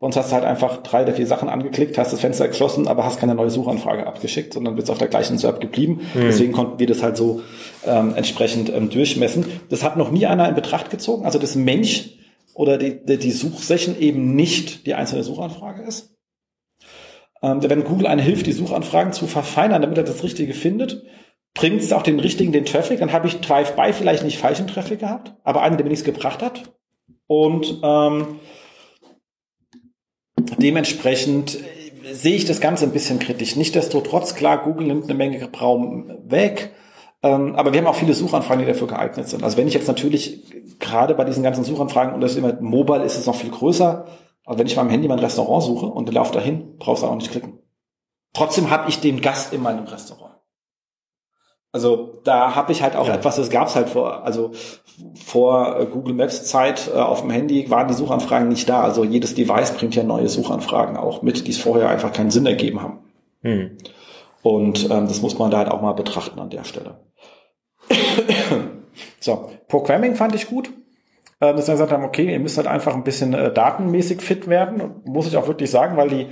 Sonst 0.00 0.16
hast 0.16 0.30
du 0.30 0.34
halt 0.34 0.46
einfach 0.46 0.78
drei 0.78 1.02
oder 1.02 1.12
vier 1.12 1.26
Sachen 1.26 1.50
angeklickt, 1.50 1.98
hast 1.98 2.12
das 2.12 2.20
Fenster 2.20 2.48
geschlossen, 2.48 2.88
aber 2.88 3.04
hast 3.04 3.20
keine 3.20 3.34
neue 3.34 3.50
Suchanfrage 3.50 4.06
abgeschickt, 4.06 4.54
sondern 4.54 4.74
bist 4.74 4.90
auf 4.90 4.96
der 4.96 5.08
gleichen 5.08 5.36
SERP 5.36 5.60
geblieben. 5.60 6.00
Mhm. 6.14 6.20
Deswegen 6.22 6.52
konnten 6.52 6.78
wir 6.78 6.86
das 6.86 7.02
halt 7.02 7.18
so 7.18 7.42
ähm, 7.86 8.14
entsprechend 8.16 8.70
ähm, 8.70 8.88
durchmessen. 8.88 9.44
Das 9.68 9.82
hat 9.82 9.98
noch 9.98 10.10
nie 10.10 10.24
einer 10.24 10.48
in 10.48 10.54
Betracht 10.54 10.88
gezogen. 10.90 11.26
Also 11.26 11.38
das 11.38 11.54
Mensch 11.54 12.14
oder 12.54 12.78
die, 12.78 13.04
die, 13.04 13.18
die 13.18 13.30
Suchsession 13.30 13.98
eben 13.98 14.34
nicht 14.34 14.86
die 14.86 14.94
einzelne 14.94 15.22
Suchanfrage 15.22 15.82
ist. 15.82 16.14
Ähm, 17.42 17.58
wenn 17.62 17.84
Google 17.84 18.06
eine 18.06 18.22
hilft, 18.22 18.46
die 18.46 18.52
Suchanfragen 18.52 19.12
zu 19.12 19.26
verfeinern, 19.26 19.82
damit 19.82 19.98
er 19.98 20.04
das 20.04 20.22
Richtige 20.22 20.54
findet, 20.54 21.02
bringt 21.52 21.82
es 21.82 21.92
auch 21.92 22.02
den 22.02 22.20
richtigen, 22.20 22.52
den 22.52 22.64
Traffic. 22.64 23.00
Dann 23.00 23.12
habe 23.12 23.26
ich 23.26 23.40
Drive-by 23.40 23.92
vielleicht 23.92 24.24
nicht 24.24 24.38
falschen 24.38 24.66
Traffic 24.66 25.00
gehabt, 25.00 25.34
aber 25.44 25.60
einen, 25.60 25.76
der 25.76 25.84
mir 25.84 25.90
nichts 25.90 26.04
gebracht 26.04 26.42
hat. 26.42 26.72
Und 27.26 27.80
ähm, 27.82 28.40
Dementsprechend 30.58 31.56
äh, 31.56 32.14
sehe 32.14 32.36
ich 32.36 32.44
das 32.44 32.60
Ganze 32.60 32.84
ein 32.84 32.92
bisschen 32.92 33.18
kritisch. 33.18 33.56
Nichtsdestotrotz, 33.56 34.34
klar, 34.34 34.62
Google 34.62 34.86
nimmt 34.86 35.04
eine 35.04 35.14
Menge 35.14 35.48
Raum 35.60 36.10
weg. 36.24 36.72
Ähm, 37.22 37.54
aber 37.56 37.72
wir 37.72 37.80
haben 37.80 37.86
auch 37.86 37.94
viele 37.94 38.14
Suchanfragen, 38.14 38.64
die 38.64 38.70
dafür 38.70 38.88
geeignet 38.88 39.28
sind. 39.28 39.44
Also 39.44 39.56
wenn 39.56 39.68
ich 39.68 39.74
jetzt 39.74 39.88
natürlich 39.88 40.78
gerade 40.78 41.14
bei 41.14 41.24
diesen 41.24 41.42
ganzen 41.42 41.64
Suchanfragen 41.64 42.14
und 42.14 42.20
das 42.20 42.32
ist 42.32 42.38
immer 42.38 42.54
mobile 42.60 43.04
ist 43.04 43.18
es 43.18 43.26
noch 43.26 43.34
viel 43.34 43.50
größer. 43.50 44.06
Also 44.46 44.58
wenn 44.58 44.66
ich 44.66 44.78
am 44.78 44.88
Handy 44.88 45.06
mein 45.06 45.18
Restaurant 45.18 45.62
suche 45.62 45.86
und 45.86 46.12
laufe 46.12 46.32
dahin, 46.32 46.76
brauchst 46.78 47.02
du 47.02 47.06
auch 47.06 47.14
nicht 47.14 47.30
klicken. 47.30 47.58
Trotzdem 48.32 48.70
habe 48.70 48.88
ich 48.88 49.00
den 49.00 49.20
Gast 49.20 49.52
in 49.52 49.62
meinem 49.62 49.84
Restaurant. 49.84 50.29
Also 51.72 52.20
da 52.24 52.56
habe 52.56 52.72
ich 52.72 52.82
halt 52.82 52.96
auch 52.96 53.06
ja. 53.06 53.14
etwas, 53.14 53.36
das 53.36 53.48
gab's 53.48 53.76
halt 53.76 53.88
vor, 53.88 54.24
also 54.24 54.50
vor 55.14 55.78
äh, 55.78 55.86
Google 55.86 56.14
Maps 56.14 56.44
Zeit 56.44 56.90
äh, 56.92 56.98
auf 56.98 57.20
dem 57.20 57.30
Handy 57.30 57.70
waren 57.70 57.86
die 57.86 57.94
Suchanfragen 57.94 58.48
nicht 58.48 58.68
da. 58.68 58.82
Also 58.82 59.04
jedes 59.04 59.34
Device 59.34 59.72
bringt 59.72 59.94
ja 59.94 60.02
neue 60.02 60.28
Suchanfragen 60.28 60.96
auch 60.96 61.22
mit, 61.22 61.46
die 61.46 61.52
es 61.52 61.58
vorher 61.58 61.88
einfach 61.88 62.12
keinen 62.12 62.30
Sinn 62.30 62.46
ergeben 62.46 62.82
haben. 62.82 62.98
Hm. 63.42 63.78
Und 64.42 64.90
ähm, 64.90 65.06
das 65.06 65.22
muss 65.22 65.38
man 65.38 65.50
da 65.50 65.58
halt 65.58 65.70
auch 65.70 65.80
mal 65.80 65.92
betrachten 65.92 66.40
an 66.40 66.50
der 66.50 66.64
Stelle. 66.64 66.98
so, 69.20 69.50
Programming 69.68 70.16
fand 70.16 70.34
ich 70.34 70.48
gut. 70.48 70.70
Äh, 71.40 71.54
dass 71.54 71.68
wir 71.68 71.74
gesagt 71.74 71.92
haben, 71.92 72.04
okay, 72.04 72.30
ihr 72.32 72.40
müsst 72.40 72.56
halt 72.56 72.66
einfach 72.66 72.94
ein 72.94 73.04
bisschen 73.04 73.32
äh, 73.32 73.52
datenmäßig 73.52 74.20
fit 74.20 74.48
werden. 74.48 75.02
Muss 75.04 75.26
ich 75.26 75.36
auch 75.36 75.46
wirklich 75.46 75.70
sagen, 75.70 75.96
weil 75.96 76.08
die 76.08 76.26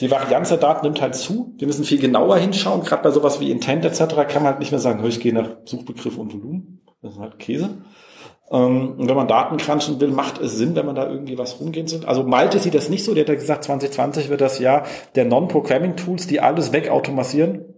die 0.00 0.10
Varianz 0.10 0.48
der 0.48 0.58
Daten 0.58 0.86
nimmt 0.86 1.00
halt 1.00 1.14
zu. 1.14 1.54
Wir 1.58 1.66
müssen 1.66 1.84
viel 1.84 1.98
genauer 1.98 2.36
hinschauen. 2.38 2.82
Gerade 2.82 3.02
bei 3.02 3.10
sowas 3.10 3.40
wie 3.40 3.50
Intent 3.50 3.84
etc. 3.84 4.14
kann 4.28 4.42
man 4.42 4.52
halt 4.52 4.58
nicht 4.60 4.70
mehr 4.70 4.80
sagen, 4.80 5.04
ich 5.04 5.20
gehe 5.20 5.32
nach 5.32 5.48
Suchbegriff 5.64 6.18
und 6.18 6.32
Volumen. 6.32 6.80
Das 7.02 7.14
ist 7.14 7.18
halt 7.18 7.38
Käse. 7.38 7.70
Ähm, 8.50 8.94
und 8.98 9.08
wenn 9.08 9.16
man 9.16 9.28
Daten 9.28 9.56
crunchen 9.56 10.00
will, 10.00 10.10
macht 10.10 10.40
es 10.40 10.56
Sinn, 10.56 10.74
wenn 10.76 10.86
man 10.86 10.94
da 10.94 11.08
irgendwie 11.08 11.36
was 11.36 11.60
rumgehen 11.60 11.88
sind. 11.88 12.06
Also 12.06 12.22
Malte 12.22 12.58
sieht 12.58 12.74
das 12.74 12.88
nicht 12.88 13.04
so. 13.04 13.14
Der 13.14 13.24
hat 13.24 13.28
ja 13.28 13.34
gesagt, 13.34 13.64
2020 13.64 14.28
wird 14.28 14.40
das 14.40 14.58
Jahr 14.58 14.86
der 15.14 15.24
Non-Programming-Tools, 15.24 16.26
die 16.26 16.40
alles 16.40 16.72
wegautomatisieren. 16.72 17.74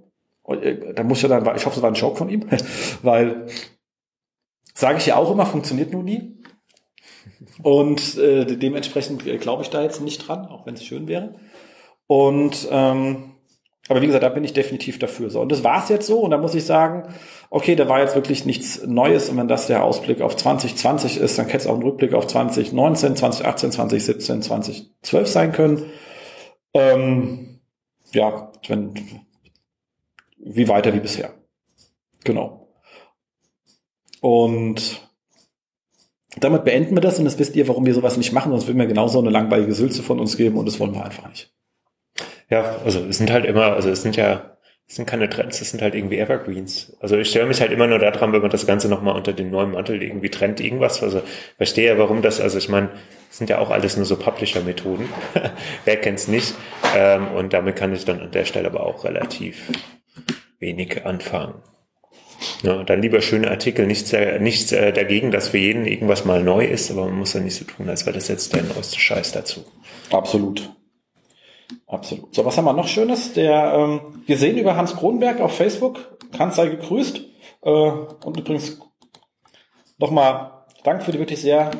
Äh, 0.46 0.94
da 0.94 1.02
muss 1.02 1.22
ja 1.22 1.28
dann, 1.28 1.42
ich 1.56 1.66
hoffe, 1.66 1.76
es 1.76 1.82
war 1.82 1.90
ein 1.90 1.94
Joke 1.94 2.16
von 2.16 2.28
ihm, 2.28 2.46
weil 3.02 3.46
sage 4.74 4.98
ich 4.98 5.06
ja 5.06 5.16
auch 5.16 5.30
immer, 5.30 5.46
funktioniert 5.46 5.92
nur 5.92 6.02
nie. 6.02 6.36
Und 7.62 8.18
äh, 8.18 8.44
dementsprechend 8.44 9.24
glaube 9.40 9.62
ich 9.62 9.70
da 9.70 9.82
jetzt 9.82 10.00
nicht 10.00 10.26
dran, 10.26 10.46
auch 10.46 10.66
wenn 10.66 10.74
es 10.74 10.84
schön 10.84 11.08
wäre. 11.08 11.34
Und 12.10 12.66
ähm, 12.72 13.34
aber 13.88 14.02
wie 14.02 14.06
gesagt, 14.06 14.24
da 14.24 14.30
bin 14.30 14.42
ich 14.42 14.52
definitiv 14.52 14.98
dafür. 14.98 15.30
So, 15.30 15.40
und 15.40 15.52
das 15.52 15.62
war's 15.62 15.88
jetzt 15.90 16.08
so. 16.08 16.18
Und 16.18 16.32
da 16.32 16.38
muss 16.38 16.56
ich 16.56 16.64
sagen, 16.64 17.14
okay, 17.50 17.76
da 17.76 17.88
war 17.88 18.00
jetzt 18.00 18.16
wirklich 18.16 18.44
nichts 18.44 18.84
Neues. 18.84 19.28
Und 19.28 19.36
wenn 19.36 19.46
das 19.46 19.68
der 19.68 19.84
Ausblick 19.84 20.20
auf 20.20 20.34
2020 20.34 21.18
ist, 21.18 21.38
dann 21.38 21.46
hätte 21.46 21.58
es 21.58 21.66
auch 21.68 21.76
ein 21.76 21.84
Rückblick 21.84 22.12
auf 22.14 22.26
2019, 22.26 23.14
2018, 23.14 23.70
2017, 23.70 24.42
2012 24.42 25.28
sein 25.28 25.52
können. 25.52 25.86
Ähm, 26.74 27.60
ja, 28.12 28.50
wenn, 28.66 28.94
wie 30.38 30.66
weiter 30.66 30.92
wie 30.94 31.00
bisher. 31.00 31.30
Genau. 32.24 32.72
Und 34.20 35.08
damit 36.40 36.64
beenden 36.64 36.96
wir 36.96 37.02
das 37.02 37.20
und 37.20 37.24
das 37.24 37.38
wisst 37.38 37.54
ihr, 37.54 37.68
warum 37.68 37.86
wir 37.86 37.94
sowas 37.94 38.16
nicht 38.16 38.32
machen, 38.32 38.50
sonst 38.50 38.66
würden 38.66 38.80
wir 38.80 38.86
genauso 38.86 39.20
eine 39.20 39.30
langweilige 39.30 39.74
Sülze 39.74 40.02
von 40.02 40.18
uns 40.18 40.36
geben 40.36 40.58
und 40.58 40.66
das 40.66 40.80
wollen 40.80 40.94
wir 40.94 41.04
einfach 41.04 41.28
nicht. 41.28 41.52
Ja, 42.50 42.76
also 42.84 43.00
es 43.06 43.18
sind 43.18 43.30
halt 43.30 43.44
immer, 43.44 43.72
also 43.74 43.90
es 43.90 44.02
sind 44.02 44.16
ja 44.16 44.56
Das 44.88 44.96
sind 44.96 45.06
keine 45.08 45.30
Trends, 45.30 45.60
das 45.60 45.70
sind 45.70 45.82
halt 45.82 45.94
irgendwie 45.94 46.18
Evergreens. 46.18 46.96
Also 47.00 47.16
ich 47.16 47.30
störe 47.30 47.46
mich 47.46 47.60
halt 47.60 47.72
immer 47.72 47.86
nur 47.86 48.00
daran, 48.00 48.32
wenn 48.32 48.42
man 48.42 48.50
das 48.50 48.66
Ganze 48.66 48.88
nochmal 48.88 49.16
unter 49.16 49.32
den 49.32 49.50
neuen 49.50 49.70
Mantel 49.72 50.02
irgendwie 50.02 50.30
trennt 50.30 50.60
irgendwas. 50.60 51.02
Also 51.02 51.22
verstehe 51.58 51.88
ja, 51.88 51.98
warum 51.98 52.22
das, 52.22 52.40
also 52.40 52.58
ich 52.58 52.68
meine, 52.68 52.90
sind 53.30 53.50
ja 53.50 53.58
auch 53.60 53.70
alles 53.70 53.96
nur 53.96 54.06
so 54.06 54.18
Publisher-Methoden. 54.18 55.14
Wer 55.84 55.96
kennt's 56.00 56.28
nicht? 56.28 56.56
Ähm, 56.92 57.28
und 57.28 57.52
damit 57.52 57.76
kann 57.76 57.94
ich 57.94 58.04
dann 58.04 58.20
an 58.20 58.32
der 58.32 58.44
Stelle 58.46 58.68
aber 58.68 58.84
auch 58.84 59.04
relativ 59.04 59.72
wenig 60.60 61.06
anfangen. 61.06 61.62
Ja, 62.62 62.84
dann 62.84 63.02
lieber 63.02 63.20
schöne 63.22 63.50
Artikel, 63.50 63.86
nichts, 63.86 64.12
äh, 64.12 64.38
nichts 64.38 64.72
äh, 64.72 64.92
dagegen, 64.92 65.30
dass 65.30 65.48
für 65.48 65.58
jeden 65.58 65.86
irgendwas 65.86 66.24
mal 66.24 66.42
neu 66.42 66.64
ist, 66.64 66.90
aber 66.90 67.06
man 67.06 67.18
muss 67.18 67.34
ja 67.34 67.40
nicht 67.40 67.56
so 67.56 67.64
tun, 67.66 67.88
als 67.88 68.06
wäre 68.06 68.14
das 68.14 68.28
jetzt 68.28 68.54
der 68.54 68.62
neueste 68.62 68.98
Scheiß 68.98 69.32
dazu. 69.32 69.64
Absolut. 70.10 70.70
Absolut. 71.86 72.34
So, 72.34 72.44
was 72.44 72.56
haben 72.56 72.64
wir 72.64 72.72
noch 72.72 72.88
Schönes? 72.88 73.32
Der 73.32 73.72
ähm, 73.74 74.00
gesehen 74.26 74.58
über 74.58 74.76
Hans 74.76 74.96
Kronberg 74.96 75.40
auf 75.40 75.56
Facebook. 75.56 76.18
Hans 76.38 76.56
sei 76.56 76.68
gegrüßt. 76.68 77.20
Äh, 77.62 77.70
und 77.70 78.36
übrigens 78.36 78.80
nochmal 79.98 80.52
Dank 80.82 81.02
für 81.02 81.12
die 81.12 81.18
wirklich 81.18 81.40
sehr 81.40 81.70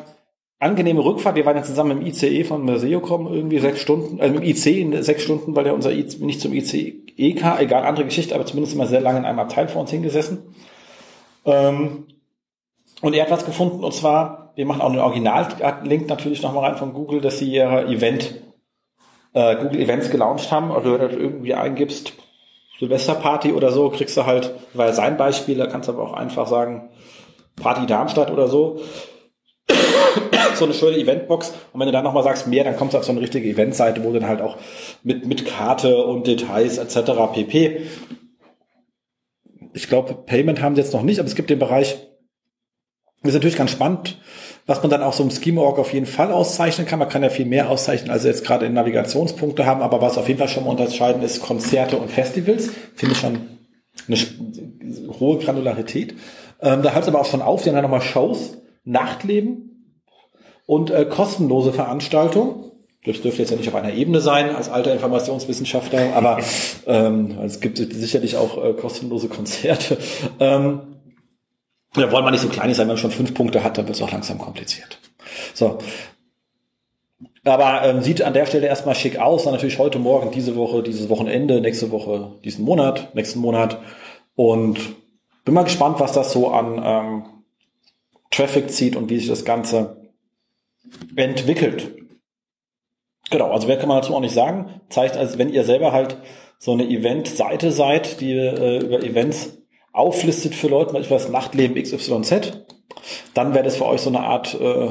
angenehme 0.59 1.03
Rückfahrt. 1.03 1.37
Wir 1.37 1.46
waren 1.46 1.57
ja 1.57 1.62
zusammen 1.62 2.03
im 2.03 2.07
ICE 2.07 2.44
von 2.44 2.62
Museocom 2.62 3.33
irgendwie 3.33 3.59
sechs 3.59 3.81
Stunden, 3.81 4.20
also 4.20 4.35
im 4.37 4.42
IC 4.42 4.66
in 4.66 5.03
sechs 5.03 5.22
Stunden, 5.22 5.57
weil 5.57 5.64
der 5.64 5.74
unser 5.74 5.90
IC, 5.90 6.20
nicht 6.20 6.40
zum 6.40 6.53
ICE 6.53 7.35
kam, 7.35 7.59
egal, 7.59 7.85
andere 7.85 8.05
Geschichte, 8.05 8.35
aber 8.35 8.44
zumindest 8.44 8.74
immer 8.74 8.87
sehr 8.87 9.00
lange 9.00 9.20
in 9.20 9.24
einem 9.24 9.38
Abteil 9.38 9.68
vor 9.68 9.81
uns 9.81 9.90
hingesessen. 9.90 10.55
Ähm, 11.46 12.07
und 13.00 13.14
er 13.14 13.24
hat 13.24 13.31
was 13.31 13.46
gefunden, 13.46 13.83
und 13.83 13.94
zwar, 13.94 14.53
wir 14.55 14.66
machen 14.66 14.83
auch 14.83 14.90
einen 14.90 14.98
Original-Link 14.98 16.09
natürlich 16.09 16.42
nochmal 16.42 16.64
rein 16.70 16.79
von 16.79 16.92
Google, 16.92 17.22
dass 17.22 17.38
sie 17.38 17.50
ihr 17.50 17.87
Event 17.88 18.42
äh, 19.32 19.56
Google 19.56 19.80
Events 19.80 20.10
gelauncht 20.10 20.50
haben, 20.50 20.70
wenn 20.70 20.82
du 21.08 21.16
irgendwie 21.16 21.54
eingibst, 21.54 22.14
Silvesterparty 22.78 23.52
oder 23.52 23.70
so, 23.70 23.90
kriegst 23.90 24.16
du 24.16 24.26
halt, 24.26 24.54
weil 24.72 24.92
sein 24.92 25.16
Beispiel, 25.16 25.58
da 25.58 25.66
kannst 25.66 25.88
du 25.88 25.92
aber 25.92 26.02
auch 26.02 26.14
einfach 26.14 26.46
sagen, 26.46 26.90
Party 27.56 27.86
Darmstadt 27.86 28.30
oder 28.30 28.48
so, 28.48 28.80
so 30.54 30.64
eine 30.64 30.74
schöne 30.74 30.96
Eventbox. 30.96 31.52
Und 31.72 31.80
wenn 31.80 31.86
du 31.86 31.92
dann 31.92 32.04
nochmal 32.04 32.24
sagst 32.24 32.46
mehr, 32.46 32.64
dann 32.64 32.76
kommst 32.76 32.94
du 32.94 32.98
auf 32.98 33.04
so 33.04 33.12
eine 33.12 33.20
richtige 33.20 33.48
Eventseite, 33.48 34.02
wo 34.02 34.12
dann 34.12 34.26
halt 34.26 34.40
auch 34.40 34.56
mit, 35.02 35.26
mit 35.26 35.46
Karte 35.46 36.04
und 36.04 36.26
Details 36.26 36.78
etc. 36.78 37.12
pp. 37.34 37.82
Ich 39.74 39.88
glaube, 39.88 40.14
Payment 40.14 40.62
haben 40.62 40.74
sie 40.74 40.80
jetzt 40.80 40.94
noch 40.94 41.02
nicht, 41.02 41.20
aber 41.20 41.28
es 41.28 41.34
gibt 41.34 41.50
den 41.50 41.58
Bereich, 41.58 41.98
ist 43.22 43.34
natürlich 43.34 43.56
ganz 43.56 43.70
spannend, 43.70 44.18
was 44.70 44.83
man 44.83 44.90
dann 44.90 45.02
auch 45.02 45.12
so 45.12 45.24
im 45.24 45.33
Schema-Org 45.33 45.80
auf 45.80 45.92
jeden 45.92 46.06
Fall 46.06 46.30
auszeichnen 46.30 46.87
kann. 46.87 47.00
Man 47.00 47.09
kann 47.09 47.24
ja 47.24 47.28
viel 47.28 47.44
mehr 47.44 47.70
auszeichnen, 47.70 48.09
als 48.09 48.22
jetzt 48.22 48.44
gerade 48.44 48.66
in 48.66 48.72
Navigationspunkte 48.72 49.66
haben, 49.66 49.83
aber 49.83 50.00
was 50.00 50.16
auf 50.16 50.28
jeden 50.28 50.38
Fall 50.38 50.46
schon 50.46 50.62
mal 50.62 50.70
unterscheiden 50.70 51.22
ist 51.24 51.42
Konzerte 51.42 51.96
und 51.96 52.09
Festivals. 52.09 52.70
Finde 52.94 53.16
ich 53.16 53.20
schon 53.20 53.40
eine 54.06 55.18
hohe 55.18 55.38
Granularität. 55.38 56.14
Ähm, 56.61 56.83
da 56.83 56.92
hört 56.92 57.02
es 57.02 57.09
aber 57.09 57.20
auch 57.20 57.26
schon 57.26 57.42
auf, 57.42 57.64
die 57.64 57.70
haben 57.70 57.74
dann 57.74 57.83
nochmal 57.83 58.00
Shows, 58.00 58.59
Nachtleben 58.85 59.96
und 60.66 60.92
äh, 60.92 61.04
kostenlose 61.04 61.72
Veranstaltungen. 61.72 62.70
Das 63.04 63.20
dürfte 63.22 63.42
jetzt 63.42 63.50
ja 63.50 63.56
nicht 63.56 63.68
auf 63.68 63.74
einer 63.74 63.92
Ebene 63.92 64.20
sein 64.20 64.54
als 64.54 64.68
alter 64.68 64.92
Informationswissenschaftler, 64.92 66.14
aber 66.14 66.38
ähm, 66.87 67.37
es 67.44 67.59
gibt 67.59 67.78
sicherlich 67.78 68.37
auch 68.37 68.64
äh, 68.64 68.72
kostenlose 68.74 69.26
Konzerte. 69.26 69.98
Ähm, 70.38 70.89
ja, 71.96 72.12
wollen 72.12 72.24
wir 72.24 72.31
nicht 72.31 72.42
so 72.42 72.48
klein 72.48 72.72
sein, 72.72 72.85
wenn 72.85 72.94
man 72.94 72.98
schon 72.98 73.11
fünf 73.11 73.35
Punkte 73.35 73.64
hat, 73.64 73.79
dann 73.79 73.87
wird 73.87 73.96
es 73.96 74.03
auch 74.03 74.12
langsam 74.12 74.38
kompliziert. 74.38 74.98
So. 75.55 75.79
Aber 77.44 77.83
ähm, 77.85 78.03
sieht 78.03 78.22
an 78.22 78.35
der 78.35 78.46
Stelle 78.46 78.66
erstmal 78.66 78.94
schick 78.94 79.18
aus. 79.18 79.44
Dann 79.44 79.55
natürlich 79.55 79.79
heute 79.79 79.98
Morgen, 79.98 80.31
diese 80.31 80.57
Woche, 80.57 80.83
dieses 80.83 81.09
Wochenende, 81.09 81.61
nächste 81.61 81.90
Woche, 81.90 82.33
diesen 82.44 82.64
Monat, 82.64 83.14
nächsten 83.14 83.40
Monat. 83.40 83.81
Und 84.37 84.79
bin 85.44 85.55
mal 85.55 85.64
gespannt, 85.64 86.00
was 86.00 86.12
das 86.12 86.33
so 86.33 86.48
an 86.50 86.81
ähm, 86.85 87.24
Traffic 88.31 88.70
zieht 88.70 88.94
und 88.94 89.11
wie 89.11 89.18
sich 89.18 89.29
das 89.29 89.44
Ganze 89.44 89.96
entwickelt. 91.16 91.96
Genau, 93.31 93.50
also 93.50 93.68
wer 93.68 93.79
kann 93.79 93.88
man 93.88 94.00
dazu 94.00 94.14
auch 94.14 94.20
nicht 94.20 94.35
sagen. 94.35 94.81
Zeigt, 94.88 95.16
also 95.16 95.38
wenn 95.38 95.53
ihr 95.53 95.64
selber 95.64 95.92
halt 95.92 96.18
so 96.59 96.72
eine 96.72 96.85
Event-Seite 96.85 97.72
seid, 97.72 98.20
die 98.20 98.33
äh, 98.33 98.79
über 98.79 99.03
Events 99.03 99.60
auflistet 99.92 100.55
für 100.55 100.68
Leute, 100.68 100.94
was 101.11 101.29
Nachtleben 101.29 101.81
XYZ, 101.81 102.64
dann 103.35 103.55
wäre 103.55 103.64
das 103.64 103.76
für 103.76 103.87
euch 103.87 104.00
so 104.00 104.11
eine 104.11 104.20
Art 104.20 104.59
äh, 104.61 104.90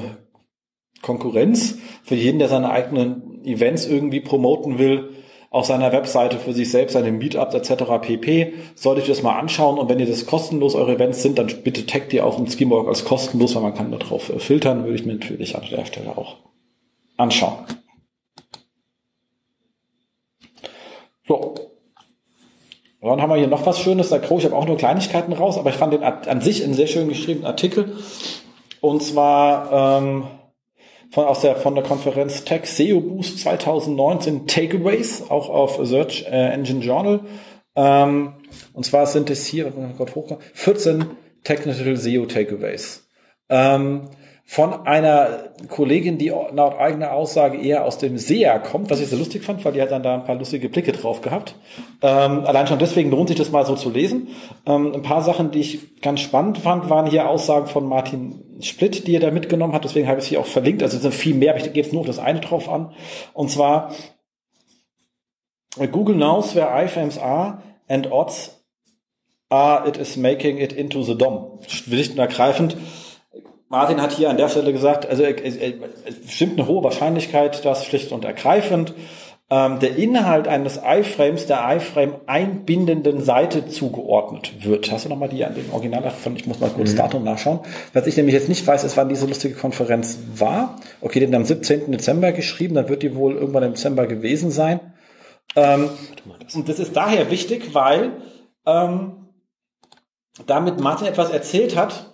Konkurrenz 1.02 1.78
für 2.04 2.16
jeden, 2.16 2.40
der 2.40 2.50
seine 2.50 2.72
eigenen 2.72 3.44
Events 3.46 3.86
irgendwie 3.86 4.20
promoten 4.20 4.80
will, 4.80 5.10
auf 5.52 5.66
seiner 5.66 5.92
Webseite 5.92 6.38
für 6.38 6.54
sich 6.54 6.70
selbst, 6.70 6.94
seine 6.94 7.12
Meetups 7.12 7.56
etc. 7.56 7.84
pp. 8.02 8.54
Solltet 8.76 9.06
ihr 9.06 9.16
das 9.16 9.24
mal 9.24 9.40
anschauen 9.40 9.80
und 9.80 9.90
wenn 9.90 10.00
ihr 10.00 10.06
das 10.06 10.26
kostenlos 10.26 10.76
eure 10.76 10.94
Events 10.94 11.24
sind, 11.24 11.40
dann 11.40 11.48
bitte 11.64 11.88
taggt 11.88 12.14
ihr 12.14 12.26
auch 12.26 12.38
im 12.38 12.48
Schemorg 12.48 12.88
als 12.88 13.06
kostenlos, 13.06 13.56
weil 13.56 13.64
man 13.64 13.74
kann 13.74 13.92
darauf 13.92 14.30
äh, 14.30 14.40
filtern, 14.40 14.84
würde 14.84 14.96
ich 14.96 15.06
mir 15.06 15.14
natürlich 15.14 15.56
an 15.56 15.64
der 15.72 15.86
Stelle 15.86 16.16
auch 16.18 16.38
anschauen. 17.18 17.66
So, 21.28 21.56
dann 23.02 23.22
haben 23.22 23.30
wir 23.30 23.38
hier 23.38 23.48
noch 23.48 23.66
was 23.66 23.80
Schönes, 23.80 24.10
da 24.10 24.20
kriege 24.20 24.42
ich 24.42 24.46
aber 24.46 24.58
auch 24.58 24.66
nur 24.66 24.78
Kleinigkeiten 24.78 25.34
raus, 25.34 25.58
aber 25.58 25.70
ich 25.70 25.78
fand 25.78 25.94
den 25.94 26.04
an 26.04 26.42
sich 26.42 26.64
einen 26.64 26.74
sehr 26.74 26.88
schön 26.88 27.08
geschriebenen 27.08 27.46
Artikel. 27.46 27.96
Und 28.82 29.02
zwar 29.04 30.00
ähm, 30.02 30.28
von, 31.12 31.26
aus 31.26 31.42
der, 31.42 31.56
von 31.56 31.76
der 31.76 31.84
Konferenz 31.84 32.44
Tech 32.44 32.66
SEO 32.66 33.02
Boost 33.02 33.40
2019 33.40 34.48
Takeaways, 34.48 35.30
auch 35.30 35.50
auf 35.50 35.80
Search 35.84 36.26
äh, 36.30 36.54
Engine 36.54 36.82
Journal. 36.82 37.22
Ähm, 37.76 38.34
und 38.74 38.86
zwar 38.86 39.06
sind 39.06 39.30
es 39.30 39.46
hier, 39.46 39.72
oh 39.76 39.98
Gott, 39.98 40.16
hoch, 40.16 40.38
14 40.54 41.06
Technical 41.44 41.96
SEO 41.96 42.26
Takeaways. 42.26 43.08
Ähm, 43.50 44.10
von 44.52 44.88
einer 44.88 45.52
Kollegin, 45.68 46.18
die 46.18 46.30
laut 46.30 46.76
eigener 46.80 47.12
Aussage 47.12 47.62
eher 47.62 47.86
aus 47.86 48.00
dem 48.00 48.18
SEA 48.18 48.58
kommt, 48.58 48.90
was 48.90 49.00
ich 49.00 49.06
sehr 49.06 49.20
lustig 49.20 49.44
fand, 49.44 49.64
weil 49.64 49.74
die 49.74 49.82
hat 49.82 49.92
dann 49.92 50.02
da 50.02 50.16
ein 50.16 50.24
paar 50.24 50.38
lustige 50.38 50.70
Blicke 50.70 50.92
drauf 50.92 51.22
gehabt. 51.22 51.54
Ähm, 52.02 52.46
allein 52.46 52.66
schon 52.66 52.80
deswegen 52.80 53.12
lohnt 53.12 53.28
sich 53.28 53.38
das 53.38 53.52
mal 53.52 53.64
so 53.64 53.76
zu 53.76 53.92
lesen. 53.92 54.30
Ähm, 54.66 54.92
ein 54.92 55.04
paar 55.04 55.22
Sachen, 55.22 55.52
die 55.52 55.60
ich 55.60 56.02
ganz 56.02 56.22
spannend 56.22 56.58
fand, 56.58 56.90
waren 56.90 57.06
hier 57.06 57.30
Aussagen 57.30 57.68
von 57.68 57.88
Martin 57.88 58.44
Splitt, 58.60 59.06
die 59.06 59.14
er 59.14 59.20
da 59.20 59.30
mitgenommen 59.30 59.76
hat. 59.76 59.84
Deswegen 59.84 60.08
habe 60.08 60.20
ich 60.20 60.26
sie 60.26 60.40
auch 60.40 60.48
verlinkt. 60.48 60.82
Also 60.82 60.98
es 60.98 61.04
sind 61.04 61.14
viel 61.14 61.36
mehr, 61.36 61.52
aber 61.52 61.64
ich 61.64 61.72
gehe 61.72 61.84
jetzt 61.84 61.94
nur 61.94 62.02
auf 62.02 62.08
das 62.08 62.18
eine 62.18 62.40
drauf 62.40 62.70
an. 62.70 62.92
Und 63.34 63.52
zwar 63.52 63.94
Google 65.92 66.16
knows 66.16 66.56
where 66.56 66.72
iframes 66.84 67.20
are 67.20 67.62
and 67.88 68.12
odds 68.12 68.60
are 69.50 69.88
it 69.88 69.98
is 69.98 70.18
making 70.18 70.58
it 70.58 70.74
into 70.74 71.04
the 71.04 71.16
DOM. 71.16 71.60
Schlicht 71.68 72.14
und 72.14 72.18
ergreifend 72.18 72.76
Martin 73.70 74.02
hat 74.02 74.12
hier 74.12 74.32
an 74.32 74.38
der 74.38 74.50
Stelle 74.50 74.74
gesagt, 74.74 75.08
also 75.08 75.24
es 75.24 76.16
bestimmt 76.26 76.60
eine 76.60 76.68
hohe 76.68 76.84
Wahrscheinlichkeit, 76.84 77.64
dass 77.64 77.86
schlicht 77.86 78.12
und 78.12 78.26
ergreifend 78.26 78.96
ähm, 79.52 79.80
der 79.80 79.96
Inhalt 79.96 80.48
eines 80.48 80.78
iFrames 80.84 81.46
der 81.46 81.76
iFrame 81.76 82.16
einbindenden 82.26 83.22
Seite 83.22 83.68
zugeordnet 83.68 84.64
wird. 84.66 84.92
Hast 84.92 85.06
du 85.06 85.10
nochmal 85.10 85.30
die 85.30 85.46
an 85.46 85.54
den 85.54 85.72
Original 85.72 86.10
von, 86.10 86.36
ich 86.36 86.48
muss 86.48 86.60
mal 86.60 86.70
kurz 86.72 86.94
mhm. 86.94 86.98
Datum 86.98 87.24
nachschauen. 87.24 87.60
Was 87.94 88.08
ich 88.08 88.18
nämlich 88.18 88.34
jetzt 88.34 88.50
nicht 88.50 88.66
weiß, 88.66 88.84
ist, 88.84 88.98
wann 88.98 89.10
diese 89.10 89.28
lustige 89.28 89.56
Konferenz 89.56 90.20
war. 90.36 90.80
Okay, 91.02 91.20
den 91.20 91.34
am 91.36 91.46
17. 91.46 91.92
Dezember 91.92 92.32
geschrieben, 92.32 92.76
dann 92.76 92.90
wird 92.90 93.04
die 93.04 93.16
wohl 93.16 93.36
irgendwann 93.36 93.64
im 93.64 93.74
Dezember 93.74 94.08
gewesen 94.08 94.52
sein. 94.52 94.80
Ähm, 95.56 95.90
und 96.54 96.70
das 96.70 96.80
ist 96.80 96.96
daher 96.96 97.32
wichtig, 97.32 97.74
weil 97.74 98.14
ähm, 98.66 99.30
damit 100.46 100.80
Martin 100.80 101.08
etwas 101.08 101.32
erzählt 101.32 101.76
hat, 101.76 102.09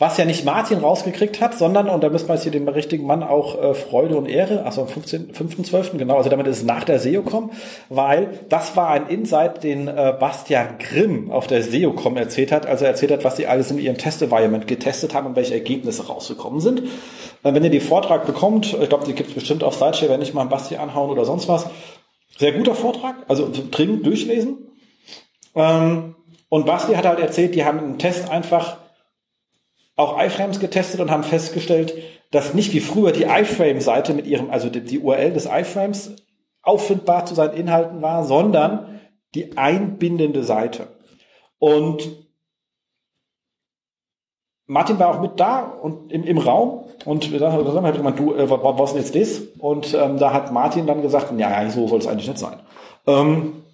was 0.00 0.16
ja 0.16 0.24
nicht 0.24 0.46
Martin 0.46 0.78
rausgekriegt 0.78 1.42
hat, 1.42 1.58
sondern, 1.58 1.90
und 1.90 2.02
da 2.02 2.08
müssen 2.08 2.26
wir 2.26 2.34
jetzt 2.34 2.44
hier 2.44 2.52
dem 2.52 2.66
richtigen 2.66 3.06
Mann 3.06 3.22
auch 3.22 3.62
äh, 3.62 3.74
Freude 3.74 4.16
und 4.16 4.26
Ehre, 4.26 4.64
also 4.64 4.80
am 4.80 4.88
5.12., 4.88 5.98
genau, 5.98 6.16
also 6.16 6.30
damit 6.30 6.46
ist 6.46 6.56
es 6.56 6.64
nach 6.64 6.84
der 6.84 6.98
SEOCom, 6.98 7.50
weil 7.90 8.40
das 8.48 8.76
war 8.76 8.88
ein 8.88 9.08
Insight, 9.08 9.62
den 9.62 9.88
äh, 9.88 10.14
Bastian 10.18 10.78
Grimm 10.78 11.30
auf 11.30 11.48
der 11.48 11.62
SEOCom 11.62 12.16
erzählt 12.16 12.50
hat, 12.50 12.64
also 12.64 12.86
er 12.86 12.92
erzählt 12.92 13.12
hat, 13.12 13.24
was 13.24 13.36
sie 13.36 13.46
alles 13.46 13.70
in 13.70 13.78
ihrem 13.78 13.98
Test-Environment 13.98 14.66
getestet 14.66 15.12
haben 15.12 15.26
und 15.26 15.36
welche 15.36 15.52
Ergebnisse 15.52 16.06
rausgekommen 16.06 16.60
sind. 16.60 16.80
Äh, 17.42 17.52
wenn 17.52 17.62
ihr 17.62 17.68
den 17.68 17.82
Vortrag 17.82 18.24
bekommt, 18.24 18.74
ich 18.80 18.88
glaube, 18.88 19.04
die 19.04 19.12
gibt 19.12 19.28
es 19.28 19.34
bestimmt 19.34 19.62
auf 19.62 19.74
Sideshare, 19.74 20.10
wenn 20.10 20.20
nicht 20.20 20.32
mal 20.32 20.40
ein 20.40 20.48
Basti 20.48 20.76
anhauen 20.76 21.10
oder 21.10 21.26
sonst 21.26 21.46
was, 21.46 21.66
sehr 22.38 22.52
guter 22.52 22.74
Vortrag, 22.74 23.16
also 23.28 23.50
dringend 23.70 24.06
durchlesen. 24.06 24.70
Ähm, 25.54 26.14
und 26.48 26.64
Basti 26.64 26.94
hat 26.94 27.04
halt 27.04 27.20
erzählt, 27.20 27.54
die 27.54 27.66
haben 27.66 27.80
im 27.80 27.98
Test 27.98 28.30
einfach 28.30 28.78
auch 30.00 30.20
iFrames 30.20 30.60
getestet 30.60 31.00
und 31.00 31.10
haben 31.10 31.22
festgestellt, 31.22 31.94
dass 32.30 32.54
nicht 32.54 32.72
wie 32.72 32.80
früher 32.80 33.12
die 33.12 33.24
iFrame-Seite 33.24 34.14
mit 34.14 34.26
ihrem, 34.26 34.50
also 34.50 34.68
die, 34.68 34.98
URL 34.98 35.32
des 35.32 35.46
iFrames 35.46 36.16
auffindbar 36.62 37.26
zu 37.26 37.34
seinen 37.34 37.54
Inhalten 37.54 38.02
war, 38.02 38.24
sondern 38.24 39.00
die 39.34 39.56
einbindende 39.56 40.42
Seite. 40.42 40.88
Und 41.58 42.08
Martin 44.66 44.98
war 44.98 45.08
auch 45.08 45.20
mit 45.20 45.38
da 45.40 45.60
und 45.60 46.12
im, 46.12 46.24
im 46.24 46.38
Raum 46.38 46.84
und 47.04 47.24
haben 47.24 47.84
halt 47.84 47.96
gesagt, 47.96 48.18
du, 48.18 48.34
äh, 48.34 48.48
was 48.48 48.92
ist 48.92 49.14
jetzt 49.14 49.16
das? 49.16 49.48
Und 49.58 49.94
ähm, 49.94 50.18
da 50.18 50.32
hat 50.32 50.52
Martin 50.52 50.86
dann 50.86 51.02
gesagt, 51.02 51.32
ja, 51.36 51.68
so 51.70 51.88
soll 51.88 51.98
es 51.98 52.06
eigentlich 52.06 52.28
nicht 52.28 52.38
sein. 52.38 52.60
Ähm, 53.06 53.64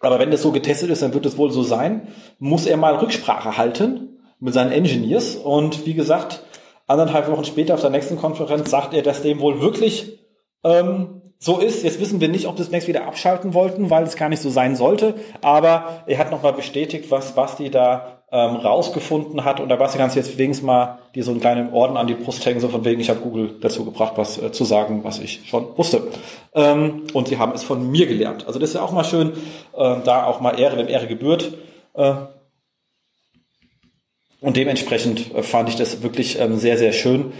Aber 0.00 0.18
wenn 0.18 0.30
das 0.30 0.42
so 0.42 0.52
getestet 0.52 0.90
ist, 0.90 1.02
dann 1.02 1.14
wird 1.14 1.24
es 1.24 1.38
wohl 1.38 1.50
so 1.50 1.62
sein. 1.62 2.08
Muss 2.38 2.66
er 2.66 2.76
mal 2.76 2.96
Rücksprache 2.96 3.56
halten 3.56 4.05
mit 4.40 4.54
seinen 4.54 4.72
Engineers. 4.72 5.36
Und 5.36 5.86
wie 5.86 5.94
gesagt, 5.94 6.42
anderthalb 6.86 7.30
Wochen 7.30 7.44
später 7.44 7.74
auf 7.74 7.80
der 7.80 7.90
nächsten 7.90 8.16
Konferenz 8.16 8.70
sagt 8.70 8.94
er, 8.94 9.02
dass 9.02 9.22
dem 9.22 9.40
wohl 9.40 9.60
wirklich 9.60 10.18
ähm, 10.64 11.22
so 11.38 11.58
ist. 11.58 11.82
Jetzt 11.82 12.00
wissen 12.00 12.20
wir 12.20 12.28
nicht, 12.28 12.46
ob 12.46 12.56
das 12.56 12.70
nächst 12.70 12.88
wieder 12.88 13.06
abschalten 13.06 13.54
wollten, 13.54 13.90
weil 13.90 14.04
es 14.04 14.16
gar 14.16 14.28
nicht 14.28 14.42
so 14.42 14.50
sein 14.50 14.76
sollte. 14.76 15.14
Aber 15.42 16.02
er 16.06 16.18
hat 16.18 16.30
nochmal 16.30 16.52
bestätigt, 16.52 17.10
was 17.10 17.34
Basti 17.34 17.70
da 17.70 18.22
ähm, 18.32 18.56
rausgefunden 18.56 19.44
hat. 19.44 19.60
Und 19.60 19.68
da 19.68 19.76
Basti 19.76 19.98
kannst 19.98 20.16
du 20.16 20.20
jetzt 20.20 20.36
wenigstens 20.38 20.66
mal 20.66 20.98
dir 21.14 21.22
so 21.22 21.30
einen 21.30 21.40
kleinen 21.40 21.72
Orden 21.72 21.96
an 21.96 22.06
die 22.06 22.14
Brust 22.14 22.44
hängen, 22.44 22.60
so 22.60 22.68
von 22.68 22.84
wegen, 22.84 23.00
ich 23.00 23.10
habe 23.10 23.20
Google 23.20 23.56
dazu 23.60 23.84
gebracht, 23.84 24.14
was 24.16 24.42
äh, 24.42 24.50
zu 24.50 24.64
sagen, 24.64 25.04
was 25.04 25.18
ich 25.18 25.42
schon 25.46 25.66
wusste. 25.76 26.02
Ähm, 26.54 27.04
und 27.12 27.28
sie 27.28 27.38
haben 27.38 27.52
es 27.52 27.62
von 27.62 27.90
mir 27.90 28.06
gelernt. 28.06 28.46
Also 28.46 28.58
das 28.58 28.70
ist 28.70 28.74
ja 28.74 28.82
auch 28.82 28.92
mal 28.92 29.04
schön, 29.04 29.32
äh, 29.76 29.96
da 30.04 30.24
auch 30.24 30.40
mal 30.40 30.58
Ehre, 30.58 30.76
wenn 30.76 30.88
Ehre 30.88 31.06
gebührt. 31.06 31.52
Äh, 31.94 32.14
und 34.46 34.56
dementsprechend 34.56 35.34
äh, 35.34 35.42
fand 35.42 35.68
ich 35.68 35.74
das 35.74 36.04
wirklich 36.04 36.38
ähm, 36.38 36.56
sehr, 36.56 36.78
sehr 36.78 36.92
schön 36.92 37.32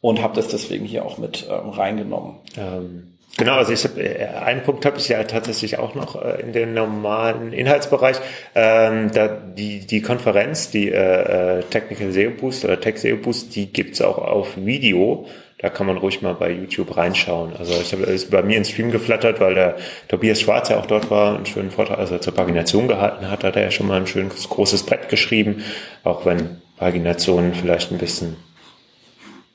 und 0.00 0.22
habe 0.22 0.34
das 0.34 0.48
deswegen 0.48 0.86
hier 0.86 1.04
auch 1.04 1.18
mit 1.18 1.46
ähm, 1.50 1.68
reingenommen. 1.68 2.36
Ähm 2.56 3.10
Genau, 3.36 3.56
also 3.56 3.72
ich 3.72 3.84
hab, 3.84 3.98
äh, 3.98 4.28
einen 4.44 4.62
Punkt 4.62 4.86
habe 4.86 4.96
ich 4.96 5.08
ja 5.08 5.22
tatsächlich 5.24 5.78
auch 5.78 5.94
noch 5.94 6.14
äh, 6.22 6.40
in 6.40 6.54
den 6.54 6.72
normalen 6.72 7.52
Inhaltsbereich. 7.52 8.16
Ähm, 8.54 9.10
da 9.12 9.28
die, 9.28 9.80
die 9.80 10.00
Konferenz, 10.00 10.70
die 10.70 10.88
äh, 10.90 11.58
äh 11.58 11.62
Technical 11.64 12.12
SEO 12.12 12.30
Boost 12.30 12.64
oder 12.64 12.80
Tech 12.80 12.96
SEO 12.98 13.16
Boost, 13.16 13.54
die 13.56 13.70
gibt's 13.70 14.00
auch 14.00 14.16
auf 14.16 14.56
Video. 14.56 15.26
Da 15.64 15.70
kann 15.70 15.86
man 15.86 15.96
ruhig 15.96 16.20
mal 16.20 16.34
bei 16.34 16.50
YouTube 16.50 16.94
reinschauen. 16.94 17.56
Also 17.56 17.72
ich 17.80 17.90
habe 17.94 18.02
es 18.02 18.28
bei 18.28 18.42
mir 18.42 18.58
in 18.58 18.66
Stream 18.66 18.90
geflattert, 18.90 19.40
weil 19.40 19.54
der 19.54 19.76
Tobias 20.08 20.42
Schwarz 20.42 20.68
ja 20.68 20.78
auch 20.78 20.84
dort 20.84 21.10
war, 21.10 21.36
einen 21.36 21.46
schönen 21.46 21.70
Vortrag, 21.70 21.98
also 21.98 22.18
zur 22.18 22.34
Pagination 22.34 22.86
gehalten 22.86 23.30
hat, 23.30 23.44
hat 23.44 23.56
er 23.56 23.62
ja 23.62 23.70
schon 23.70 23.86
mal 23.86 23.98
ein 23.98 24.06
schönes 24.06 24.46
großes 24.46 24.82
Brett 24.82 25.08
geschrieben, 25.08 25.64
auch 26.02 26.26
wenn 26.26 26.60
Paginationen 26.76 27.54
vielleicht 27.54 27.90
ein 27.92 27.96
bisschen 27.96 28.36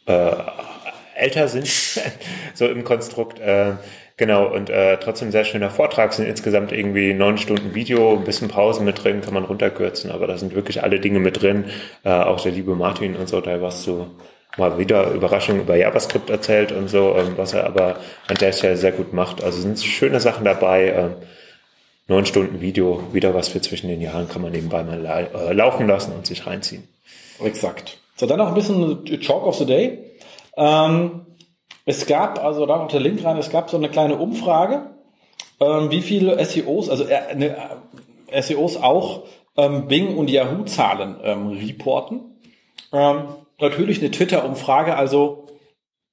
äh, 0.07 0.31
älter 1.15 1.47
sind, 1.47 1.67
so 2.55 2.65
im 2.65 2.83
Konstrukt. 2.83 3.39
Äh, 3.39 3.73
genau, 4.17 4.47
und 4.47 4.71
äh, 4.71 4.97
trotzdem 4.97 5.29
sehr 5.29 5.45
schöner 5.45 5.69
Vortrag, 5.69 6.13
sind 6.13 6.25
insgesamt 6.25 6.71
irgendwie 6.71 7.13
neun 7.13 7.37
Stunden 7.37 7.75
Video, 7.75 8.17
ein 8.17 8.23
bisschen 8.23 8.47
Pause 8.47 8.81
mit 8.81 9.03
drin, 9.03 9.21
kann 9.21 9.35
man 9.35 9.43
runterkürzen, 9.43 10.09
aber 10.09 10.25
da 10.25 10.39
sind 10.39 10.55
wirklich 10.55 10.81
alle 10.81 10.99
Dinge 10.99 11.19
mit 11.19 11.43
drin. 11.43 11.65
Äh, 12.03 12.09
auch 12.09 12.41
der 12.41 12.51
liebe 12.51 12.73
Martin 12.73 13.15
und 13.15 13.29
so, 13.29 13.41
da 13.41 13.61
warst 13.61 13.85
du 13.85 14.07
mal 14.57 14.77
wieder 14.77 15.11
Überraschungen 15.11 15.61
über 15.61 15.75
JavaScript 15.75 16.29
erzählt 16.29 16.71
und 16.71 16.89
so, 16.89 17.15
ähm, 17.15 17.33
was 17.35 17.53
er 17.53 17.65
aber 17.65 17.97
an 18.27 18.35
der 18.39 18.51
Stelle 18.51 18.77
sehr 18.77 18.91
gut 18.91 19.13
macht. 19.13 19.43
Also 19.43 19.61
sind 19.61 19.79
schöne 19.79 20.19
Sachen 20.19 20.45
dabei. 20.45 20.93
Ähm, 20.93 21.13
neun 22.07 22.25
Stunden 22.25 22.59
Video, 22.59 23.03
wieder 23.13 23.33
was 23.33 23.47
für 23.49 23.61
zwischen 23.61 23.87
den 23.87 24.01
Jahren, 24.01 24.27
kann 24.27 24.41
man 24.41 24.51
nebenbei 24.51 24.83
mal 24.83 24.99
la 24.99 25.19
äh, 25.19 25.53
laufen 25.53 25.87
lassen 25.87 26.11
und 26.13 26.25
sich 26.25 26.45
reinziehen. 26.45 26.87
Exakt. 27.43 27.99
So, 28.15 28.25
dann 28.25 28.39
noch 28.39 28.49
ein 28.49 28.55
bisschen 28.55 29.05
Chalk 29.21 29.45
of 29.45 29.55
the 29.55 29.65
Day. 29.65 29.99
Ähm, 30.57 31.27
es 31.85 32.05
gab, 32.05 32.43
also 32.43 32.65
da 32.65 32.77
noch 32.77 32.89
der 32.89 32.99
Link 32.99 33.23
rein, 33.23 33.37
es 33.37 33.49
gab 33.49 33.69
so 33.69 33.77
eine 33.77 33.89
kleine 33.89 34.17
Umfrage, 34.17 34.89
ähm, 35.59 35.89
wie 35.91 36.01
viele 36.01 36.43
SEOs, 36.43 36.89
also 36.89 37.05
äh, 37.05 37.35
ne, 37.35 37.55
äh, 38.27 38.41
SEOs 38.41 38.77
auch 38.77 39.23
ähm, 39.55 39.87
Bing 39.87 40.17
und 40.17 40.29
Yahoo-Zahlen 40.29 41.17
ähm, 41.23 41.47
reporten. 41.47 42.21
Natürlich 43.59 43.99
eine 43.99 44.11
Twitter-Umfrage, 44.11 44.95
also 44.95 45.47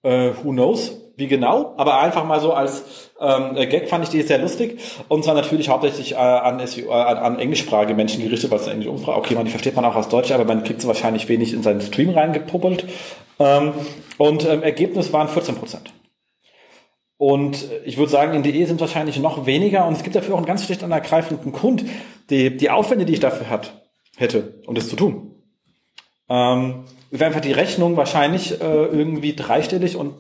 äh, 0.03 0.30
who 0.42 0.51
knows, 0.51 1.01
wie 1.16 1.28
genau, 1.28 1.74
aber 1.78 2.01
einfach 2.01 2.24
mal 2.24 2.40
so 2.40 2.53
als 2.53 3.11
ähm, 3.20 3.55
Gag 3.55 3.88
fand 3.88 4.05
ich 4.05 4.11
die 4.11 4.20
sehr 4.22 4.38
lustig 4.38 4.78
und 5.09 5.24
zwar 5.24 5.34
natürlich 5.34 5.68
hauptsächlich 5.70 6.12
äh, 6.12 6.16
an, 6.16 6.64
SEO, 6.66 6.90
äh, 6.90 6.92
an, 6.92 7.16
an 7.16 7.38
englischsprachige 7.38 7.94
Menschen 7.94 8.22
gerichtet, 8.22 8.51
weil 8.51 8.59
es 8.59 8.64
eine 8.64 8.74
englische 8.74 8.90
Umfrage, 8.90 9.18
okay, 9.18 9.34
man, 9.34 9.47
die 9.47 9.51
versteht 9.51 9.74
man 9.74 9.84
auch 9.84 9.97
aus 9.97 10.09
Deutsch, 10.09 10.30
aber 10.30 10.44
man 10.44 10.62
kriegt 10.62 10.82
sie 10.82 10.86
wahrscheinlich 10.86 11.28
wenig 11.28 11.55
in 11.55 11.62
seinen 11.62 11.80
Stream 11.80 12.11
reingepuppelt 12.11 12.84
ähm, 13.38 13.72
und 14.18 14.47
ähm, 14.47 14.62
Ergebnis 14.62 15.12
waren 15.12 15.28
14 15.28 15.55
Prozent. 15.55 15.92
Und 17.18 17.70
ich 17.86 17.97
würde 17.97 18.12
sagen, 18.12 18.34
in 18.34 18.42
DE 18.42 18.66
sind 18.66 18.80
wahrscheinlich 18.80 19.18
noch 19.18 19.47
weniger 19.47 19.86
und 19.86 19.94
es 19.94 20.03
gibt 20.03 20.16
dafür 20.16 20.34
auch 20.34 20.38
einen 20.38 20.47
ganz 20.47 20.64
schlicht 20.64 20.82
und 20.82 20.92
ergreifenden 20.92 21.53
Grund. 21.53 21.84
Die, 22.28 22.55
die 22.55 22.68
Aufwände, 22.68 23.07
die 23.07 23.14
ich 23.14 23.20
dafür 23.20 23.49
hat, 23.49 23.86
hätte, 24.16 24.61
um 24.66 24.74
das 24.74 24.88
zu 24.88 24.97
tun, 24.97 25.30
ähm, 26.28 26.84
einfach 27.12 27.40
die 27.40 27.52
Rechnung 27.52 27.96
wahrscheinlich 27.96 28.61
äh, 28.61 28.64
irgendwie 28.64 29.34
dreistellig 29.34 29.96
und 29.96 30.14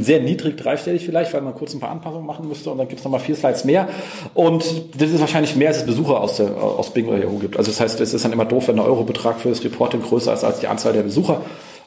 sehr 0.00 0.20
niedrig 0.20 0.56
dreistellig 0.56 1.04
vielleicht, 1.04 1.32
weil 1.32 1.40
man 1.40 1.54
kurz 1.54 1.72
ein 1.72 1.78
paar 1.78 1.90
Anpassungen 1.90 2.26
machen 2.26 2.48
müsste 2.48 2.70
und 2.70 2.78
dann 2.78 2.88
gibt 2.88 2.98
es 2.98 3.04
nochmal 3.04 3.20
vier 3.20 3.36
Slides 3.36 3.64
mehr. 3.64 3.88
Und 4.34 4.64
das 4.98 5.10
ist 5.10 5.20
wahrscheinlich 5.20 5.54
mehr, 5.54 5.68
als 5.68 5.78
es 5.78 5.86
Besucher 5.86 6.20
aus, 6.20 6.38
der, 6.38 6.56
aus 6.60 6.92
Bing 6.92 7.06
oder 7.06 7.18
Yahoo 7.18 7.38
gibt. 7.38 7.56
Also 7.56 7.70
das 7.70 7.80
heißt, 7.80 8.00
es 8.00 8.12
ist 8.12 8.24
dann 8.24 8.32
immer 8.32 8.44
doof, 8.44 8.66
wenn 8.66 8.76
der 8.76 8.84
Eurobetrag 8.84 9.38
für 9.38 9.50
das 9.50 9.62
Reporting 9.62 10.02
größer 10.02 10.32
ist 10.32 10.42
als 10.42 10.58
die 10.58 10.66
Anzahl 10.66 10.92
der 10.92 11.02
Besucher 11.02 11.42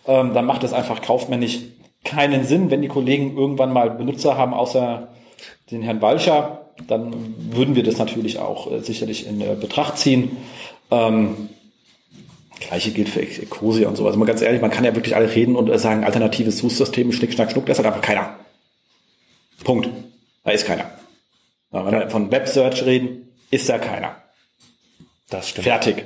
ähm, 0.08 0.34
dann 0.34 0.46
macht 0.46 0.64
es 0.64 0.74
einfach 0.74 1.02
kaufmännisch 1.02 1.60
keinen 2.04 2.44
Sinn, 2.44 2.70
wenn 2.70 2.82
die 2.82 2.88
Kollegen 2.88 3.36
irgendwann 3.36 3.74
mal 3.74 3.90
Benutzer 3.90 4.38
haben, 4.38 4.54
außer 4.54 5.08
den 5.72 5.82
Herrn 5.82 6.02
Walscher, 6.02 6.70
dann 6.88 7.14
würden 7.52 7.76
wir 7.76 7.84
das 7.84 7.98
natürlich 7.98 8.38
auch 8.38 8.72
äh, 8.72 8.82
sicherlich 8.82 9.28
in 9.28 9.42
äh, 9.42 9.56
Betracht 9.60 9.98
ziehen. 9.98 10.38
Ähm, 10.92 11.50
Gleiche 12.60 12.92
gilt 12.92 13.10
für 13.10 13.22
Ecosia 13.22 13.88
und 13.88 13.96
so. 13.96 14.06
Also 14.06 14.18
mal 14.18 14.26
ganz 14.26 14.42
ehrlich, 14.42 14.62
man 14.62 14.72
kann 14.72 14.86
ja 14.86 14.96
wirklich 14.96 15.16
alle 15.16 15.34
reden 15.34 15.56
und 15.56 15.70
äh, 15.70 15.78
sagen, 15.78 16.04
alternatives 16.04 16.58
Suchsystem, 16.58 17.12
Schnick, 17.12 17.34
Schnack, 17.34 17.52
Schnuck, 17.52 17.66
das 17.66 17.80
hat 17.80 17.86
einfach 17.86 18.02
keiner. 18.02 18.36
Punkt. 19.64 19.90
Da 20.44 20.52
ist 20.52 20.66
keiner. 20.66 20.92
wenn 21.72 21.92
wir 21.92 22.10
von 22.10 22.32
Web 22.32 22.48
Search 22.48 22.86
reden, 22.86 23.30
ist 23.52 23.68
da 23.68 23.78
keiner. 23.78 24.16
Das 25.30 25.50
stimmt. 25.50 25.66
Fertig. 25.66 26.06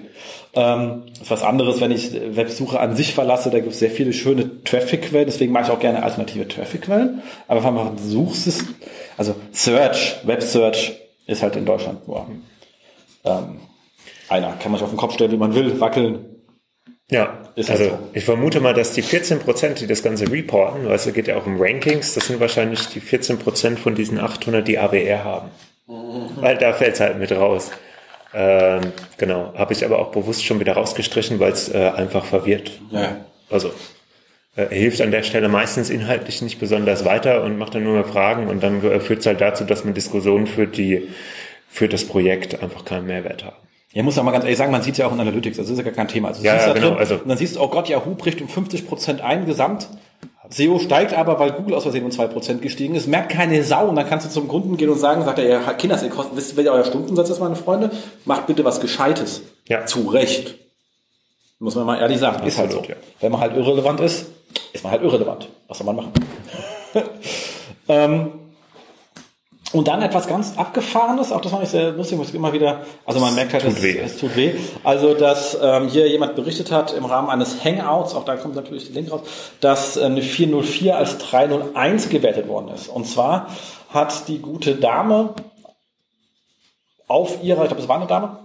Ähm, 0.53 1.03
ist 1.21 1.29
was 1.29 1.43
anderes, 1.43 1.81
wenn 1.81 1.91
ich 1.91 2.13
Websuche 2.13 2.79
an 2.79 2.95
sich 2.95 3.13
verlasse, 3.13 3.49
da 3.49 3.59
gibt 3.59 3.73
es 3.73 3.79
sehr 3.79 3.91
viele 3.91 4.13
schöne 4.13 4.63
Traffic-Quellen, 4.63 5.25
deswegen 5.25 5.51
mache 5.51 5.65
ich 5.65 5.69
auch 5.71 5.79
gerne 5.79 6.03
alternative 6.03 6.47
Traffic-Quellen. 6.47 7.21
Aber 7.47 7.63
wenn 7.63 7.73
man 7.73 7.97
Suchsystem, 7.97 8.75
also 9.17 9.35
Search, 9.51 10.15
Web 10.23 10.41
Search 10.41 10.93
ist 11.27 11.43
halt 11.43 11.57
in 11.57 11.65
Deutschland 11.65 12.07
nur 12.07 12.27
ähm, 13.25 13.59
einer. 14.29 14.53
Kann 14.53 14.71
man 14.71 14.79
sich 14.79 14.83
auf 14.83 14.91
den 14.91 14.97
Kopf 14.97 15.13
stellen, 15.13 15.31
wie 15.31 15.37
man 15.37 15.53
will, 15.53 15.79
wackeln. 15.79 16.25
Ja, 17.12 17.39
ist 17.55 17.72
also 17.72 17.86
so. 17.86 17.99
ich 18.14 18.24
vermute 18.24 18.60
mal, 18.60 18.74
dass 18.74 18.93
die 18.93 19.01
14 19.01 19.39
Prozent, 19.39 19.80
die 19.80 19.88
das 19.88 20.03
Ganze 20.03 20.32
reporten, 20.32 20.86
weil 20.86 20.95
es 20.95 21.12
geht 21.12 21.28
ja 21.28 21.38
auch 21.38 21.45
um 21.47 21.60
Rankings, 21.60 22.14
das 22.14 22.28
sind 22.28 22.39
wahrscheinlich 22.39 22.88
die 22.88 22.99
14 22.99 23.39
Prozent 23.39 23.80
von 23.80 23.95
diesen 23.95 24.20
800, 24.20 24.68
die 24.68 24.78
AWR 24.78 25.24
haben. 25.24 25.49
Mhm. 25.88 26.30
Weil 26.36 26.57
da 26.57 26.72
fällt 26.74 26.95
es 26.95 26.99
halt 26.99 27.18
mit 27.18 27.32
raus. 27.32 27.72
Ähm, 28.34 28.93
genau, 29.18 29.53
habe 29.55 29.74
ich 29.74 29.84
aber 29.84 29.97
auch 29.97 30.12
bewusst 30.12 30.45
schon 30.45 30.60
wieder 30.60 30.74
rausgestrichen, 30.74 31.39
weil 31.39 31.51
es 31.51 31.74
äh, 31.74 31.78
einfach 31.95 32.26
verwirrt. 32.26 32.80
Ja. 32.91 33.18
Also 33.49 33.72
äh, 34.55 34.68
hilft 34.68 35.01
an 35.01 35.10
der 35.10 35.24
Stelle 35.24 35.49
meistens 35.49 35.89
inhaltlich 35.89 36.43
nicht 36.43 36.60
besonders 36.60 37.05
weiter 37.05 37.43
und 37.43 37.57
macht 37.57 37.74
dann 37.74 37.84
nur 37.84 37.93
mehr 37.93 38.05
Fragen 38.05 38.47
und 38.47 38.62
dann 38.62 38.84
äh, 38.84 38.99
führt 38.99 39.22
es 39.22 39.26
halt 39.26 39.41
dazu, 39.41 39.64
dass 39.64 39.84
man 39.84 39.95
Diskussionen 39.95 40.45
führt, 40.45 40.78
die 40.78 41.10
für 41.68 41.88
das 41.88 42.05
Projekt 42.05 42.62
einfach 42.62 42.86
keinen 42.86 43.07
Mehrwert 43.07 43.43
haben. 43.43 43.68
Ja, 43.93 44.03
muss 44.03 44.15
ja 44.15 44.23
mal 44.23 44.31
ganz 44.31 44.43
ehrlich 44.43 44.57
sagen, 44.57 44.71
man 44.71 44.83
sieht 44.83 44.97
ja 44.97 45.07
auch 45.07 45.13
in 45.13 45.19
Analytics, 45.19 45.57
das 45.57 45.69
ist 45.69 45.77
ja 45.77 45.83
gar 45.83 45.93
kein 45.93 46.07
Thema. 46.07 46.27
Also, 46.27 46.43
ja, 46.43 46.55
ja 46.55 46.73
genau, 46.73 46.89
drin, 46.89 46.97
also 46.99 47.15
und 47.15 47.27
dann 47.27 47.37
siehst 47.37 47.55
du, 47.55 47.61
oh 47.61 47.69
Gott, 47.69 47.89
Yahoo 47.89 48.13
bricht 48.13 48.39
um 48.41 48.47
50 48.47 48.87
Prozent 48.87 49.21
ein, 49.21 49.45
gesamt. 49.45 49.87
SEO 50.51 50.79
steigt 50.79 51.13
aber, 51.13 51.39
weil 51.39 51.51
Google 51.51 51.75
aus 51.75 51.83
Versehen 51.83 52.05
um 52.05 52.11
2% 52.11 52.57
gestiegen 52.57 52.95
ist, 52.95 53.07
merkt 53.07 53.31
keine 53.31 53.63
Sau 53.63 53.87
und 53.87 53.95
dann 53.95 54.07
kannst 54.07 54.25
du 54.25 54.31
zum 54.31 54.47
Kunden 54.47 54.77
gehen 54.77 54.89
und 54.89 54.97
sagen, 54.99 55.23
sagt 55.23 55.39
er, 55.39 55.45
ja, 55.45 55.73
Kinders, 55.73 56.03
ihr 56.03 56.09
kostet, 56.09 56.35
wisst 56.35 56.57
ihr, 56.57 56.71
euer 56.71 56.83
Stundensatz 56.83 57.29
ist, 57.29 57.39
meine 57.39 57.55
Freunde? 57.55 57.91
Macht 58.25 58.47
bitte 58.47 58.63
was 58.65 58.79
Gescheites. 58.79 59.41
Ja. 59.67 59.85
Zu 59.85 60.07
Recht. 60.09 60.55
Muss 61.59 61.75
man 61.75 61.85
mal 61.85 61.99
ehrlich 61.99 62.19
sagen, 62.19 62.45
ist 62.47 62.57
halt 62.57 62.71
so. 62.71 62.81
Ja. 62.81 62.95
Wenn 63.19 63.31
man 63.31 63.41
halt 63.41 63.55
irrelevant 63.55 63.99
ist, 63.99 64.27
ist 64.73 64.83
man 64.83 64.93
halt 64.93 65.03
irrelevant. 65.03 65.49
Was 65.67 65.77
soll 65.77 65.85
man 65.85 65.97
machen? 65.97 66.11
ähm, 67.87 68.31
und 69.72 69.88
dann 69.88 70.01
etwas 70.01 70.28
ganz 70.28 70.57
Abgefahrenes, 70.57 71.32
auch 71.32 71.41
das 71.41 71.51
fand 71.51 71.63
ich 71.63 71.70
sehr 71.70 71.91
lustig, 71.91 72.17
muss 72.17 72.30
ich 72.30 72.36
immer 72.36 72.53
wieder, 72.53 72.82
also 73.05 73.20
man 73.20 73.36
merkt 73.36 73.53
halt, 73.53 73.63
tut 73.63 73.74
es, 73.74 73.84
weh. 73.84 73.99
es 73.99 74.17
tut 74.17 74.36
weh. 74.36 74.55
Also, 74.84 75.13
dass 75.13 75.57
ähm, 75.61 75.88
hier 75.88 76.07
jemand 76.09 76.36
berichtet 76.36 76.72
hat 76.72 76.91
im 76.93 77.05
Rahmen 77.05 77.30
eines 77.30 77.63
Hangouts, 77.63 78.15
auch 78.15 78.26
da 78.26 78.36
kommt 78.36 78.55
natürlich 78.55 78.86
der 78.86 78.95
Link 78.95 79.11
raus, 79.11 79.22
dass 79.61 79.95
äh, 79.95 80.05
eine 80.05 80.24
404 80.24 80.97
als 80.97 81.20
301 81.20 82.09
gewertet 82.09 82.47
worden 82.47 82.70
ist. 82.70 82.88
Und 82.88 83.05
zwar 83.05 83.47
hat 83.89 84.28
die 84.28 84.39
gute 84.39 84.76
Dame 84.76 85.36
auf 87.07 87.43
ihrer, 87.43 87.61
ich 87.63 87.67
glaube, 87.67 87.82
es 87.82 87.88
war 87.88 87.97
eine 87.97 88.07
Dame, 88.07 88.39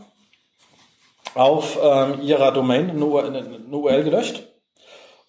auf 1.34 1.78
ähm, 1.82 2.20
ihrer 2.22 2.52
Domain 2.52 2.90
eine 2.90 3.58
URL 3.70 4.04
gelöscht 4.04 4.42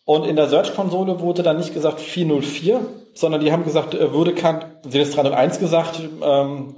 und 0.05 0.25
in 0.25 0.35
der 0.35 0.47
Search-Konsole 0.47 1.19
wurde 1.19 1.43
dann 1.43 1.57
nicht 1.57 1.73
gesagt 1.73 1.99
404, 1.99 2.79
sondern 3.13 3.41
die 3.41 3.51
haben 3.51 3.65
gesagt, 3.65 3.95
äh, 3.95 4.13
würde 4.13 4.33
kann, 4.33 4.63
sie 4.87 4.99
haben 4.99 5.11
301 5.11 5.59
gesagt, 5.59 5.99
ähm, 6.23 6.75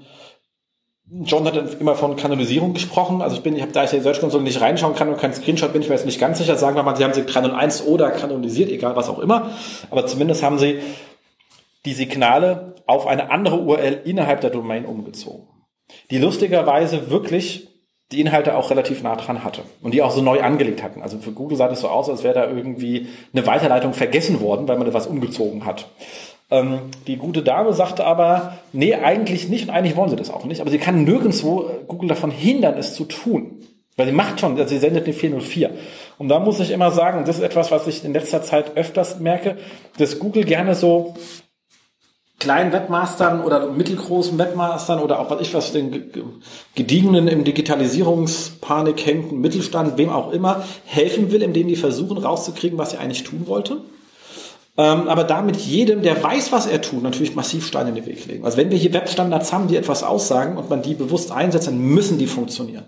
John 1.09 1.45
hat 1.45 1.79
immer 1.79 1.95
von 1.95 2.17
Kanonisierung 2.17 2.73
gesprochen. 2.73 3.21
Also 3.21 3.37
ich 3.37 3.43
bin, 3.43 3.55
ich 3.55 3.61
habe 3.61 3.71
da 3.71 3.85
ich 3.85 3.93
in 3.93 3.99
die 3.99 4.03
Search-Konsole 4.03 4.43
nicht 4.43 4.59
reinschauen 4.59 4.93
kann 4.93 5.07
und 5.07 5.17
keinen 5.17 5.33
Screenshot, 5.33 5.71
bin 5.71 5.81
ich 5.81 5.87
mir 5.87 5.95
jetzt 5.95 6.05
nicht 6.05 6.19
ganz 6.19 6.37
sicher. 6.37 6.57
Sagen 6.57 6.75
wir 6.75 6.83
mal, 6.83 6.97
sie 6.97 7.03
haben 7.03 7.13
sie 7.13 7.25
301 7.25 7.85
oder 7.85 8.11
kanonisiert, 8.11 8.69
egal 8.69 8.95
was 8.97 9.07
auch 9.07 9.19
immer. 9.19 9.51
Aber 9.89 10.05
zumindest 10.05 10.43
haben 10.43 10.59
sie 10.59 10.79
die 11.85 11.93
Signale 11.93 12.75
auf 12.87 13.07
eine 13.07 13.31
andere 13.31 13.57
URL 13.57 14.01
innerhalb 14.03 14.41
der 14.41 14.49
Domain 14.49 14.85
umgezogen. 14.85 15.47
die 16.11 16.17
lustigerweise 16.17 17.09
wirklich 17.09 17.69
die 18.11 18.21
Inhalte 18.21 18.55
auch 18.55 18.69
relativ 18.69 19.03
nah 19.03 19.15
dran 19.15 19.43
hatte 19.43 19.63
und 19.81 19.93
die 19.93 20.01
auch 20.01 20.11
so 20.11 20.21
neu 20.21 20.41
angelegt 20.41 20.81
hatten. 20.81 21.01
Also 21.01 21.17
für 21.17 21.31
Google 21.31 21.57
sah 21.57 21.67
das 21.67 21.81
so 21.81 21.89
aus, 21.89 22.09
als 22.09 22.23
wäre 22.23 22.33
da 22.33 22.47
irgendwie 22.47 23.07
eine 23.33 23.45
Weiterleitung 23.45 23.93
vergessen 23.93 24.39
worden, 24.39 24.67
weil 24.67 24.77
man 24.77 24.87
etwas 24.87 25.07
umgezogen 25.07 25.65
hat. 25.65 25.87
Ähm, 26.49 26.79
die 27.07 27.17
gute 27.17 27.43
Dame 27.43 27.73
sagte 27.73 28.05
aber, 28.05 28.57
nee, 28.71 28.95
eigentlich 28.95 29.49
nicht 29.49 29.67
und 29.67 29.73
eigentlich 29.73 29.97
wollen 29.97 30.09
sie 30.09 30.15
das 30.15 30.29
auch 30.29 30.45
nicht. 30.45 30.61
Aber 30.61 30.69
sie 30.69 30.77
kann 30.77 31.03
nirgendwo 31.03 31.69
Google 31.87 32.07
davon 32.07 32.31
hindern, 32.31 32.75
es 32.77 32.93
zu 32.93 33.03
tun. 33.03 33.59
Weil 33.97 34.05
sie 34.05 34.13
macht 34.13 34.39
schon, 34.39 34.57
also 34.57 34.69
sie 34.69 34.77
sendet 34.77 35.05
eine 35.05 35.13
404. 35.13 35.71
Und 36.17 36.29
da 36.29 36.39
muss 36.39 36.59
ich 36.59 36.71
immer 36.71 36.91
sagen, 36.91 37.25
das 37.25 37.37
ist 37.37 37.43
etwas, 37.43 37.71
was 37.71 37.87
ich 37.87 38.05
in 38.05 38.13
letzter 38.13 38.41
Zeit 38.43 38.77
öfters 38.77 39.19
merke, 39.19 39.57
dass 39.97 40.19
Google 40.19 40.45
gerne 40.45 40.75
so 40.75 41.15
kleinen 42.39 42.71
Webmastern 42.71 43.43
oder 43.43 43.71
mittelgroßen 43.71 44.37
Webmastern 44.37 44.99
oder 44.99 45.19
auch 45.19 45.31
was 45.31 45.41
ich 45.41 45.53
was 45.53 45.71
den 45.71 46.11
gediegenen 46.75 47.27
im 47.27 47.43
Digitalisierungspanik 47.43 49.05
hängenden 49.05 49.41
Mittelstand, 49.41 49.97
wem 49.97 50.09
auch 50.09 50.31
immer, 50.31 50.63
helfen 50.85 51.31
will, 51.31 51.41
indem 51.41 51.67
die 51.67 51.75
versuchen 51.75 52.17
rauszukriegen, 52.17 52.77
was 52.77 52.91
sie 52.91 52.97
eigentlich 52.97 53.23
tun 53.23 53.47
wollte. 53.47 53.81
Ähm, 54.77 55.07
aber 55.07 55.23
damit 55.23 55.55
jedem, 55.55 56.03
der 56.03 56.21
weiß, 56.21 56.51
was 56.51 56.67
er 56.67 56.81
tut, 56.81 57.01
natürlich 57.01 57.35
massiv 57.35 57.65
Steine 57.65 57.89
in 57.89 57.95
den 57.95 58.05
Weg 58.05 58.27
legen. 58.27 58.45
Also 58.45 58.57
wenn 58.57 58.69
wir 58.69 58.77
hier 58.77 58.93
Webstandards 58.93 59.51
haben, 59.51 59.67
die 59.67 59.75
etwas 59.75 60.03
aussagen 60.03 60.57
und 60.57 60.69
man 60.69 60.83
die 60.83 60.93
bewusst 60.93 61.31
einsetzt, 61.31 61.65
dann 61.65 61.79
müssen 61.79 62.19
die 62.19 62.27
funktionieren. 62.27 62.85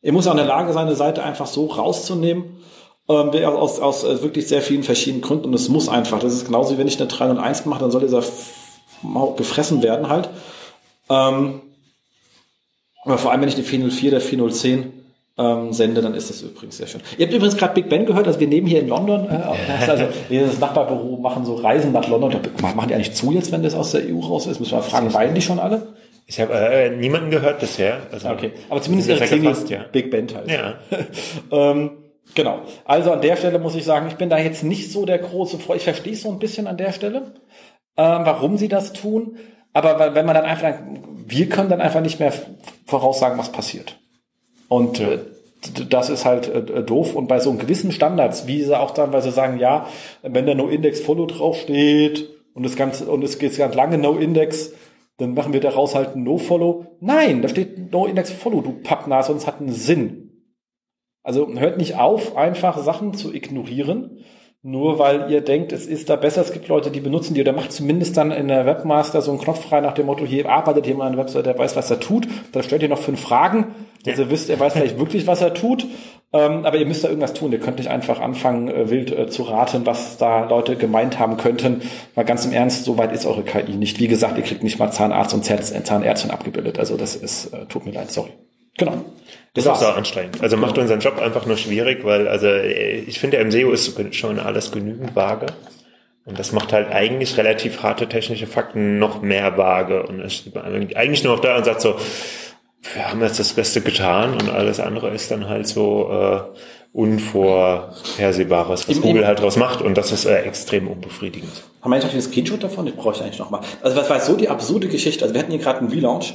Er 0.00 0.12
muss 0.12 0.28
auch 0.28 0.32
in 0.32 0.36
der 0.36 0.46
Lage 0.46 0.72
sein, 0.72 0.86
eine 0.86 0.94
Seite 0.94 1.24
einfach 1.24 1.46
so 1.46 1.66
rauszunehmen, 1.66 2.44
ähm, 3.08 3.30
aus, 3.44 3.80
aus 3.80 4.04
äh, 4.04 4.22
wirklich 4.22 4.48
sehr 4.48 4.62
vielen 4.62 4.82
verschiedenen 4.82 5.22
Gründen. 5.22 5.46
Und 5.46 5.54
es 5.54 5.68
muss 5.68 5.88
einfach. 5.88 6.20
Das 6.20 6.32
ist 6.32 6.46
genauso 6.46 6.74
wie 6.74 6.78
wenn 6.78 6.88
ich 6.88 6.98
eine 6.98 7.08
301 7.08 7.66
mache, 7.66 7.80
dann 7.80 7.90
soll 7.90 8.00
dieser 8.00 8.22
gefressen 9.36 9.82
werden 9.82 10.08
halt. 10.08 10.30
Ähm, 11.10 11.60
aber 13.04 13.18
vor 13.18 13.32
allem, 13.32 13.42
wenn 13.42 13.48
ich 13.48 13.56
eine 13.56 13.64
404 13.64 14.12
oder 14.12 14.20
4010 14.20 14.92
ähm, 15.36 15.72
sende, 15.72 16.00
dann 16.00 16.14
ist 16.14 16.30
das 16.30 16.42
übrigens 16.42 16.78
sehr 16.78 16.86
schön. 16.86 17.02
Ihr 17.18 17.26
habt 17.26 17.34
übrigens 17.34 17.56
gerade 17.56 17.74
Big 17.74 17.88
Ben 17.88 18.06
gehört, 18.06 18.26
also 18.26 18.40
wir 18.40 18.46
nehmen 18.46 18.66
hier 18.66 18.80
in 18.80 18.88
London, 18.88 19.28
äh, 19.28 19.42
also 19.86 20.04
das 20.30 20.58
Nachbarbüro 20.58 21.18
machen 21.18 21.44
so 21.44 21.56
Reisen 21.56 21.92
nach 21.92 22.08
London. 22.08 22.36
Machen 22.62 22.88
die 22.88 22.94
eigentlich 22.94 23.14
zu 23.14 23.32
jetzt, 23.32 23.52
wenn 23.52 23.62
das 23.62 23.74
aus 23.74 23.92
der 23.92 24.02
EU 24.02 24.20
raus 24.20 24.46
ist? 24.46 24.60
Müssen 24.60 24.72
wir 24.72 24.78
mal 24.78 24.84
fragen, 24.84 25.12
weinen 25.12 25.34
die 25.34 25.42
schon 25.42 25.58
alle? 25.58 25.88
Ich 26.26 26.40
habe 26.40 26.54
äh, 26.54 26.96
niemanden 26.96 27.30
gehört 27.30 27.60
bisher. 27.60 27.98
Also 28.10 28.30
okay, 28.30 28.52
aber 28.70 28.80
zumindest 28.80 29.10
ihre 29.10 29.20
Klingel 29.20 29.54
ja. 29.68 29.84
Big 29.92 30.10
Ben 30.10 30.26
halt. 30.34 30.50
Ja. 30.50 30.74
ähm, 31.50 31.90
genau. 32.34 32.60
Also 32.84 33.12
an 33.12 33.22
der 33.22 33.36
Stelle 33.36 33.58
muss 33.58 33.74
ich 33.74 33.84
sagen, 33.84 34.08
ich 34.08 34.16
bin 34.16 34.30
da 34.30 34.38
jetzt 34.38 34.64
nicht 34.64 34.90
so 34.90 35.04
der 35.04 35.18
große 35.18 35.58
Freund. 35.58 35.78
Ich 35.78 35.84
verstehe 35.84 36.12
es 36.14 36.22
so 36.22 36.30
ein 36.30 36.38
bisschen 36.38 36.66
an 36.66 36.76
der 36.76 36.92
Stelle, 36.92 37.32
ähm, 37.96 38.22
warum 38.24 38.56
sie 38.56 38.68
das 38.68 38.92
tun. 38.92 39.36
Aber 39.72 40.14
wenn 40.14 40.26
man 40.26 40.34
dann 40.34 40.44
einfach, 40.44 40.74
wir 41.26 41.48
können 41.48 41.68
dann 41.68 41.80
einfach 41.80 42.00
nicht 42.00 42.20
mehr 42.20 42.32
voraussagen, 42.86 43.38
was 43.38 43.50
passiert. 43.50 43.98
Und 44.68 45.00
äh, 45.00 45.18
das 45.88 46.10
ist 46.10 46.24
halt 46.24 46.48
äh, 46.48 46.82
doof. 46.82 47.14
Und 47.14 47.26
bei 47.26 47.40
so 47.40 47.52
gewissen 47.54 47.92
Standards, 47.92 48.46
wie 48.46 48.62
sie 48.62 48.78
auch 48.78 48.92
dann, 48.92 49.12
weil 49.12 49.22
sie 49.22 49.32
sagen, 49.32 49.58
ja, 49.58 49.86
wenn 50.22 50.46
da 50.46 50.54
No 50.54 50.68
Index 50.68 51.00
Follow 51.00 51.26
draufsteht 51.26 52.28
und 52.54 52.64
das 52.64 52.76
Ganze, 52.76 53.06
und 53.06 53.24
es 53.24 53.38
geht 53.38 53.56
ganz 53.56 53.74
lange 53.74 53.98
No 53.98 54.16
Index, 54.16 54.72
dann 55.18 55.34
machen 55.34 55.52
wir 55.52 55.60
daraus 55.60 55.94
halt 55.94 56.16
No-Follow. 56.16 56.86
Nein, 57.00 57.42
da 57.42 57.48
steht 57.48 57.92
No-Index-Follow, 57.92 58.62
du 58.62 58.72
Pappnase, 58.72 59.30
und 59.30 59.38
es 59.38 59.46
hat 59.46 59.60
einen 59.60 59.72
Sinn. 59.72 60.33
Also 61.24 61.48
hört 61.56 61.78
nicht 61.78 61.96
auf, 61.96 62.36
einfach 62.36 62.78
Sachen 62.78 63.14
zu 63.14 63.34
ignorieren, 63.34 64.18
nur 64.62 64.98
weil 64.98 65.30
ihr 65.30 65.40
denkt, 65.40 65.72
es 65.72 65.86
ist 65.86 66.08
da 66.08 66.16
besser. 66.16 66.42
Es 66.42 66.52
gibt 66.52 66.68
Leute, 66.68 66.90
die 66.90 67.00
benutzen 67.00 67.34
die 67.34 67.40
oder 67.40 67.52
macht 67.52 67.72
zumindest 67.72 68.16
dann 68.16 68.30
in 68.30 68.48
der 68.48 68.64
Webmaster 68.66 69.20
so 69.20 69.30
einen 69.30 69.40
Knopf 69.40 69.62
frei 69.62 69.80
nach 69.80 69.92
dem 69.92 70.06
Motto, 70.06 70.24
hier 70.24 70.48
arbeitet 70.48 70.86
jemand 70.86 71.08
an 71.08 71.16
der 71.16 71.24
Webseite, 71.24 71.42
der 71.42 71.58
weiß, 71.58 71.76
was 71.76 71.90
er 71.90 72.00
tut. 72.00 72.28
Da 72.52 72.62
stellt 72.62 72.82
ihr 72.82 72.88
noch 72.88 72.98
fünf 72.98 73.20
Fragen, 73.20 73.74
dass 74.04 74.18
ihr 74.18 74.30
wisst, 74.30 74.50
er 74.50 74.60
weiß 74.60 74.74
vielleicht 74.74 74.98
wirklich, 74.98 75.26
was 75.26 75.40
er 75.40 75.54
tut. 75.54 75.86
Ähm, 76.34 76.66
aber 76.66 76.76
ihr 76.76 76.86
müsst 76.86 77.04
da 77.04 77.08
irgendwas 77.08 77.32
tun. 77.32 77.52
Ihr 77.52 77.60
könnt 77.60 77.78
nicht 77.78 77.90
einfach 77.90 78.20
anfangen, 78.20 78.68
äh, 78.68 78.90
wild 78.90 79.16
äh, 79.16 79.28
zu 79.28 79.44
raten, 79.44 79.86
was 79.86 80.18
da 80.18 80.48
Leute 80.48 80.76
gemeint 80.76 81.18
haben 81.18 81.36
könnten. 81.36 81.82
Mal 82.16 82.24
ganz 82.24 82.44
im 82.44 82.52
Ernst, 82.52 82.84
so 82.84 82.98
weit 82.98 83.12
ist 83.12 83.24
eure 83.24 83.44
KI 83.44 83.76
nicht. 83.76 84.00
Wie 84.00 84.08
gesagt, 84.08 84.36
ihr 84.36 84.44
kriegt 84.44 84.62
nicht 84.62 84.78
mal 84.78 84.90
Zahnarzt 84.90 85.32
und 85.32 85.44
Zahnärztin 85.44 86.30
abgebildet. 86.30 86.78
Also 86.78 86.96
das 86.96 87.16
ist, 87.16 87.52
äh, 87.52 87.66
tut 87.66 87.86
mir 87.86 87.92
leid, 87.92 88.10
sorry. 88.10 88.30
Genau. 88.76 89.04
Das, 89.54 89.64
ist 89.64 89.70
auch 89.70 89.76
so 89.76 89.86
anstrengend. 89.86 90.42
Also 90.42 90.56
macht 90.56 90.76
unseren 90.78 91.00
Job 91.00 91.20
einfach 91.20 91.46
nur 91.46 91.56
schwierig, 91.56 92.04
weil 92.04 92.26
also 92.26 92.48
ich 92.52 93.20
finde, 93.20 93.36
im 93.36 93.52
SEO 93.52 93.70
ist 93.70 94.14
schon 94.14 94.40
alles 94.40 94.72
genügend 94.72 95.14
vage. 95.14 95.46
Und 96.26 96.38
das 96.38 96.52
macht 96.52 96.72
halt 96.72 96.90
eigentlich 96.90 97.36
relativ 97.36 97.82
harte 97.82 98.08
technische 98.08 98.46
Fakten 98.46 98.98
noch 98.98 99.22
mehr 99.22 99.56
vage. 99.56 100.04
Und 100.06 100.20
es 100.20 100.42
eigentlich 100.56 101.22
nur 101.22 101.36
noch 101.36 101.42
da 101.42 101.56
und 101.56 101.64
sagt 101.64 101.82
so, 101.82 101.96
wir 102.94 103.10
haben 103.10 103.20
jetzt 103.22 103.38
das 103.38 103.52
Beste 103.52 103.80
getan 103.80 104.34
und 104.34 104.50
alles 104.50 104.80
andere 104.80 105.10
ist 105.10 105.30
dann 105.30 105.48
halt 105.48 105.66
so 105.66 106.10
äh, 106.10 106.40
Unvorhersehbares, 106.92 108.88
was 108.88 108.96
Im, 108.96 109.02
Google 109.02 109.26
halt 109.26 109.40
draus 109.40 109.56
macht 109.56 109.82
und 109.82 109.96
das 109.96 110.12
ist 110.12 110.26
äh, 110.26 110.42
extrem 110.42 110.88
unbefriedigend. 110.88 111.50
Haben 111.80 111.90
wir 111.90 111.96
eigentlich 111.96 112.04
noch 112.04 112.12
den 112.12 112.22
Screenshot 112.22 112.62
davon? 112.62 112.86
Den 112.86 112.96
brauche 112.96 113.14
ich 113.14 113.22
eigentlich 113.22 113.38
nochmal. 113.38 113.62
Also 113.82 113.96
was 113.96 114.10
war 114.10 114.20
so 114.20 114.36
die 114.36 114.48
absurde 114.48 114.88
Geschichte? 114.88 115.24
Also 115.24 115.34
wir 115.34 115.40
hatten 115.40 115.50
hier 115.50 115.60
gerade 115.60 115.80
einen 115.80 115.88
Relaunch 115.88 116.34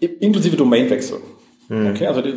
inklusive 0.00 0.56
Domainwechsel. 0.56 1.20
Hm. 1.70 1.92
Okay, 1.92 2.06
also 2.08 2.20
die, 2.20 2.34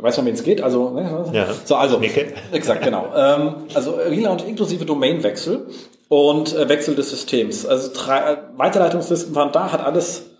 weißt 0.00 0.18
ja, 0.18 0.26
wie 0.26 0.30
es 0.30 0.42
geht. 0.42 0.62
Also, 0.62 0.90
ne? 0.90 1.30
ja. 1.32 1.46
so, 1.64 1.76
also, 1.76 1.98
Nicke. 1.98 2.32
exakt, 2.52 2.82
genau. 2.82 3.12
ähm, 3.14 3.54
also 3.74 3.92
Relaunch 3.92 4.46
inklusive 4.48 4.84
Domainwechsel 4.84 5.66
und 6.08 6.56
äh, 6.56 6.68
Wechsel 6.68 6.94
des 6.94 7.10
Systems. 7.10 7.66
Also 7.66 7.90
drei, 7.94 8.38
Weiterleitungslisten 8.56 9.34
waren 9.34 9.52
da, 9.52 9.70
hat 9.72 9.84
alles 9.84 10.30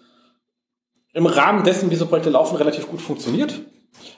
im 1.13 1.27
Rahmen 1.27 1.65
dessen, 1.65 1.91
wie 1.91 1.97
so 1.97 2.07
Projekte 2.07 2.31
laufen, 2.31 2.57
relativ 2.57 2.89
gut 2.89 3.01
funktioniert. 3.01 3.61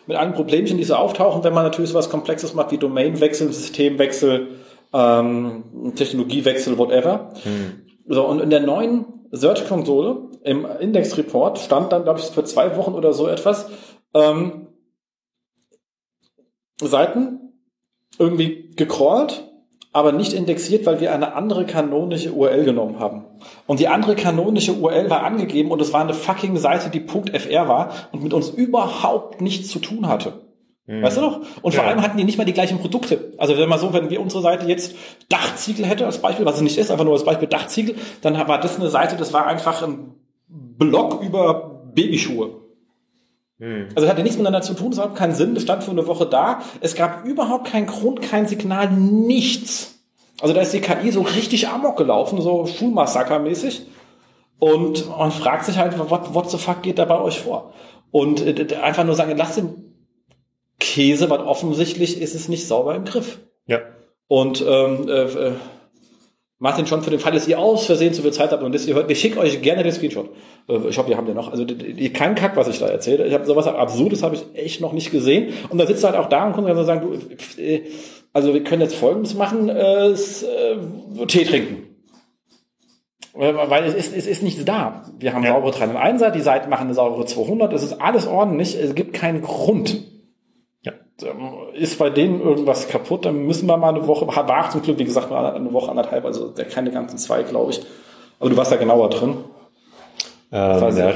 Mit 0.06 0.16
allen 0.16 0.34
Problemchen, 0.34 0.78
die 0.78 0.84
so 0.84 0.94
auftauchen, 0.94 1.42
wenn 1.42 1.54
man 1.54 1.64
natürlich 1.64 1.90
so 1.90 1.98
was 1.98 2.10
Komplexes 2.10 2.54
macht 2.54 2.70
wie 2.70 2.78
Domainwechsel, 2.78 3.52
Systemwechsel, 3.52 4.48
ähm, 4.92 5.92
Technologiewechsel, 5.96 6.78
whatever. 6.78 7.32
Hm. 7.42 7.86
So, 8.06 8.26
und 8.26 8.40
in 8.40 8.50
der 8.50 8.60
neuen 8.60 9.19
Search-Konsole 9.32 10.30
im 10.42 10.64
Index-Report 10.64 11.58
stand 11.58 11.92
dann, 11.92 12.04
glaube 12.04 12.20
ich, 12.20 12.26
für 12.26 12.44
zwei 12.44 12.76
Wochen 12.76 12.94
oder 12.94 13.12
so 13.12 13.28
etwas, 13.28 13.68
ähm, 14.14 14.68
Seiten 16.80 17.52
irgendwie 18.18 18.70
gecrawlt, 18.76 19.44
aber 19.92 20.12
nicht 20.12 20.32
indexiert, 20.32 20.86
weil 20.86 21.00
wir 21.00 21.12
eine 21.12 21.34
andere 21.34 21.66
kanonische 21.66 22.32
URL 22.32 22.64
genommen 22.64 22.98
haben. 22.98 23.24
Und 23.66 23.80
die 23.80 23.88
andere 23.88 24.14
kanonische 24.14 24.74
URL 24.74 25.10
war 25.10 25.24
angegeben 25.24 25.70
und 25.70 25.80
es 25.80 25.92
war 25.92 26.00
eine 26.00 26.14
fucking 26.14 26.56
Seite, 26.56 26.90
die 26.90 27.00
.fr 27.06 27.68
war 27.68 27.92
und 28.12 28.22
mit 28.22 28.32
uns 28.32 28.50
überhaupt 28.50 29.40
nichts 29.40 29.68
zu 29.68 29.78
tun 29.78 30.06
hatte. 30.06 30.49
Hm. 30.86 31.02
Weißt 31.02 31.16
du 31.16 31.20
noch? 31.20 31.40
Und 31.62 31.74
vor 31.74 31.84
allem 31.84 32.02
hatten 32.02 32.18
die 32.18 32.24
nicht 32.24 32.38
mal 32.38 32.44
die 32.44 32.52
gleichen 32.52 32.78
Produkte. 32.78 33.32
Also 33.38 33.56
wenn 33.56 33.68
man 33.68 33.78
so, 33.78 33.92
wenn 33.92 34.10
wir 34.10 34.20
unsere 34.20 34.42
Seite 34.42 34.66
jetzt 34.66 34.94
Dachziegel 35.28 35.86
hätte 35.86 36.06
als 36.06 36.18
Beispiel, 36.18 36.46
was 36.46 36.56
es 36.56 36.62
nicht 36.62 36.78
ist, 36.78 36.90
einfach 36.90 37.04
nur 37.04 37.14
als 37.14 37.24
Beispiel 37.24 37.48
Dachziegel, 37.48 37.94
dann 38.22 38.36
war 38.48 38.60
das 38.60 38.78
eine 38.78 38.88
Seite, 38.88 39.16
das 39.16 39.32
war 39.32 39.46
einfach 39.46 39.82
ein 39.82 40.14
Blog 40.48 41.22
über 41.22 41.82
Babyschuhe. 41.94 42.60
Hm. 43.60 43.88
Also 43.94 44.06
es 44.06 44.10
hatte 44.10 44.22
nichts 44.22 44.38
miteinander 44.38 44.62
zu 44.62 44.74
tun, 44.74 44.92
es 44.92 44.98
hat 44.98 45.14
keinen 45.14 45.34
Sinn, 45.34 45.54
es 45.54 45.62
stand 45.62 45.84
für 45.84 45.90
eine 45.90 46.06
Woche 46.06 46.26
da. 46.26 46.60
Es 46.80 46.94
gab 46.94 47.24
überhaupt 47.24 47.70
keinen 47.70 47.86
Grund, 47.86 48.22
kein 48.22 48.46
Signal, 48.46 48.90
nichts. 48.90 49.98
Also 50.40 50.54
da 50.54 50.62
ist 50.62 50.72
die 50.72 50.80
KI 50.80 51.10
so 51.10 51.20
richtig 51.20 51.68
amok 51.68 51.98
gelaufen, 51.98 52.40
so 52.40 52.64
Schulmassaker-mäßig. 52.64 53.82
Und 54.58 55.08
man 55.08 55.30
fragt 55.30 55.66
sich 55.66 55.78
halt, 55.78 55.98
what, 56.10 56.34
what 56.34 56.50
the 56.50 56.58
fuck 56.58 56.82
geht 56.82 56.98
da 56.98 57.04
bei 57.04 57.20
euch 57.20 57.40
vor? 57.40 57.72
Und 58.10 58.40
äh, 58.44 58.76
einfach 58.76 59.04
nur 59.04 59.14
sagen, 59.14 59.36
lasst 59.36 59.58
den 59.58 59.89
Käse, 60.80 61.30
weil 61.30 61.40
offensichtlich 61.40 62.20
ist 62.20 62.34
es 62.34 62.48
nicht 62.48 62.66
sauber 62.66 62.96
im 62.96 63.04
Griff. 63.04 63.38
Ja. 63.66 63.80
Und 64.26 64.64
ähm, 64.66 65.08
äh, 65.08 65.22
äh 65.22 65.52
Martin 66.62 66.86
schon 66.86 67.02
für 67.02 67.10
den 67.10 67.20
Fall, 67.20 67.32
dass 67.32 67.48
ihr 67.48 67.58
aus 67.58 67.86
Versehen 67.86 68.12
zu 68.12 68.20
viel 68.20 68.32
Zeit 68.32 68.52
habt 68.52 68.62
und 68.62 68.74
das 68.74 68.86
ihr 68.86 68.94
hört, 68.94 69.08
wir 69.08 69.16
schicken 69.16 69.38
euch 69.38 69.62
gerne 69.62 69.82
den 69.82 69.92
Screenshot. 69.92 70.28
Äh, 70.68 70.88
ich 70.90 70.98
hoffe, 70.98 71.10
ihr 71.10 71.16
habt 71.16 71.26
den 71.26 71.34
noch. 71.34 71.50
Also 71.50 71.64
kein 72.12 72.34
Kack, 72.34 72.54
was 72.54 72.68
ich 72.68 72.78
da 72.78 72.86
erzähle. 72.86 73.26
Ich 73.26 73.32
habe 73.32 73.46
sowas 73.46 73.66
Absurdes 73.66 74.22
habe 74.22 74.34
ich 74.34 74.44
echt 74.54 74.82
noch 74.82 74.92
nicht 74.92 75.10
gesehen. 75.10 75.54
Und 75.70 75.78
da 75.78 75.86
sitzt 75.86 76.02
du 76.02 76.08
halt 76.08 76.18
auch 76.18 76.28
da 76.28 76.46
und 76.46 76.52
kannst 76.52 76.68
also 76.68 76.84
sagen, 76.84 77.00
du, 77.00 77.62
äh, 77.62 77.82
also 78.34 78.52
wir 78.52 78.62
können 78.62 78.82
jetzt 78.82 78.94
Folgendes 78.94 79.34
machen, 79.34 79.70
äh, 79.70 80.14
Tee 81.26 81.44
trinken. 81.46 81.86
Weil 83.32 83.84
es 83.84 83.94
ist, 83.94 84.14
es 84.14 84.26
ist 84.26 84.42
nichts 84.42 84.62
da. 84.66 85.04
Wir 85.18 85.32
haben 85.32 85.44
ja. 85.44 85.54
saubere 85.54 85.72
301er, 85.72 86.30
die 86.30 86.42
Seiten 86.42 86.68
machen 86.68 86.86
eine 86.86 86.94
saubere 86.94 87.24
200, 87.24 87.72
es 87.72 87.84
ist 87.84 88.02
alles 88.02 88.26
ordentlich, 88.26 88.76
es 88.78 88.94
gibt 88.94 89.14
keinen 89.14 89.40
Grund 89.40 90.02
ist 91.74 91.98
bei 91.98 92.10
denen 92.10 92.40
irgendwas 92.40 92.88
kaputt, 92.88 93.24
dann 93.24 93.46
müssen 93.46 93.66
wir 93.66 93.76
mal 93.76 93.94
eine 93.94 94.06
Woche, 94.06 94.26
war 94.26 94.70
zum 94.70 94.82
Glück, 94.82 94.98
wie 94.98 95.04
gesagt, 95.04 95.30
mal 95.30 95.54
eine 95.54 95.72
Woche, 95.72 95.90
anderthalb, 95.90 96.24
also 96.24 96.48
der 96.48 96.66
keine 96.66 96.90
ganzen 96.90 97.18
zwei, 97.18 97.42
glaube 97.42 97.72
ich. 97.72 97.80
Aber 98.38 98.50
du 98.50 98.56
warst 98.56 98.72
da 98.72 98.76
genauer 98.76 99.10
drin. 99.10 99.36
Ähm, 100.52 100.96
ja, 100.96 101.10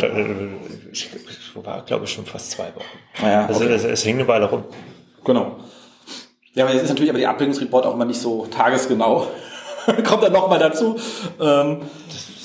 ich 0.93 1.11
war, 1.55 1.83
glaube 1.83 2.05
ich, 2.05 2.13
schon 2.13 2.25
fast 2.25 2.53
zwei 2.53 2.67
Wochen. 2.75 3.27
Ja, 3.27 3.47
also 3.47 3.65
okay. 3.65 3.75
es, 3.75 3.85
es 3.85 4.03
hing 4.03 4.17
eine 4.17 4.29
Weile 4.29 4.49
rum. 4.49 4.65
Genau. 5.25 5.57
Ja, 6.55 6.65
aber 6.65 6.73
jetzt 6.73 6.85
ist 6.85 6.91
natürlich 6.91 7.11
aber 7.11 7.19
die 7.19 7.27
Abbildungsreport 7.27 7.87
auch 7.87 7.95
immer 7.95 8.05
nicht 8.05 8.21
so 8.21 8.47
tagesgenau. 8.47 9.27
Kommt 10.05 10.23
dann 10.23 10.33
nochmal 10.33 10.61
dazu. 10.61 10.97
Ähm, 11.41 11.83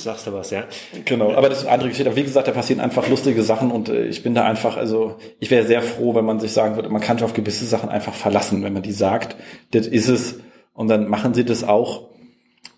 sagst 0.03 0.27
du 0.27 0.33
was, 0.33 0.51
ja. 0.51 0.63
Genau, 1.05 1.33
aber 1.33 1.49
das 1.49 1.59
ist 1.59 1.63
eine 1.65 1.73
andere 1.73 1.89
Geschichte. 1.89 2.09
Aber 2.09 2.17
wie 2.17 2.23
gesagt, 2.23 2.47
da 2.47 2.51
passieren 2.51 2.79
einfach 2.79 3.07
lustige 3.07 3.43
Sachen 3.43 3.71
und 3.71 3.89
äh, 3.89 4.05
ich 4.05 4.23
bin 4.23 4.33
da 4.33 4.45
einfach, 4.45 4.77
also 4.77 5.17
ich 5.39 5.51
wäre 5.51 5.65
sehr 5.65 5.81
froh, 5.81 6.15
wenn 6.15 6.25
man 6.25 6.39
sich 6.39 6.51
sagen 6.51 6.75
würde, 6.75 6.89
man 6.89 7.01
kann 7.01 7.17
sich 7.17 7.25
auf 7.25 7.33
gewisse 7.33 7.65
Sachen 7.65 7.89
einfach 7.89 8.13
verlassen, 8.13 8.63
wenn 8.63 8.73
man 8.73 8.83
die 8.83 8.91
sagt, 8.91 9.35
das 9.71 9.87
ist 9.87 10.07
es 10.07 10.39
und 10.73 10.87
dann 10.87 11.07
machen 11.07 11.33
sie 11.33 11.45
das 11.45 11.63
auch. 11.63 12.09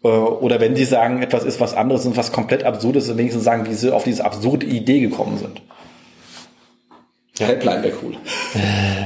Äh, 0.04 0.08
oder 0.08 0.60
wenn 0.60 0.76
sie 0.76 0.86
sagen, 0.86 1.22
etwas 1.22 1.44
ist 1.44 1.60
was 1.60 1.74
anderes 1.74 2.06
und 2.06 2.18
was 2.18 2.32
komplett 2.32 2.64
absurdes, 2.64 3.08
dann 3.08 3.18
wenigstens 3.18 3.44
sagen, 3.44 3.66
wie 3.68 3.74
sie 3.74 3.94
auf 3.94 4.04
diese 4.04 4.26
absurde 4.26 4.66
Idee 4.66 5.00
gekommen 5.00 5.38
sind. 5.38 5.62
Ja. 7.38 7.48
Helpline 7.48 7.84
wäre 7.84 7.98
cool. 8.04 8.16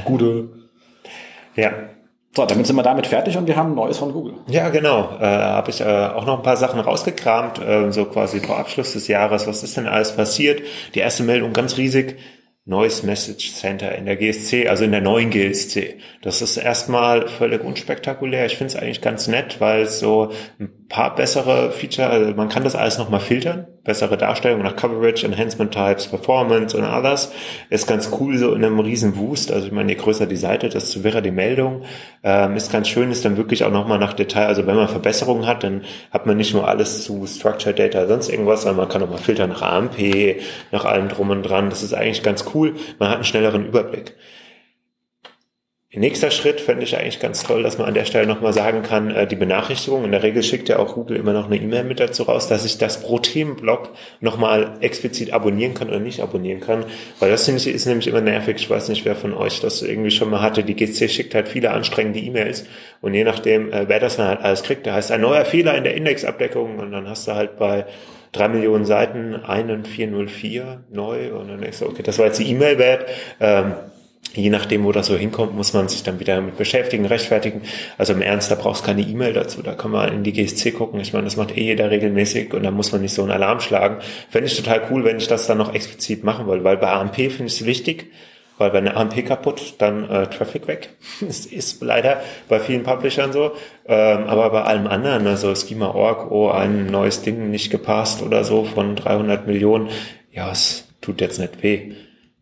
Gute. 0.04 0.48
Ja, 1.54 1.72
so, 2.36 2.44
damit 2.44 2.66
sind 2.66 2.76
wir 2.76 2.82
damit 2.82 3.06
fertig 3.06 3.38
und 3.38 3.46
wir 3.46 3.56
haben 3.56 3.74
Neues 3.74 3.96
von 3.96 4.12
Google. 4.12 4.34
Ja, 4.46 4.68
genau. 4.68 5.16
Äh, 5.18 5.24
Habe 5.24 5.70
ich 5.70 5.80
äh, 5.80 5.84
auch 5.84 6.26
noch 6.26 6.36
ein 6.36 6.42
paar 6.42 6.58
Sachen 6.58 6.78
rausgekramt, 6.80 7.58
äh, 7.58 7.90
so 7.90 8.04
quasi 8.04 8.40
vor 8.40 8.58
Abschluss 8.58 8.92
des 8.92 9.08
Jahres. 9.08 9.46
Was 9.46 9.62
ist 9.62 9.78
denn 9.78 9.86
alles 9.86 10.14
passiert? 10.14 10.60
Die 10.94 10.98
erste 10.98 11.22
Meldung 11.22 11.54
ganz 11.54 11.78
riesig. 11.78 12.18
Neues 12.66 13.04
Message 13.04 13.54
Center 13.54 13.94
in 13.94 14.04
der 14.06 14.16
GSC, 14.16 14.68
also 14.68 14.84
in 14.84 14.90
der 14.90 15.00
neuen 15.00 15.30
GSC. 15.30 15.98
Das 16.20 16.42
ist 16.42 16.58
erstmal 16.58 17.26
völlig 17.28 17.64
unspektakulär. 17.64 18.44
Ich 18.44 18.56
finde 18.56 18.74
es 18.74 18.82
eigentlich 18.82 19.00
ganz 19.00 19.28
nett, 19.28 19.60
weil 19.60 19.82
es 19.82 20.00
so 20.00 20.32
ein 20.58 20.88
paar 20.88 21.14
bessere 21.14 21.70
Feature, 21.70 22.10
also 22.10 22.34
man 22.34 22.48
kann 22.48 22.64
das 22.64 22.74
alles 22.74 22.98
nochmal 22.98 23.20
filtern 23.20 23.66
bessere 23.86 24.16
Darstellung 24.16 24.62
nach 24.62 24.76
Coverage, 24.76 25.24
Enhancement 25.24 25.72
Types, 25.72 26.08
Performance 26.08 26.76
und 26.76 26.84
alles. 26.84 27.32
Ist 27.70 27.86
ganz 27.86 28.10
cool 28.20 28.36
so 28.36 28.52
in 28.52 28.64
einem 28.64 28.80
riesen 28.80 29.16
Wust. 29.16 29.52
Also 29.52 29.66
ich 29.66 29.72
meine, 29.72 29.92
je 29.92 29.98
größer 29.98 30.26
die 30.26 30.36
Seite, 30.36 30.68
desto 30.68 31.04
wirrer 31.04 31.22
die 31.22 31.30
Meldung. 31.30 31.82
Ähm, 32.22 32.56
ist 32.56 32.70
ganz 32.70 32.88
schön, 32.88 33.10
ist 33.10 33.24
dann 33.24 33.36
wirklich 33.36 33.64
auch 33.64 33.70
nochmal 33.70 33.98
nach 33.98 34.12
Detail. 34.12 34.46
Also 34.46 34.66
wenn 34.66 34.76
man 34.76 34.88
Verbesserungen 34.88 35.46
hat, 35.46 35.64
dann 35.64 35.82
hat 36.10 36.26
man 36.26 36.36
nicht 36.36 36.52
nur 36.52 36.68
alles 36.68 37.04
zu 37.04 37.26
Structured 37.26 37.78
Data, 37.78 38.06
sonst 38.06 38.28
irgendwas, 38.28 38.62
sondern 38.62 38.78
man 38.78 38.88
kann 38.88 39.02
auch 39.02 39.10
mal 39.10 39.18
filtern 39.18 39.50
nach 39.50 39.62
AMP, 39.62 39.96
nach 40.72 40.84
allem 40.84 41.08
drum 41.08 41.30
und 41.30 41.42
dran. 41.42 41.70
Das 41.70 41.82
ist 41.82 41.94
eigentlich 41.94 42.22
ganz 42.22 42.44
cool. 42.54 42.74
Man 42.98 43.08
hat 43.08 43.16
einen 43.16 43.24
schnelleren 43.24 43.66
Überblick. 43.66 44.14
Nächster 45.96 46.30
Schritt 46.30 46.60
fände 46.60 46.84
ich 46.84 46.96
eigentlich 46.96 47.20
ganz 47.20 47.42
toll, 47.42 47.62
dass 47.62 47.78
man 47.78 47.88
an 47.88 47.94
der 47.94 48.04
Stelle 48.04 48.26
nochmal 48.26 48.52
sagen 48.52 48.82
kann, 48.82 49.10
äh, 49.10 49.26
die 49.26 49.36
Benachrichtigung, 49.36 50.04
in 50.04 50.12
der 50.12 50.22
Regel 50.22 50.42
schickt 50.42 50.68
ja 50.68 50.78
auch 50.78 50.94
Google 50.94 51.16
immer 51.16 51.32
noch 51.32 51.46
eine 51.46 51.56
E-Mail 51.56 51.84
mit 51.84 52.00
dazu 52.00 52.24
raus, 52.24 52.48
dass 52.48 52.66
ich 52.66 52.76
das 52.76 53.00
pro 53.00 53.18
Themenblock 53.18 53.90
nochmal 54.20 54.74
explizit 54.80 55.32
abonnieren 55.32 55.72
kann 55.72 55.88
oder 55.88 55.98
nicht 55.98 56.20
abonnieren 56.20 56.60
kann, 56.60 56.84
weil 57.18 57.30
das 57.30 57.46
finde 57.46 57.60
ich, 57.60 57.68
ist 57.68 57.86
nämlich 57.86 58.08
immer 58.08 58.20
nervig. 58.20 58.56
Ich 58.56 58.68
weiß 58.68 58.90
nicht, 58.90 59.06
wer 59.06 59.16
von 59.16 59.32
euch 59.32 59.60
das 59.60 59.80
irgendwie 59.80 60.10
schon 60.10 60.28
mal 60.28 60.42
hatte. 60.42 60.62
Die 60.64 60.76
GC 60.76 61.10
schickt 61.10 61.34
halt 61.34 61.48
viele 61.48 61.70
anstrengende 61.70 62.20
E-Mails 62.20 62.66
und 63.00 63.14
je 63.14 63.24
nachdem, 63.24 63.72
äh, 63.72 63.88
wer 63.88 63.98
das 63.98 64.16
dann 64.16 64.28
halt 64.28 64.40
alles 64.42 64.62
kriegt, 64.62 64.86
da 64.86 64.92
heißt 64.92 65.10
ein 65.12 65.22
neuer 65.22 65.46
Fehler 65.46 65.76
in 65.76 65.84
der 65.84 65.94
Indexabdeckung 65.94 66.78
und 66.78 66.92
dann 66.92 67.08
hast 67.08 67.26
du 67.26 67.32
halt 67.32 67.56
bei 67.56 67.86
drei 68.32 68.48
Millionen 68.48 68.84
Seiten 68.84 69.34
einen 69.34 69.84
404 69.86 70.84
neu 70.90 71.32
und 71.32 71.48
dann 71.48 71.60
denkst 71.60 71.78
du, 71.78 71.86
okay, 71.86 72.02
das 72.02 72.18
war 72.18 72.26
jetzt 72.26 72.38
die 72.38 72.50
E-Mail 72.50 72.78
wert. 72.78 73.06
Ähm, 73.40 73.74
je 74.36 74.50
nachdem, 74.50 74.84
wo 74.84 74.92
das 74.92 75.06
so 75.06 75.16
hinkommt, 75.16 75.54
muss 75.54 75.72
man 75.72 75.88
sich 75.88 76.02
dann 76.02 76.20
wieder 76.20 76.36
damit 76.36 76.56
beschäftigen, 76.56 77.06
rechtfertigen. 77.06 77.62
Also 77.98 78.12
im 78.12 78.22
Ernst, 78.22 78.50
da 78.50 78.54
brauchst 78.54 78.82
du 78.82 78.86
keine 78.86 79.02
E-Mail 79.02 79.32
dazu. 79.32 79.62
Da 79.62 79.74
kann 79.74 79.90
man 79.90 80.12
in 80.12 80.22
die 80.22 80.32
GSC 80.32 80.72
gucken. 80.72 81.00
Ich 81.00 81.12
meine, 81.12 81.24
das 81.24 81.36
macht 81.36 81.56
eh 81.56 81.62
jeder 81.62 81.90
regelmäßig 81.90 82.52
und 82.54 82.62
da 82.62 82.70
muss 82.70 82.92
man 82.92 83.00
nicht 83.00 83.14
so 83.14 83.22
einen 83.22 83.30
Alarm 83.30 83.60
schlagen. 83.60 83.98
Fände 84.30 84.48
ich 84.48 84.56
total 84.56 84.82
cool, 84.90 85.04
wenn 85.04 85.16
ich 85.16 85.28
das 85.28 85.46
dann 85.46 85.58
noch 85.58 85.74
explizit 85.74 86.24
machen 86.24 86.46
wollte, 86.46 86.64
weil 86.64 86.76
bei 86.76 86.90
AMP 86.90 87.16
finde 87.16 87.46
ich 87.46 87.60
es 87.60 87.66
wichtig, 87.66 88.10
weil 88.58 88.74
einer 88.74 88.96
AMP 88.96 89.26
kaputt, 89.26 89.74
dann 89.78 90.08
äh, 90.08 90.26
Traffic 90.28 90.66
weg. 90.66 90.90
Das 91.20 91.46
ist 91.46 91.82
leider 91.82 92.20
bei 92.48 92.60
vielen 92.60 92.82
Publishern 92.82 93.32
so. 93.32 93.52
Ähm, 93.86 94.24
aber 94.24 94.50
bei 94.50 94.62
allem 94.62 94.86
anderen, 94.86 95.26
also 95.26 95.54
Schema.org, 95.54 96.30
oh, 96.30 96.50
ein 96.50 96.86
neues 96.86 97.22
Ding 97.22 97.50
nicht 97.50 97.70
gepasst 97.70 98.22
oder 98.22 98.44
so 98.44 98.64
von 98.64 98.96
300 98.96 99.46
Millionen, 99.46 99.88
ja, 100.32 100.50
es 100.50 100.88
tut 101.00 101.20
jetzt 101.20 101.38
nicht 101.38 101.62
weh. 101.62 101.92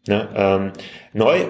Ne? 0.06 0.28
Ähm, 0.34 0.72
neu 1.12 1.46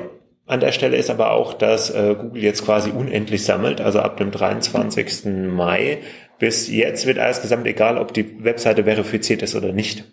an 0.47 0.61
der 0.61 0.72
Stelle 0.72 0.97
ist 0.97 1.11
aber 1.11 1.32
auch, 1.32 1.55
dass 1.55 1.90
äh, 1.90 2.14
Google 2.18 2.42
jetzt 2.42 2.64
quasi 2.64 2.90
unendlich 2.90 3.45
sammelt, 3.45 3.80
also 3.80 4.01
ab 4.01 4.18
dem 4.18 4.30
23. 4.30 5.24
Mai 5.49 5.99
bis 6.38 6.68
jetzt 6.68 7.07
wird 7.07 7.18
alles 7.18 7.40
gesammelt, 7.40 7.68
egal 7.68 7.97
ob 7.97 8.12
die 8.12 8.45
Webseite 8.45 8.84
verifiziert 8.84 9.42
ist 9.42 9.55
oder 9.55 9.72
nicht. 9.72 10.05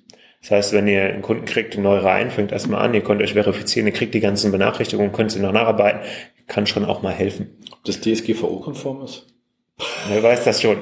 Das 0.42 0.52
heißt, 0.52 0.74
wenn 0.74 0.88
ihr 0.88 1.04
einen 1.04 1.22
Kunden 1.22 1.46
kriegt, 1.46 1.78
neu 1.78 1.98
rein, 1.98 2.32
fängt 2.32 2.52
erstmal 2.52 2.84
an, 2.84 2.94
ihr 2.94 3.02
könnt 3.02 3.22
euch 3.22 3.34
verifizieren, 3.34 3.88
ihr 3.88 3.94
kriegt 3.94 4.14
die 4.14 4.22
ganzen 4.22 4.52
Benachrichtigungen, 4.52 5.12
könnt 5.12 5.32
sie 5.32 5.40
noch 5.40 5.52
nacharbeiten, 5.52 6.02
kann 6.48 6.66
schon 6.66 6.86
auch 6.86 7.02
mal 7.02 7.14
helfen. 7.14 7.58
Ob 7.72 7.84
das 7.84 8.00
DSGVO-konform 8.02 9.04
ist? 9.04 9.28
Wer 10.08 10.24
weiß 10.24 10.46
das 10.46 10.62
schon. 10.62 10.78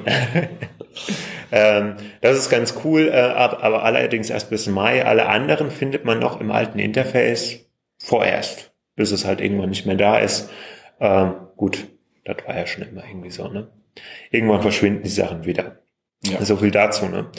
ähm, 1.52 1.96
das 2.20 2.38
ist 2.38 2.50
ganz 2.50 2.74
cool, 2.84 3.08
äh, 3.08 3.16
aber 3.18 3.82
allerdings 3.82 4.30
erst 4.30 4.50
bis 4.50 4.66
Mai. 4.66 5.04
Alle 5.04 5.26
anderen 5.26 5.70
findet 5.70 6.04
man 6.04 6.20
noch 6.20 6.40
im 6.40 6.50
alten 6.50 6.78
Interface 6.78 7.66
vorerst 7.98 8.69
bis 8.96 9.12
es 9.12 9.24
halt 9.24 9.40
irgendwann 9.40 9.70
nicht 9.70 9.86
mehr 9.86 9.96
da 9.96 10.18
ist. 10.18 10.50
Ähm, 11.00 11.34
gut, 11.56 11.88
das 12.24 12.36
war 12.46 12.56
ja 12.56 12.66
schon 12.66 12.84
immer 12.84 13.04
irgendwie 13.06 13.30
so, 13.30 13.48
ne? 13.48 13.68
Irgendwann 14.30 14.62
verschwinden 14.62 15.02
die 15.02 15.08
Sachen 15.08 15.44
wieder. 15.44 15.82
Ja. 16.22 16.44
So 16.44 16.56
viel 16.56 16.70
dazu, 16.70 17.06
ne? 17.06 17.30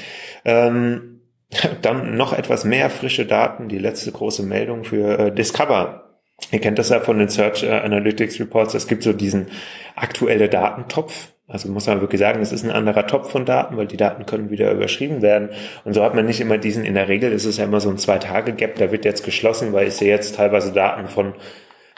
Ähm, 0.45 1.21
dann 1.81 2.15
noch 2.15 2.33
etwas 2.33 2.63
mehr 2.65 2.89
frische 2.89 3.25
Daten, 3.25 3.67
die 3.69 3.77
letzte 3.77 4.11
große 4.11 4.43
Meldung 4.43 4.83
für 4.83 5.19
äh, 5.19 5.35
Discover. 5.35 6.19
Ihr 6.51 6.59
kennt 6.59 6.79
das 6.79 6.89
ja 6.89 6.99
von 6.99 7.19
den 7.19 7.29
Search 7.29 7.63
äh, 7.63 7.71
Analytics 7.71 8.39
Reports. 8.39 8.73
Es 8.73 8.87
gibt 8.87 9.03
so 9.03 9.13
diesen 9.13 9.47
aktuelle 9.95 10.49
Datentopf. 10.49 11.33
Also 11.51 11.69
muss 11.69 11.87
man 11.87 12.01
wirklich 12.01 12.19
sagen, 12.19 12.41
es 12.41 12.51
ist 12.51 12.63
ein 12.63 12.71
anderer 12.71 13.07
Topf 13.07 13.31
von 13.31 13.45
Daten, 13.45 13.77
weil 13.77 13.87
die 13.87 13.97
Daten 13.97 14.25
können 14.25 14.49
wieder 14.49 14.71
überschrieben 14.71 15.21
werden. 15.21 15.49
Und 15.83 15.93
so 15.93 16.03
hat 16.03 16.15
man 16.15 16.25
nicht 16.25 16.41
immer 16.41 16.57
diesen, 16.57 16.85
in 16.85 16.93
der 16.93 17.07
Regel 17.07 17.31
ist 17.31 17.45
es 17.45 17.57
ja 17.57 17.65
immer 17.65 17.81
so 17.81 17.89
ein 17.89 17.97
Zwei-Tage-Gap, 17.97 18.75
da 18.75 18.91
wird 18.91 19.05
jetzt 19.05 19.23
geschlossen, 19.23 19.73
weil 19.73 19.87
ich 19.87 19.95
sehe 19.95 20.09
jetzt 20.09 20.35
teilweise 20.35 20.71
Daten 20.71 21.07
von 21.07 21.33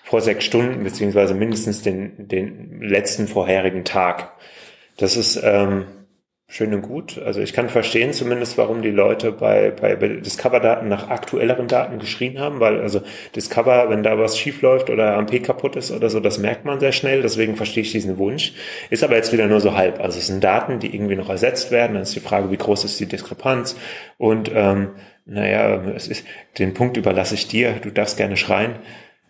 vor 0.03 0.21
sechs 0.21 0.43
Stunden, 0.43 0.83
beziehungsweise 0.83 1.33
mindestens 1.33 1.81
den, 1.81 2.27
den 2.27 2.81
letzten 2.81 3.27
vorherigen 3.27 3.85
Tag. 3.85 4.33
Das 4.97 5.15
ist 5.15 5.39
ähm, 5.43 5.85
schön 6.47 6.73
und 6.73 6.83
gut. 6.83 7.17
Also 7.17 7.41
ich 7.41 7.53
kann 7.53 7.69
verstehen 7.69 8.13
zumindest, 8.13 8.57
warum 8.57 8.81
die 8.81 8.91
Leute 8.91 9.31
bei, 9.31 9.71
bei, 9.71 9.95
Discover-Daten 9.95 10.87
nach 10.87 11.09
aktuelleren 11.09 11.67
Daten 11.67 11.99
geschrien 11.99 12.39
haben, 12.39 12.59
weil 12.59 12.79
also 12.79 13.01
Discover, 13.35 13.89
wenn 13.89 14.03
da 14.03 14.19
was 14.19 14.37
schief 14.37 14.61
läuft 14.61 14.89
oder 14.89 15.15
AMP 15.17 15.43
kaputt 15.43 15.75
ist 15.75 15.91
oder 15.91 16.09
so, 16.09 16.19
das 16.19 16.37
merkt 16.37 16.65
man 16.65 16.79
sehr 16.79 16.91
schnell. 16.91 17.21
Deswegen 17.21 17.55
verstehe 17.55 17.83
ich 17.83 17.91
diesen 17.91 18.17
Wunsch. 18.17 18.53
Ist 18.89 19.03
aber 19.03 19.15
jetzt 19.15 19.33
wieder 19.33 19.47
nur 19.47 19.61
so 19.61 19.75
halb. 19.75 19.99
Also 19.99 20.19
es 20.19 20.27
sind 20.27 20.43
Daten, 20.43 20.79
die 20.79 20.93
irgendwie 20.93 21.15
noch 21.15 21.29
ersetzt 21.29 21.71
werden. 21.71 21.93
Dann 21.93 22.03
ist 22.03 22.15
die 22.15 22.19
Frage, 22.19 22.51
wie 22.51 22.57
groß 22.57 22.83
ist 22.85 22.99
die 22.99 23.07
Diskrepanz? 23.07 23.75
Und 24.17 24.51
ähm, 24.53 24.91
naja, 25.25 25.81
es 25.95 26.07
ist, 26.07 26.25
den 26.59 26.73
Punkt 26.73 26.97
überlasse 26.97 27.35
ich 27.35 27.47
dir. 27.47 27.73
Du 27.81 27.89
darfst 27.89 28.17
gerne 28.17 28.37
schreien. 28.37 28.75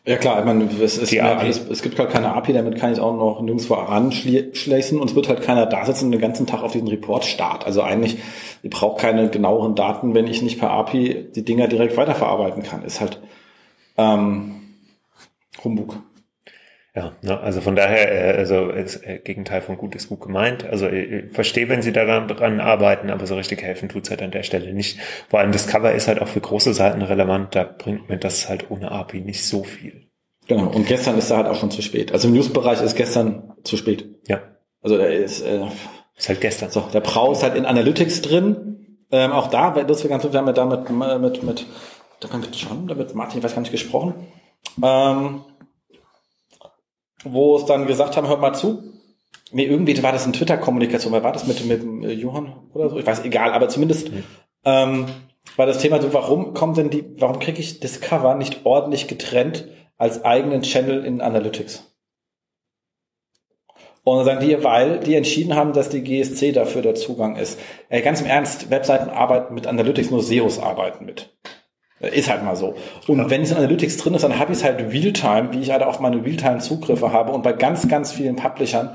Ja 0.05 0.17
klar, 0.17 0.39
ich 0.39 0.45
meine, 0.45 0.65
es, 0.65 0.97
ist 0.97 1.17
alles, 1.17 1.61
es 1.69 1.81
gibt 1.81 1.97
halt 1.97 2.09
keine 2.09 2.33
API, 2.33 2.51
damit 2.51 2.77
kann 2.77 2.91
ich 2.91 2.99
auch 2.99 3.15
noch 3.15 3.41
nirgendwo 3.41 3.75
anschließen 3.75 4.99
und 4.99 5.09
es 5.09 5.15
wird 5.15 5.29
halt 5.29 5.41
keiner 5.41 5.65
da 5.65 5.85
sitzen 5.85 6.11
den 6.11 6.19
ganzen 6.19 6.45
Tag 6.45 6.61
auf 6.61 6.73
diesen 6.73 6.89
Report 6.89 7.23
start. 7.23 7.65
Also 7.65 7.81
eigentlich, 7.83 8.17
ich 8.63 8.69
brauche 8.69 8.99
keine 8.99 9.29
genaueren 9.29 9.75
Daten, 9.75 10.13
wenn 10.13 10.27
ich 10.27 10.41
nicht 10.41 10.59
per 10.59 10.71
API 10.71 11.27
die 11.33 11.45
Dinger 11.45 11.69
direkt 11.69 11.95
weiterverarbeiten 11.95 12.63
kann. 12.63 12.83
Ist 12.83 12.99
halt 12.99 13.21
ähm, 13.97 14.55
Humbug. 15.63 15.97
Ja, 16.95 17.13
ne, 17.23 17.39
also 17.39 17.59
von 17.59 17.75
daher, 17.75 18.35
äh, 18.35 18.37
also 18.37 18.71
das 18.71 18.97
äh, 18.97 19.19
Gegenteil 19.23 19.61
von 19.61 19.77
gut 19.77 19.95
ist 19.95 20.09
gut 20.09 20.21
gemeint. 20.21 20.63
Also 20.63 20.87
ich 20.87 21.31
verstehe, 21.31 21.67
wenn 21.67 21.81
sie 21.81 21.91
daran 21.91 22.27
dran 22.27 22.59
arbeiten, 22.59 23.09
aber 23.09 23.25
so 23.25 23.35
richtig 23.35 23.63
helfen 23.63 23.89
tut's 23.89 24.11
halt 24.11 24.21
an 24.21 24.29
der 24.29 24.43
Stelle 24.43 24.73
nicht. 24.73 24.99
Vor 25.29 25.39
allem 25.39 25.51
Discover 25.51 25.93
ist 25.93 26.07
halt 26.07 26.21
auch 26.21 26.27
für 26.27 26.41
große 26.41 26.73
Seiten 26.73 27.01
relevant, 27.01 27.55
da 27.55 27.63
bringt 27.63 28.09
mir 28.09 28.17
das 28.17 28.47
halt 28.47 28.69
ohne 28.69 28.91
API 28.91 29.21
nicht 29.21 29.43
so 29.43 29.63
viel. 29.63 30.07
Genau, 30.47 30.67
und 30.67 30.85
gestern 30.85 31.17
ist 31.17 31.31
da 31.31 31.37
halt 31.37 31.47
auch 31.47 31.55
schon 31.55 31.71
zu 31.71 31.81
spät. 31.81 32.11
Also 32.11 32.27
im 32.27 32.35
News-Bereich 32.35 32.81
ist 32.81 32.95
gestern 32.95 33.53
zu 33.63 33.75
spät. 33.75 34.05
Ja. 34.27 34.41
Also 34.81 34.97
da 34.97 35.05
ist, 35.05 35.41
äh, 35.41 35.61
ist 36.15 36.29
halt 36.29 36.41
gestern. 36.41 36.69
So, 36.69 36.81
der 36.93 36.99
Brau 36.99 37.31
ist 37.31 37.41
halt 37.41 37.55
in 37.55 37.65
Analytics 37.65 38.21
drin. 38.21 38.97
Ähm, 39.11 39.31
auch 39.31 39.47
da, 39.47 39.71
das 39.71 40.03
wir 40.03 40.09
ganz, 40.09 40.23
wir 40.23 40.33
haben 40.33 40.47
ja 40.47 40.53
da 40.53 40.65
mit, 40.65 40.89
mit, 40.89 41.43
mit, 41.43 41.65
da 42.19 42.37
mit 42.37 42.55
John, 42.55 42.87
da 42.87 42.93
mit 42.93 43.15
Martin, 43.15 43.39
ich 43.39 43.43
weiß 43.43 43.55
gar 43.55 43.61
nicht, 43.61 43.71
gesprochen. 43.71 44.13
Ähm, 44.81 45.41
wo 47.23 47.57
es 47.57 47.65
dann 47.65 47.87
gesagt 47.87 48.17
haben, 48.17 48.27
hört 48.27 48.41
mal 48.41 48.53
zu. 48.53 48.83
Nee, 49.51 49.65
irgendwie 49.65 50.01
war 50.01 50.11
das 50.11 50.23
eine 50.23 50.33
Twitter-Kommunikation, 50.33 51.11
war 51.13 51.31
das 51.31 51.45
mit, 51.45 51.63
mit 51.65 52.03
äh, 52.03 52.11
Johann 52.13 52.55
oder 52.73 52.89
so? 52.89 52.97
Ich 52.97 53.05
weiß, 53.05 53.23
egal, 53.23 53.53
aber 53.53 53.69
zumindest 53.69 54.11
mhm. 54.11 54.23
ähm, 54.65 55.05
war 55.55 55.65
das 55.65 55.77
Thema 55.77 56.01
so, 56.01 56.13
warum 56.13 56.53
kommt 56.53 56.77
denn 56.77 56.89
die, 56.89 57.05
warum 57.19 57.39
kriege 57.39 57.59
ich 57.59 57.79
Discover 57.79 58.35
nicht 58.35 58.65
ordentlich 58.65 59.07
getrennt 59.07 59.67
als 59.97 60.25
eigenen 60.25 60.63
Channel 60.63 61.05
in 61.05 61.21
Analytics? 61.21 61.93
Und 64.03 64.17
dann 64.17 64.25
sagen 64.25 64.45
die, 64.45 64.63
weil 64.63 64.99
die 64.99 65.15
entschieden 65.15 65.55
haben, 65.55 65.71
dass 65.71 65.89
die 65.89 66.03
GSC 66.03 66.51
dafür 66.51 66.81
der 66.81 66.95
Zugang 66.95 67.37
ist. 67.37 67.57
Ey, 67.89 68.01
ganz 68.01 68.19
im 68.19 68.27
Ernst, 68.27 68.69
Webseiten 68.69 69.09
arbeiten 69.09 69.53
mit 69.53 69.65
Analytics, 69.65 70.11
nur 70.11 70.21
SEOs 70.21 70.59
arbeiten 70.59 71.05
mit. 71.05 71.33
Ist 72.11 72.29
halt 72.29 72.43
mal 72.43 72.55
so. 72.55 72.75
Und 73.07 73.17
ja. 73.17 73.29
wenn 73.29 73.41
es 73.41 73.51
in 73.51 73.57
Analytics 73.57 73.97
drin 73.97 74.13
ist, 74.13 74.23
dann 74.23 74.37
habe 74.39 74.51
ich 74.51 74.59
es 74.59 74.63
halt 74.63 74.79
Realtime, 74.91 75.49
wie 75.51 75.61
ich 75.61 75.71
halt 75.71 75.83
auf 75.83 75.99
meine 75.99 76.23
Realtime-Zugriffe 76.23 77.11
habe. 77.11 77.31
Und 77.31 77.43
bei 77.43 77.53
ganz, 77.53 77.87
ganz 77.87 78.11
vielen 78.11 78.35
Publishern 78.35 78.89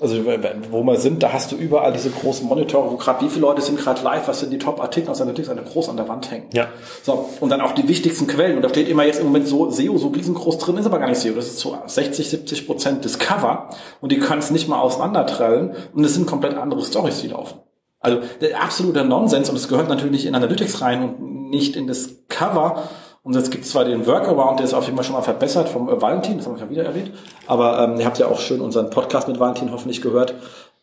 Also 0.00 0.24
wo 0.70 0.82
wir 0.82 0.96
sind, 0.96 1.22
da 1.22 1.32
hast 1.32 1.52
du 1.52 1.56
überall 1.56 1.92
diese 1.92 2.10
großen 2.10 2.46
Monitore, 2.48 2.90
wo 2.90 2.96
gerade 2.96 3.24
wie 3.24 3.28
viele 3.28 3.42
Leute 3.42 3.62
sind 3.62 3.78
gerade 3.78 4.02
live, 4.02 4.26
was 4.26 4.40
sind 4.40 4.52
die 4.52 4.58
Top-Artikel 4.58 5.08
aus 5.08 5.20
Analytics, 5.20 5.48
eine 5.48 5.62
groß 5.62 5.88
an 5.88 5.96
der 5.96 6.08
Wand 6.08 6.30
hängen. 6.30 6.46
Ja. 6.52 6.66
So, 7.02 7.30
und 7.40 7.48
dann 7.50 7.60
auch 7.60 7.72
die 7.72 7.88
wichtigsten 7.88 8.26
Quellen. 8.26 8.56
Und 8.56 8.62
da 8.62 8.68
steht 8.68 8.88
immer 8.88 9.04
jetzt 9.04 9.20
im 9.20 9.26
Moment 9.26 9.46
so 9.46 9.70
SEO, 9.70 9.96
so 9.96 10.08
riesengroß 10.08 10.58
drin, 10.58 10.76
ist 10.78 10.86
aber 10.86 10.98
gar 10.98 11.08
nicht 11.08 11.20
SEO. 11.20 11.34
Das 11.34 11.46
ist 11.46 11.60
so 11.60 11.78
60, 11.86 12.28
70 12.28 12.66
Prozent 12.66 13.04
Discover 13.04 13.70
und 14.00 14.10
die 14.10 14.18
können 14.18 14.40
es 14.40 14.50
nicht 14.50 14.68
mal 14.68 14.80
auseinandertrellen 14.80 15.74
und 15.94 16.04
es 16.04 16.14
sind 16.14 16.26
komplett 16.26 16.56
andere 16.56 16.84
Stories, 16.84 17.20
die 17.22 17.28
laufen. 17.28 17.60
Also 18.04 18.20
der 18.40 18.62
absolute 18.62 19.04
Nonsens 19.04 19.50
und 19.50 19.56
es 19.56 19.68
gehört 19.68 19.88
natürlich 19.88 20.26
in 20.26 20.34
Analytics 20.34 20.80
rein 20.80 21.02
und 21.02 21.50
nicht 21.50 21.76
in 21.76 21.86
das 21.86 22.10
Cover, 22.28 22.84
und 23.24 23.34
jetzt 23.34 23.50
gibt 23.50 23.64
es 23.64 23.70
zwar 23.70 23.86
den 23.86 24.06
Workaround, 24.06 24.58
der 24.58 24.66
ist 24.66 24.74
auf 24.74 24.84
jeden 24.84 24.96
Fall 24.96 25.04
schon 25.04 25.14
mal 25.14 25.22
verbessert 25.22 25.70
vom 25.70 25.88
äh, 25.88 26.00
Valentin, 26.00 26.36
das 26.36 26.46
haben 26.46 26.56
wir 26.56 26.64
ja 26.64 26.70
wieder 26.70 26.84
erwähnt. 26.84 27.10
Aber 27.46 27.78
ähm, 27.78 27.98
ihr 27.98 28.04
habt 28.04 28.18
ja 28.18 28.26
auch 28.26 28.38
schön 28.38 28.60
unseren 28.60 28.90
Podcast 28.90 29.28
mit 29.28 29.40
Valentin 29.40 29.72
hoffentlich 29.72 30.02
gehört. 30.02 30.34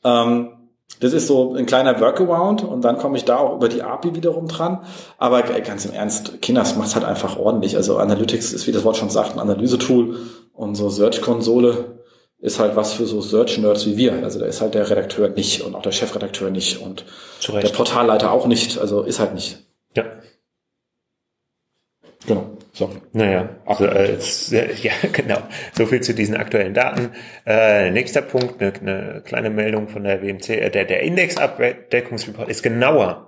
Ähm, 0.03 0.49
das 0.99 1.13
ist 1.13 1.27
so 1.27 1.53
ein 1.53 1.67
kleiner 1.67 1.99
Workaround 2.01 2.63
und 2.63 2.81
dann 2.81 2.97
komme 2.97 3.15
ich 3.15 3.25
da 3.25 3.37
auch 3.37 3.55
über 3.55 3.69
die 3.69 3.83
API 3.83 4.15
wiederum 4.15 4.47
dran. 4.47 4.79
Aber 5.19 5.43
ganz 5.43 5.85
im 5.85 5.93
Ernst, 5.93 6.41
Kinders 6.41 6.75
macht 6.75 6.95
halt 6.95 7.05
einfach 7.05 7.37
ordentlich. 7.37 7.77
Also 7.77 7.97
Analytics 7.97 8.53
ist, 8.53 8.65
wie 8.65 8.71
das 8.71 8.83
Wort 8.83 8.97
schon 8.97 9.11
sagt, 9.11 9.33
ein 9.33 9.39
Analysetool 9.39 10.17
und 10.53 10.75
so 10.75 10.89
Search-Konsole 10.89 12.00
ist 12.41 12.59
halt 12.59 12.75
was 12.75 12.93
für 12.93 13.05
so 13.05 13.21
Search-Nerds 13.21 13.85
wie 13.85 13.97
wir. 13.97 14.23
Also 14.23 14.39
da 14.39 14.47
ist 14.47 14.61
halt 14.61 14.73
der 14.73 14.89
Redakteur 14.89 15.29
nicht 15.29 15.61
und 15.61 15.75
auch 15.75 15.83
der 15.83 15.91
Chefredakteur 15.91 16.49
nicht 16.49 16.81
und 16.81 17.05
der 17.47 17.69
Portalleiter 17.69 18.31
auch 18.31 18.47
nicht. 18.47 18.79
Also 18.79 19.03
ist 19.03 19.19
halt 19.19 19.35
nicht. 19.35 19.59
Ja. 19.95 20.05
Genau. 22.25 22.57
So. 22.73 22.89
Naja, 23.13 23.49
also, 23.65 23.85
äh, 23.85 24.17
ja, 24.81 24.93
genau. 25.11 25.39
So 25.73 25.85
viel 25.85 26.01
zu 26.01 26.13
diesen 26.13 26.35
aktuellen 26.35 26.73
Daten. 26.73 27.11
Äh, 27.45 27.91
nächster 27.91 28.21
Punkt, 28.21 28.61
eine, 28.61 28.73
eine 28.73 29.21
kleine 29.25 29.49
Meldung 29.49 29.89
von 29.89 30.03
der 30.03 30.21
WMC. 30.21 30.49
Äh, 30.49 30.69
der, 30.69 30.85
der 30.85 31.01
Index-Abdeckungsreport 31.01 32.49
ist 32.49 32.63
genauer. 32.63 33.27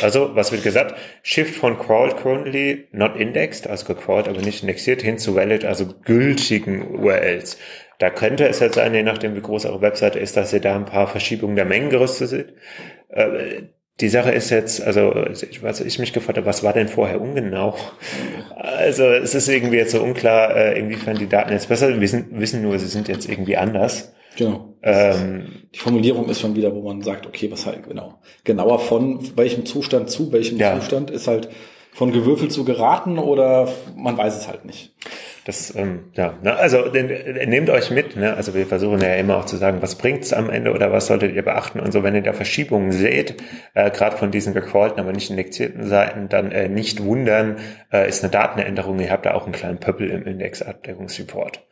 Also, 0.00 0.34
was 0.34 0.52
wird 0.52 0.62
gesagt? 0.62 0.94
Shift 1.22 1.54
von 1.54 1.78
crawled 1.78 2.18
currently 2.18 2.86
not 2.92 3.16
indexed, 3.16 3.66
also 3.66 3.86
gecrawled, 3.86 4.28
aber 4.28 4.42
nicht 4.42 4.62
indexiert, 4.62 5.00
hin 5.00 5.18
zu 5.18 5.34
valid, 5.34 5.64
also 5.64 5.86
gültigen 6.04 6.96
URLs. 6.96 7.56
Da 7.98 8.10
könnte 8.10 8.46
es 8.46 8.60
jetzt 8.60 8.74
sein, 8.74 8.94
je 8.94 9.02
nachdem, 9.02 9.34
wie 9.34 9.40
groß 9.40 9.66
eure 9.66 9.80
Webseite 9.80 10.18
ist, 10.18 10.36
dass 10.36 10.52
ihr 10.52 10.60
da 10.60 10.74
ein 10.74 10.84
paar 10.84 11.06
Verschiebungen 11.06 11.56
der 11.56 11.64
Mengengerüste 11.64 12.26
seht. 12.26 12.54
Äh, 13.08 13.62
die 14.00 14.08
Sache 14.10 14.30
ist 14.30 14.50
jetzt, 14.50 14.82
also 14.82 15.14
was 15.62 15.80
ich 15.80 15.98
mich 15.98 16.12
gefragt 16.12 16.36
habe, 16.36 16.46
was 16.46 16.62
war 16.62 16.74
denn 16.74 16.88
vorher 16.88 17.18
ungenau? 17.18 17.74
Also 18.54 19.04
es 19.04 19.34
ist 19.34 19.48
irgendwie 19.48 19.78
jetzt 19.78 19.92
so 19.92 20.02
unklar, 20.02 20.54
äh, 20.54 20.78
inwiefern 20.78 21.16
die 21.16 21.28
Daten 21.28 21.52
jetzt 21.52 21.70
besser 21.70 21.86
sind. 21.86 22.00
Wir 22.02 22.08
sind, 22.08 22.38
wissen 22.38 22.60
nur, 22.60 22.78
sie 22.78 22.88
sind 22.88 23.08
jetzt 23.08 23.26
irgendwie 23.26 23.56
anders. 23.56 24.12
Genau. 24.36 24.74
Ähm, 24.82 25.62
die 25.74 25.78
Formulierung 25.78 26.28
ist 26.28 26.40
schon 26.40 26.54
wieder, 26.54 26.74
wo 26.74 26.82
man 26.82 27.00
sagt, 27.00 27.26
okay, 27.26 27.50
was 27.50 27.64
halt 27.64 27.88
genau. 27.88 28.20
Genauer 28.44 28.80
von 28.80 29.20
welchem 29.36 29.64
Zustand 29.64 30.10
zu 30.10 30.30
welchem 30.30 30.58
ja. 30.58 30.78
Zustand 30.78 31.10
ist 31.10 31.26
halt 31.26 31.48
von 31.96 32.12
Gewürfel 32.12 32.50
zu 32.50 32.66
geraten 32.66 33.18
oder 33.18 33.68
man 33.96 34.18
weiß 34.18 34.36
es 34.36 34.48
halt 34.48 34.66
nicht. 34.66 34.92
Das, 35.46 35.74
ähm, 35.74 36.10
ja, 36.12 36.34
ne, 36.42 36.54
also 36.54 36.90
den, 36.90 37.06
nehmt 37.48 37.70
euch 37.70 37.90
mit, 37.90 38.16
ne? 38.16 38.34
Also 38.34 38.52
wir 38.52 38.66
versuchen 38.66 39.00
ja 39.00 39.14
immer 39.14 39.38
auch 39.38 39.46
zu 39.46 39.56
sagen, 39.56 39.78
was 39.80 39.94
bringt's 39.94 40.34
am 40.34 40.50
Ende 40.50 40.74
oder 40.74 40.92
was 40.92 41.06
solltet 41.06 41.34
ihr 41.34 41.42
beachten 41.42 41.80
und 41.80 41.92
so, 41.92 42.02
wenn 42.02 42.14
ihr 42.14 42.20
da 42.20 42.34
Verschiebungen 42.34 42.92
seht, 42.92 43.42
äh, 43.72 43.90
gerade 43.90 44.18
von 44.18 44.30
diesen 44.30 44.52
gecrawlten, 44.52 45.00
aber 45.00 45.12
nicht 45.12 45.30
indexierten 45.30 45.86
Seiten, 45.86 46.28
dann 46.28 46.52
äh, 46.52 46.68
nicht 46.68 47.02
wundern, 47.02 47.56
äh, 47.90 48.06
ist 48.06 48.22
eine 48.22 48.30
Datenänderung, 48.30 49.00
ihr 49.00 49.10
habt 49.10 49.24
da 49.24 49.32
auch 49.32 49.44
einen 49.44 49.52
kleinen 49.52 49.78
Pöppel 49.78 50.10
im 50.10 50.26
Indexabdeckungsreport. 50.26 51.64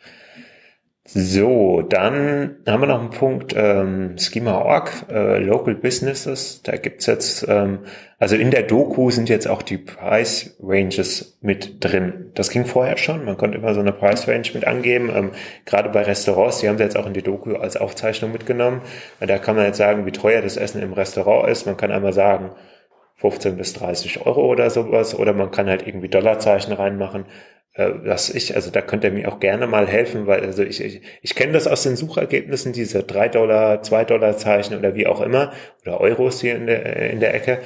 So, 1.07 1.83
dann 1.83 2.57
haben 2.67 2.81
wir 2.81 2.87
noch 2.87 3.01
einen 3.01 3.11
Punkt, 3.11 3.55
ähm, 3.55 4.17
Schema.org, 4.17 4.91
äh, 5.11 5.39
Local 5.39 5.75
Businesses. 5.75 6.63
Da 6.63 6.77
gibt's 6.77 7.05
jetzt, 7.05 7.47
ähm, 7.47 7.81
also 8.19 8.37
in 8.37 8.51
der 8.51 8.63
Doku 8.63 9.11
sind 9.11 9.29
jetzt 9.29 9.47
auch 9.47 9.61
die 9.61 9.77
Price 9.77 10.57
Ranges 10.63 11.37
mit 11.43 11.85
drin. 11.85 12.31
Das 12.35 12.49
ging 12.49 12.65
vorher 12.65 12.97
schon, 12.97 13.27
man 13.27 13.37
konnte 13.37 13.59
immer 13.59 13.75
so 13.75 13.81
eine 13.81 13.93
Price 13.93 14.27
Range 14.27 14.49
mit 14.55 14.67
angeben. 14.67 15.11
Ähm, 15.15 15.33
gerade 15.67 15.91
bei 15.91 16.03
Restaurants, 16.03 16.61
die 16.61 16.71
haben 16.71 16.79
sie 16.79 16.85
jetzt 16.85 16.97
auch 16.97 17.07
in 17.07 17.13
die 17.13 17.23
Doku 17.23 17.55
als 17.55 17.77
Aufzeichnung 17.77 18.33
mitgenommen. 18.33 18.81
Da 19.21 19.37
kann 19.37 19.57
man 19.57 19.67
jetzt 19.67 19.79
sagen, 19.79 20.07
wie 20.07 20.13
teuer 20.13 20.41
das 20.41 20.57
Essen 20.57 20.81
im 20.81 20.95
Restaurant 20.95 21.51
ist. 21.51 21.67
Man 21.67 21.77
kann 21.77 21.91
einmal 21.93 22.15
sagen, 22.15 22.53
15 23.17 23.57
bis 23.59 23.75
30 23.75 24.27
Euro 24.27 24.47
oder 24.47 24.71
sowas, 24.71 25.15
oder 25.15 25.35
man 25.35 25.51
kann 25.51 25.69
halt 25.69 25.87
irgendwie 25.87 26.09
Dollarzeichen 26.09 26.73
reinmachen 26.73 27.27
was 27.77 28.31
ich, 28.31 28.55
also 28.55 28.70
da 28.70 28.81
könnt 28.81 29.03
ihr 29.03 29.11
mir 29.11 29.29
auch 29.29 29.41
gerne 29.41 29.66
mal 29.66 29.89
helfen, 29.89 30.27
weil 30.27 30.45
also 30.45 30.62
ich, 30.62 30.81
ich, 30.81 31.03
ich 31.22 31.35
kenne 31.35 31.53
das 31.53 31.66
aus 31.66 31.83
den 31.83 31.97
Suchergebnissen, 31.97 32.72
diese 32.72 33.03
drei 33.03 33.29
Dollar, 33.29 33.83
zwei 33.83 34.05
Dollar 34.05 34.37
Zeichen 34.37 34.79
oder 34.79 34.95
wie 34.95 35.09
auch 35.09 35.20
immer, 35.20 35.53
oder 35.83 36.01
Euros 36.01 36.41
hier 36.41 36.55
in 36.55 36.66
der, 36.66 37.11
in 37.11 37.18
der 37.18 37.35
Ecke. 37.35 37.59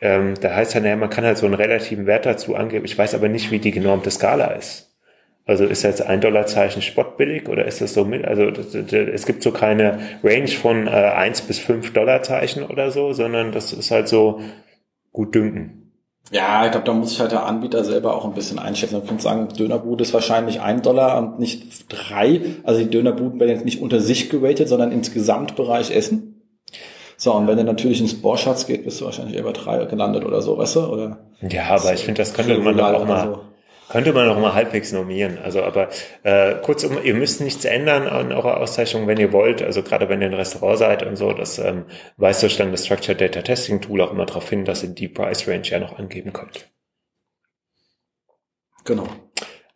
Ähm, 0.00 0.34
da 0.40 0.54
heißt 0.54 0.74
ja, 0.74 0.80
naja, 0.80 0.96
man 0.96 1.10
kann 1.10 1.24
halt 1.24 1.38
so 1.38 1.46
einen 1.46 1.54
relativen 1.54 2.06
Wert 2.06 2.26
dazu 2.26 2.54
angeben. 2.54 2.84
Ich 2.84 2.96
weiß 2.96 3.14
aber 3.14 3.28
nicht, 3.28 3.50
wie 3.50 3.58
die 3.58 3.72
genormte 3.72 4.10
Skala 4.10 4.52
ist. 4.52 4.94
Also 5.46 5.64
ist 5.64 5.84
jetzt 5.84 6.02
ein 6.02 6.20
Dollar 6.20 6.46
Zeichen 6.46 6.82
spottbillig 6.82 7.48
oder 7.48 7.66
ist 7.66 7.80
das 7.80 7.94
so 7.94 8.04
mit? 8.04 8.24
Also 8.24 8.48
es 8.48 9.26
gibt 9.26 9.42
so 9.42 9.52
keine 9.52 10.00
Range 10.22 10.48
von 10.48 10.88
äh, 10.88 10.90
eins 10.90 11.40
bis 11.40 11.60
fünf 11.60 11.92
Dollar 11.92 12.22
Zeichen 12.22 12.64
oder 12.64 12.90
so, 12.90 13.12
sondern 13.12 13.52
das 13.52 13.72
ist 13.72 13.92
halt 13.92 14.08
so 14.08 14.40
gut 15.12 15.34
dünken. 15.34 15.85
Ja, 16.32 16.64
ich 16.64 16.72
glaube, 16.72 16.86
da 16.86 16.92
muss 16.92 17.10
sich 17.10 17.20
halt 17.20 17.32
der 17.32 17.46
Anbieter 17.46 17.84
selber 17.84 18.16
auch 18.16 18.24
ein 18.24 18.34
bisschen 18.34 18.58
einschätzen. 18.58 18.98
Man 18.98 19.06
könnte 19.06 19.22
sagen, 19.22 19.48
Dönerbude 19.48 20.02
ist 20.02 20.12
wahrscheinlich 20.12 20.60
ein 20.60 20.82
Dollar 20.82 21.18
und 21.18 21.38
nicht 21.38 21.86
drei. 21.88 22.40
Also 22.64 22.80
die 22.80 22.90
Dönerbuden 22.90 23.38
werden 23.38 23.50
jetzt 23.50 23.64
nicht 23.64 23.80
unter 23.80 24.00
sich 24.00 24.28
geratet, 24.28 24.68
sondern 24.68 24.90
ins 24.90 25.12
Gesamtbereich 25.12 25.92
Essen. 25.92 26.42
So, 27.16 27.32
und 27.32 27.46
wenn 27.46 27.56
er 27.56 27.64
natürlich 27.64 28.00
ins 28.00 28.20
Borschatz 28.20 28.66
geht, 28.66 28.84
bist 28.84 29.00
du 29.00 29.04
wahrscheinlich 29.06 29.36
eher 29.36 29.44
bei 29.44 29.52
drei 29.52 29.84
gelandet 29.86 30.24
oder 30.24 30.42
so, 30.42 30.58
weißt 30.58 30.76
du? 30.76 30.80
Oder 30.86 31.18
ja, 31.48 31.64
aber 31.68 31.94
ich 31.94 32.04
finde, 32.04 32.20
das 32.22 32.34
könnte 32.34 32.58
man 32.58 32.76
doch 32.76 32.92
auch 32.92 33.06
mal, 33.06 33.26
so. 33.26 33.40
Könnte 33.88 34.12
man 34.12 34.26
noch 34.26 34.38
mal 34.38 34.54
halbwegs 34.54 34.92
normieren. 34.92 35.38
Also, 35.38 35.62
aber 35.62 35.88
äh, 36.24 36.56
kurzum, 36.56 36.98
ihr 37.02 37.14
müsst 37.14 37.40
nichts 37.40 37.64
ändern 37.64 38.08
an 38.08 38.32
eurer 38.32 38.60
Auszeichnung, 38.60 39.06
wenn 39.06 39.18
ihr 39.18 39.32
wollt. 39.32 39.62
Also 39.62 39.82
gerade 39.82 40.08
wenn 40.08 40.20
ihr 40.20 40.28
ein 40.28 40.34
Restaurant 40.34 40.78
seid 40.78 41.02
und 41.04 41.16
so, 41.16 41.32
das 41.32 41.58
ähm, 41.58 41.84
weist 42.16 42.42
euch 42.42 42.56
dann 42.56 42.72
das 42.72 42.84
Structured 42.84 43.20
Data 43.20 43.42
Testing 43.42 43.80
Tool 43.80 44.00
auch 44.00 44.10
immer 44.10 44.26
darauf 44.26 44.48
hin, 44.48 44.64
dass 44.64 44.82
ihr 44.82 44.88
die 44.88 45.08
Price 45.08 45.46
Range 45.46 45.62
ja 45.62 45.78
noch 45.78 45.98
angeben 45.98 46.32
könnt. 46.32 46.68
Genau. 48.84 49.06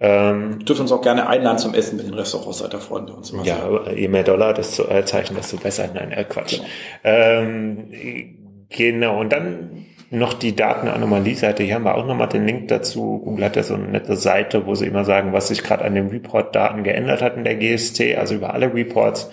Ähm, 0.03 0.65
dürft 0.65 0.81
uns 0.81 0.93
auch 0.93 1.03
gerne 1.03 1.29
einladen 1.29 1.59
zum 1.59 1.75
Essen 1.75 1.99
mit 1.99 2.07
den 2.07 2.15
Restaurants, 2.15 2.59
seid 2.59 2.73
ihr 2.73 2.81
Freunde 2.81 3.13
und 3.13 3.27
so. 3.27 3.37
Ja, 3.43 3.69
so. 3.69 3.91
je 3.91 4.09
mehr 4.09 4.25
Dollar, 4.25 4.55
desto 4.55 4.89
äh, 4.89 5.05
Zeichen, 5.05 5.37
desto 5.37 5.59
besser. 5.59 5.89
Nein, 5.93 6.11
äh, 6.11 6.25
Quatsch. 6.25 6.55
Genau. 6.55 6.69
Ähm, 7.05 8.39
genau. 8.71 9.21
Und 9.21 9.33
dann 9.33 9.87
noch 10.11 10.35
die 10.35 10.57
Datenanomalie-Seite. 10.57 11.63
Hier 11.63 11.77
haben 11.77 11.85
wir 11.85 11.95
auch 11.95 12.07
nochmal 12.07 12.29
den 12.29 12.45
Link 12.45 12.69
dazu. 12.69 13.21
Google 13.25 13.45
hat 13.45 13.57
ja 13.57 13.63
so 13.63 13.75
eine 13.75 13.87
nette 13.87 14.17
Seite, 14.17 14.67
wo 14.67 14.75
sie 14.75 14.87
immer 14.87 15.05
sagen, 15.05 15.33
was 15.33 15.49
sich 15.49 15.63
gerade 15.63 15.85
an 15.85 15.95
den 15.95 16.09
Report-Daten 16.09 16.83
geändert 16.83 17.23
hat 17.23 17.37
in 17.37 17.45
der 17.45 17.55
GST, 17.55 18.17
also 18.17 18.35
über 18.35 18.53
alle 18.53 18.75
Reports. 18.75 19.31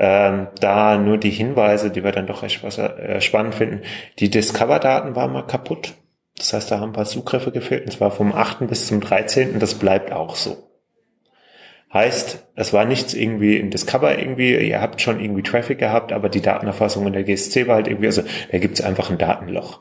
Ähm, 0.00 0.48
da 0.60 0.98
nur 0.98 1.18
die 1.18 1.30
Hinweise, 1.30 1.90
die 1.90 2.04
wir 2.04 2.12
dann 2.12 2.26
doch 2.26 2.42
recht 2.42 2.62
äh, 2.64 3.20
spannend 3.20 3.54
finden. 3.54 3.82
Die 4.18 4.30
Discover-Daten 4.30 5.14
waren 5.16 5.32
mal 5.32 5.46
kaputt. 5.46 5.94
Das 6.36 6.52
heißt, 6.52 6.70
da 6.70 6.80
haben 6.80 6.90
ein 6.90 6.94
paar 6.94 7.04
Zugriffe 7.04 7.50
gefehlt, 7.50 7.84
und 7.84 7.92
zwar 7.92 8.10
vom 8.10 8.32
8. 8.32 8.66
bis 8.68 8.86
zum 8.86 9.00
13. 9.00 9.58
Das 9.58 9.74
bleibt 9.74 10.12
auch 10.12 10.36
so. 10.36 10.67
Heißt, 11.92 12.46
es 12.54 12.72
war 12.72 12.84
nichts 12.84 13.14
irgendwie 13.14 13.56
in 13.56 13.70
Discover 13.70 14.18
irgendwie, 14.18 14.54
ihr 14.56 14.80
habt 14.80 15.00
schon 15.00 15.20
irgendwie 15.20 15.42
Traffic 15.42 15.78
gehabt, 15.78 16.12
aber 16.12 16.28
die 16.28 16.42
Datenerfassung 16.42 17.06
in 17.06 17.14
der 17.14 17.24
GSC 17.24 17.66
war 17.66 17.76
halt 17.76 17.88
irgendwie, 17.88 18.06
also 18.06 18.22
da 18.52 18.58
gibt 18.58 18.78
es 18.78 18.84
einfach 18.84 19.10
ein 19.10 19.16
Datenloch. 19.16 19.80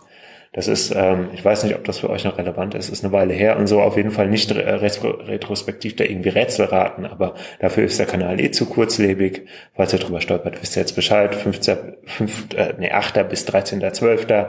Das 0.53 0.67
ist, 0.67 0.93
ähm, 0.95 1.29
ich 1.33 1.43
weiß 1.43 1.63
nicht, 1.63 1.75
ob 1.75 1.83
das 1.83 1.99
für 1.99 2.09
euch 2.09 2.23
noch 2.23 2.37
relevant 2.37 2.73
ist, 2.73 2.89
ist 2.89 3.03
eine 3.03 3.13
Weile 3.13 3.33
her 3.33 3.57
und 3.57 3.67
so 3.67 3.81
auf 3.81 3.97
jeden 3.97 4.11
Fall 4.11 4.29
nicht 4.29 4.55
retrospektiv 4.55 5.97
da 5.97 6.05
irgendwie 6.05 6.29
Rätsel 6.29 6.65
raten, 6.65 7.05
aber 7.05 7.35
dafür 7.59 7.83
ist 7.83 7.99
der 7.99 8.05
Kanal 8.05 8.39
eh 8.39 8.51
zu 8.51 8.65
kurzlebig. 8.65 9.45
Falls 9.75 9.93
ihr 9.93 9.99
drüber 9.99 10.21
stolpert, 10.21 10.61
wisst 10.61 10.75
ihr 10.77 10.81
jetzt 10.81 10.95
Bescheid. 10.95 11.35
15, 11.35 11.77
5, 12.05 12.53
äh, 12.55 12.73
nee, 12.79 12.91
8. 12.91 13.27
bis 13.29 13.47
13.12. 13.47 14.47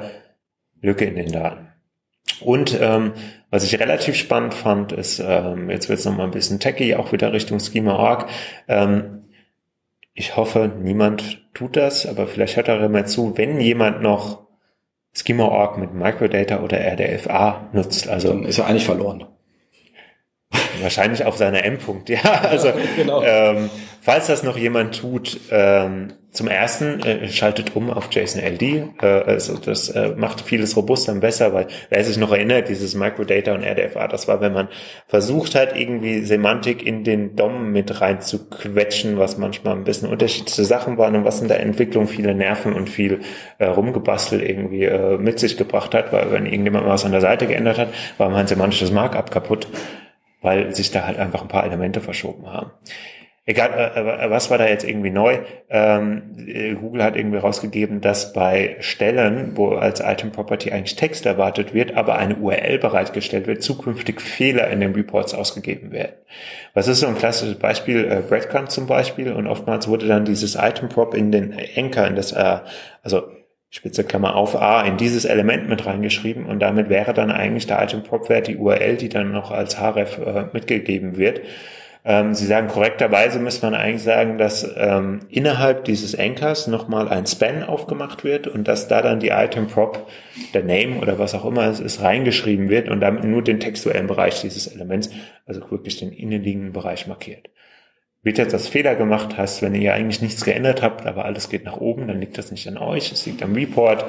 Lücke 0.81 1.05
in 1.05 1.17
den 1.17 1.33
Daten. 1.33 1.68
Und 2.41 2.79
ähm, 2.81 3.13
was 3.51 3.65
ich 3.65 3.79
relativ 3.81 4.15
spannend 4.15 4.55
fand, 4.55 4.93
ist, 4.93 5.21
ähm, 5.21 5.71
jetzt 5.71 5.89
wird 5.89 5.99
es 5.99 6.05
nochmal 6.05 6.27
ein 6.27 6.33
bisschen 6.33 6.61
techy, 6.61 6.95
auch 6.95 7.13
wieder 7.13 7.33
Richtung 7.33 7.59
Schema.org. 7.61 8.27
Ähm, 8.69 9.25
ich 10.15 10.37
hoffe, 10.37 10.71
niemand 10.81 11.43
tut 11.55 11.77
das, 11.77 12.07
aber 12.07 12.27
vielleicht 12.27 12.57
hört 12.57 12.69
er 12.69 12.89
mal 12.89 13.07
zu, 13.07 13.37
wenn 13.37 13.61
jemand 13.61 14.03
noch 14.03 14.47
Schema.org 15.15 15.79
mit 15.79 15.95
Microdata 15.95 16.61
oder 16.61 16.79
RDFA 16.79 17.69
nutzt. 17.73 18.09
Also 18.09 18.29
Dann 18.29 18.45
ist 18.45 18.59
er 18.59 18.67
eigentlich 18.67 18.85
verloren. 18.85 19.25
Wahrscheinlich 20.81 21.25
auf 21.25 21.37
seiner 21.37 21.65
M-Punkt, 21.65 22.09
ja. 22.09 22.21
Also 22.43 22.73
genau. 22.97 23.23
ähm, 23.23 23.71
falls 24.01 24.27
das 24.27 24.43
noch 24.43 24.57
jemand 24.57 24.99
tut, 24.99 25.41
ähm, 25.51 26.13
zum 26.39 26.47
ersten 26.47 27.01
äh, 27.01 27.29
schaltet 27.29 27.75
um 27.75 27.91
auf 27.91 28.11
JSON 28.13 28.41
LD. 28.41 28.63
Äh, 28.63 29.07
also 29.07 29.59
das 29.59 29.89
äh, 29.89 30.15
macht 30.17 30.41
vieles 30.41 30.77
robuster 30.77 31.13
und 31.13 31.19
besser, 31.19 31.53
weil 31.53 31.67
wer 31.91 32.05
sich 32.05 32.17
noch 32.17 32.31
erinnert, 32.31 32.69
dieses 32.69 32.95
Microdata 32.95 33.53
und 33.55 33.65
RDFA, 33.65 34.07
das 34.07 34.29
war, 34.29 34.41
wenn 34.41 34.53
man 34.53 34.69
versucht 35.09 35.57
hat, 35.57 35.77
irgendwie 35.77 36.21
Semantik 36.21 36.87
in 36.87 37.03
den 37.03 37.35
DOM 37.35 37.73
mit 37.73 38.01
rein 38.01 38.21
zu 38.21 38.49
quetschen, 38.49 39.19
was 39.19 39.37
manchmal 39.37 39.75
ein 39.75 39.83
bisschen 39.83 40.09
unterschiedliche 40.09 40.65
Sachen 40.65 40.97
waren 40.97 41.17
und 41.17 41.25
was 41.25 41.43
in 41.43 41.49
der 41.49 41.59
Entwicklung 41.59 42.07
viele 42.07 42.37
Nerven 42.37 42.73
und 42.73 42.89
viel 42.89 43.19
äh, 43.59 43.67
rumgebastelt 43.67 44.49
irgendwie 44.49 44.85
äh, 44.85 45.19
mit 45.19 45.41
sich 45.41 45.57
gebracht 45.57 45.93
hat, 45.93 46.13
weil 46.13 46.31
wenn 46.31 46.47
irgendjemand 46.47 46.87
was 46.87 47.05
an 47.05 47.11
der 47.11 47.21
Seite 47.21 47.49
geändert 47.49 47.79
hat, 47.79 47.89
war 48.17 48.31
mein 48.31 48.47
semantisches 48.47 48.93
Markup 48.93 49.33
kaputt, 49.33 49.67
weil 50.41 50.73
sich 50.73 50.93
da 50.93 51.05
halt 51.05 51.19
einfach 51.19 51.43
ein 51.43 51.49
paar 51.49 51.67
Elemente 51.67 52.01
verschoben 52.01 52.47
haben 52.47 52.71
egal, 53.49 53.71
äh, 53.73 54.27
äh, 54.27 54.31
was 54.31 54.51
war 54.51 54.59
da 54.59 54.67
jetzt 54.69 54.85
irgendwie 54.85 55.11
neu? 55.11 55.39
Ähm, 55.71 56.37
äh, 56.47 56.75
Google 56.75 57.03
hat 57.03 57.17
irgendwie 57.17 57.39
rausgegeben, 57.39 58.03
dass 58.03 58.35
bei 58.35 58.77
Stellen, 58.81 59.57
wo 59.57 59.71
als 59.71 60.01
Item 60.01 60.31
Property 60.31 60.71
eigentlich 60.71 60.97
Text 60.97 61.25
erwartet 61.25 61.73
wird, 61.73 61.97
aber 61.97 62.19
eine 62.19 62.37
URL 62.37 62.79
bereitgestellt 62.79 63.47
wird, 63.47 63.63
zukünftig 63.63 64.21
Fehler 64.21 64.69
in 64.69 64.81
den 64.81 64.95
Reports 64.95 65.35
ausgegeben 65.35 65.93
werden. 65.93 66.13
Was 66.75 66.89
ist 66.89 67.01
so 67.01 67.07
ein 67.07 67.17
klassisches 67.17 67.59
Beispiel? 67.59 68.05
Äh, 68.05 68.21
Breadcrumb 68.29 68.71
zum 68.71 68.87
Beispiel. 68.87 69.33
Und 69.33 69.47
oftmals 69.47 69.89
wurde 69.89 70.07
dann 70.07 70.27
dieses 70.27 70.55
Item 70.55 70.91
Prop 70.91 71.15
in 71.15 71.33
den 71.33 71.57
Anchor, 71.77 72.07
in 72.07 72.17
das, 72.17 72.33
äh, 72.33 72.59
also 73.03 73.23
Spitze 73.71 74.05
Klammer 74.05 74.35
auf 74.35 74.57
A 74.57 74.83
in 74.83 74.97
dieses 74.97 75.27
Element 75.27 75.69
mit 75.69 75.85
reingeschrieben 75.85 76.47
und 76.47 76.61
damit 76.61 76.89
wäre 76.89 77.13
dann 77.13 77.31
eigentlich 77.31 77.67
der 77.67 77.83
Item 77.83 78.03
Prop 78.03 78.31
Wert 78.31 78.47
die 78.47 78.57
URL, 78.57 78.97
die 78.97 79.11
dann 79.11 79.31
noch 79.31 79.51
als 79.51 79.79
href 79.79 80.19
äh, 80.19 80.47
mitgegeben 80.55 81.19
wird. 81.19 81.43
Ähm, 82.09 82.33
Sie 82.33 82.47
sagen 82.47 82.69
korrekterweise 82.69 83.39
müsste 83.39 83.67
man 83.67 83.79
eigentlich 83.79 84.03
sagen, 84.03 84.39
dass 84.39 84.67
ähm, 84.77 85.21
innerhalb 85.29 85.85
dieses 85.85 86.19
Anchors 86.19 86.67
nochmal 86.67 87.07
ein 87.11 87.27
Span 87.27 87.63
aufgemacht 87.63 88.25
wird 88.25 88.47
und 88.47 88.67
dass 88.67 88.89
da 88.89 89.03
dann 89.03 89.21
die 89.21 89.29
Item 89.29 89.67
Prop, 89.67 90.09
der 90.55 90.65
Name 90.65 91.01
oder 91.03 91.19
was 91.19 91.35
auch 91.35 91.45
immer 91.45 91.67
es 91.67 91.81
ist, 91.81 92.01
reingeschrieben 92.01 92.71
wird 92.71 92.89
und 92.89 93.01
damit 93.01 93.25
nur 93.25 93.43
den 93.43 93.61
textuellen 93.61 94.07
Bereich 94.07 94.41
dieses 94.41 94.69
Elements, 94.69 95.11
also 95.45 95.71
wirklich 95.71 95.99
den 95.99 96.11
innenliegenden 96.11 96.73
Bereich 96.73 97.07
markiert. 97.07 97.51
Wird 98.23 98.39
jetzt 98.39 98.55
das 98.55 98.69
Fehler 98.69 98.95
gemacht, 98.95 99.37
heißt, 99.37 99.61
wenn 99.61 99.75
ihr 99.75 99.93
eigentlich 99.93 100.23
nichts 100.23 100.47
geändert 100.47 100.81
habt, 100.81 101.05
aber 101.05 101.27
alles 101.27 101.51
geht 101.51 101.67
nach 101.67 101.77
oben, 101.77 102.09
dann 102.09 102.21
liegt 102.21 102.39
das 102.39 102.51
nicht 102.51 102.67
an 102.69 102.79
euch, 102.79 103.13
es 103.13 103.27
liegt 103.27 103.43
am 103.43 103.53
Report. 103.53 104.07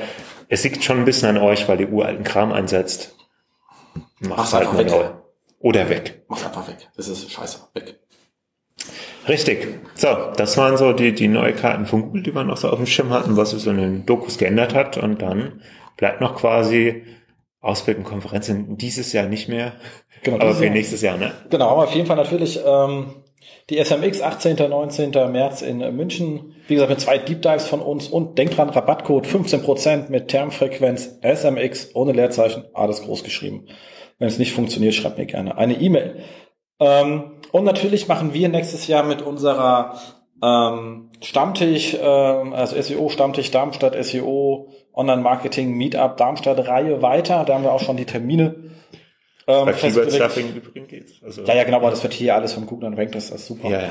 Es 0.47 0.63
liegt 0.63 0.85
schon 0.85 0.99
ein 0.99 1.05
bisschen 1.05 1.35
an 1.35 1.37
euch, 1.37 1.67
weil 1.67 1.81
ihr 1.81 1.91
uralten 1.91 2.23
Kram 2.23 2.53
einsetzt. 2.53 3.17
Macht 4.21 4.53
halt 4.53 4.71
mal 4.71 4.85
neu. 4.85 5.18
Oder 5.59 5.89
weg. 5.89 6.23
Mach 6.27 6.45
einfach 6.45 6.67
weg. 6.67 6.89
Das 6.95 7.07
ist 7.07 7.31
scheiße. 7.31 7.59
Weg. 7.73 7.99
Richtig. 9.27 9.67
So, 9.95 10.07
das 10.35 10.57
waren 10.57 10.77
so 10.77 10.93
die, 10.93 11.13
die 11.13 11.27
Neuigkeiten 11.27 11.85
von 11.85 12.03
Google, 12.03 12.23
die 12.23 12.33
wir 12.33 12.43
noch 12.43 12.57
so 12.57 12.69
auf 12.69 12.77
dem 12.77 12.85
Schirm 12.85 13.11
hatten, 13.11 13.35
was 13.35 13.51
sich 13.51 13.61
so 13.61 13.71
in 13.71 13.77
den 13.77 14.05
Dokus 14.05 14.37
geändert 14.37 14.73
hat. 14.73 14.97
Und 14.97 15.21
dann 15.21 15.61
bleibt 15.97 16.21
noch 16.21 16.35
quasi 16.35 17.03
Ausblick 17.61 17.97
und 17.97 18.05
Konferenzen 18.05 18.77
dieses 18.77 19.11
Jahr 19.11 19.27
nicht 19.27 19.49
mehr. 19.49 19.73
Genau, 20.23 20.37
aber 20.39 20.55
für 20.55 20.65
Jahr. 20.65 20.73
nächstes 20.73 21.01
Jahr, 21.01 21.17
ne? 21.17 21.33
Genau, 21.49 21.69
aber 21.69 21.83
auf 21.83 21.93
jeden 21.93 22.07
Fall 22.07 22.15
natürlich 22.15 22.59
ähm, 22.65 23.15
die 23.69 23.83
SMX 23.83 24.21
18. 24.21 24.55
19. 24.69 25.11
März 25.31 25.61
in 25.61 25.79
München. 25.95 26.55
Wie 26.67 26.75
gesagt, 26.75 26.89
mit 26.89 27.01
zwei 27.01 27.17
Deep 27.17 27.41
Dives 27.41 27.67
von 27.67 27.81
uns 27.81 28.07
und 28.07 28.37
denkt 28.37 28.57
dran, 28.57 28.69
Rabattcode 28.69 29.27
15% 29.27 30.09
mit 30.09 30.29
Termfrequenz 30.29 31.19
SMX 31.21 31.93
ohne 31.93 32.13
Leerzeichen, 32.13 32.65
alles 32.73 33.01
groß 33.01 33.23
geschrieben. 33.23 33.67
Wenn 34.19 34.27
es 34.27 34.37
nicht 34.37 34.53
funktioniert, 34.53 34.93
schreibt 34.93 35.17
mir 35.17 35.25
gerne 35.25 35.57
eine 35.57 35.79
E-Mail. 35.79 36.17
Ähm, 36.79 37.39
und 37.51 37.63
natürlich 37.63 38.07
machen 38.07 38.33
wir 38.33 38.49
nächstes 38.49 38.87
Jahr 38.87 39.03
mit 39.03 39.21
unserer 39.21 39.99
ähm, 40.43 41.09
Stammtisch, 41.21 41.97
ähm, 41.99 42.53
also 42.53 42.79
SEO 42.81 43.09
Stammtisch 43.09 43.51
Darmstadt, 43.51 44.01
SEO 44.05 44.67
Online 44.93 45.21
Marketing 45.21 45.73
Meetup 45.75 46.17
Darmstadt 46.17 46.67
Reihe 46.67 47.01
weiter. 47.01 47.43
Da 47.45 47.55
haben 47.55 47.63
wir 47.63 47.73
auch 47.73 47.81
schon 47.81 47.97
die 47.97 48.05
Termine. 48.05 48.55
Ähm, 49.47 49.65
Bei 49.65 49.73
Keyword 49.73 50.13
Stuffing 50.13 50.53
übrigens 50.53 50.87
geht's. 50.87 51.13
Also, 51.23 51.43
ja, 51.43 51.55
ja, 51.55 51.63
genau, 51.63 51.77
aber 51.77 51.89
das 51.89 52.03
wird 52.03 52.13
hier 52.13 52.35
alles 52.35 52.53
von 52.53 52.67
Google 52.67 52.89
und 52.89 52.97
Rank, 52.97 53.13
das 53.13 53.31
ist 53.31 53.47
super. 53.47 53.67
Ja, 53.67 53.81
ja. 53.81 53.89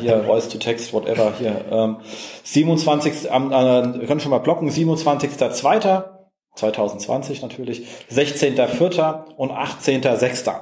Hier, 0.00 0.24
Voice 0.24 0.48
to 0.50 0.58
Text, 0.58 0.92
whatever, 0.92 1.32
hier. 1.38 1.64
Ähm, 1.70 1.96
27. 2.42 3.32
Am, 3.32 3.50
äh, 3.50 4.00
wir 4.00 4.06
können 4.06 4.20
schon 4.20 4.30
mal 4.30 4.38
blocken, 4.38 4.68
27.02. 4.68 6.13
2020 6.54 7.42
natürlich, 7.42 7.86
16.04. 8.12 9.34
und 9.36 9.50
18.06. 9.50 10.52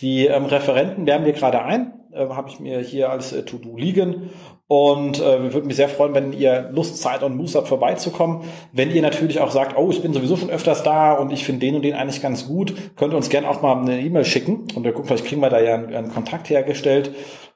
Die 0.00 0.26
ähm, 0.26 0.46
Referenten 0.46 1.06
werden 1.06 1.26
wir 1.26 1.32
gerade 1.32 1.62
ein, 1.62 1.92
äh, 2.12 2.26
habe 2.28 2.48
ich 2.48 2.60
mir 2.60 2.80
hier 2.80 3.10
als 3.10 3.32
äh, 3.32 3.44
To-Do 3.44 3.76
liegen 3.76 4.30
und 4.74 5.20
äh, 5.20 5.42
wir 5.42 5.52
würden 5.52 5.66
mich 5.66 5.76
sehr 5.76 5.90
freuen, 5.90 6.14
wenn 6.14 6.32
ihr 6.32 6.70
Lust, 6.72 6.96
Zeit 6.96 7.22
und 7.22 7.36
Muße 7.36 7.58
habt, 7.58 7.68
vorbeizukommen. 7.68 8.40
Wenn 8.72 8.90
ihr 8.90 9.02
natürlich 9.02 9.40
auch 9.40 9.50
sagt, 9.50 9.76
oh, 9.76 9.90
ich 9.90 10.00
bin 10.00 10.14
sowieso 10.14 10.36
schon 10.36 10.48
öfters 10.48 10.82
da 10.82 11.12
und 11.12 11.30
ich 11.30 11.44
finde 11.44 11.60
den 11.60 11.74
und 11.74 11.82
den 11.82 11.94
eigentlich 11.94 12.22
ganz 12.22 12.46
gut, 12.46 12.74
könnt 12.96 13.12
ihr 13.12 13.18
uns 13.18 13.28
gerne 13.28 13.50
auch 13.50 13.60
mal 13.60 13.76
eine 13.76 14.00
E-Mail 14.00 14.24
schicken 14.24 14.66
und 14.74 14.84
wir 14.84 14.92
gucken, 14.92 15.08
vielleicht 15.08 15.26
kriegen 15.26 15.42
wir 15.42 15.50
da 15.50 15.60
ja 15.60 15.74
einen, 15.74 15.94
einen 15.94 16.10
Kontakt 16.10 16.48
hergestellt. 16.48 17.14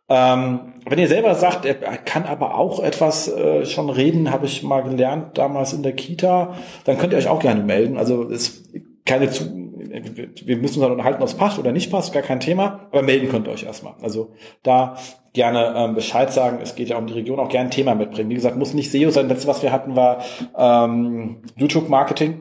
Ähm, 0.09 0.75
wenn 0.89 0.99
ihr 0.99 1.09
selber 1.09 1.35
sagt, 1.35 1.65
er 1.65 1.75
kann 1.75 2.25
aber 2.25 2.57
auch 2.57 2.81
etwas 2.81 3.29
äh, 3.29 3.67
schon 3.67 3.91
reden, 3.91 4.31
habe 4.31 4.47
ich 4.47 4.63
mal 4.63 4.83
gelernt 4.83 5.37
damals 5.37 5.73
in 5.73 5.83
der 5.83 5.95
Kita, 5.95 6.55
dann 6.85 6.97
könnt 6.97 7.13
ihr 7.13 7.19
euch 7.19 7.29
auch 7.29 7.41
gerne 7.41 7.63
melden. 7.63 7.99
Also 7.99 8.23
ist 8.23 8.69
keine 9.05 9.31
zu, 9.31 9.45
wir 9.45 10.57
müssen 10.57 10.77
uns 10.77 10.83
dann 10.83 10.93
unterhalten, 10.93 11.23
ob 11.23 11.29
es 11.29 11.35
passt 11.35 11.59
oder 11.59 11.73
nicht 11.73 11.91
passt, 11.91 12.13
gar 12.13 12.23
kein 12.23 12.41
Thema, 12.41 12.89
aber 12.93 13.03
melden 13.03 13.29
könnt 13.29 13.49
ihr 13.49 13.53
euch 13.53 13.65
erstmal. 13.65 13.95
Also 14.01 14.33
da 14.63 14.97
gerne 15.33 15.75
ähm, 15.77 15.95
Bescheid 15.95 16.33
sagen. 16.33 16.59
Es 16.63 16.75
geht 16.75 16.89
ja 16.89 16.99
um 16.99 17.07
die 17.07 17.13
Region, 17.13 17.39
auch 17.39 17.49
gerne 17.49 17.69
ein 17.69 17.71
Thema 17.71 17.95
mitbringen. 17.95 18.31
Wie 18.31 18.35
gesagt, 18.35 18.57
muss 18.57 18.75
nicht 18.75 18.91
SEO 18.91 19.11
sein. 19.11 19.29
Das 19.29 19.39
letzte, 19.39 19.49
was 19.49 19.63
wir 19.63 19.71
hatten, 19.71 19.95
war 19.95 20.19
ähm, 20.57 21.43
YouTube-Marketing 21.57 22.41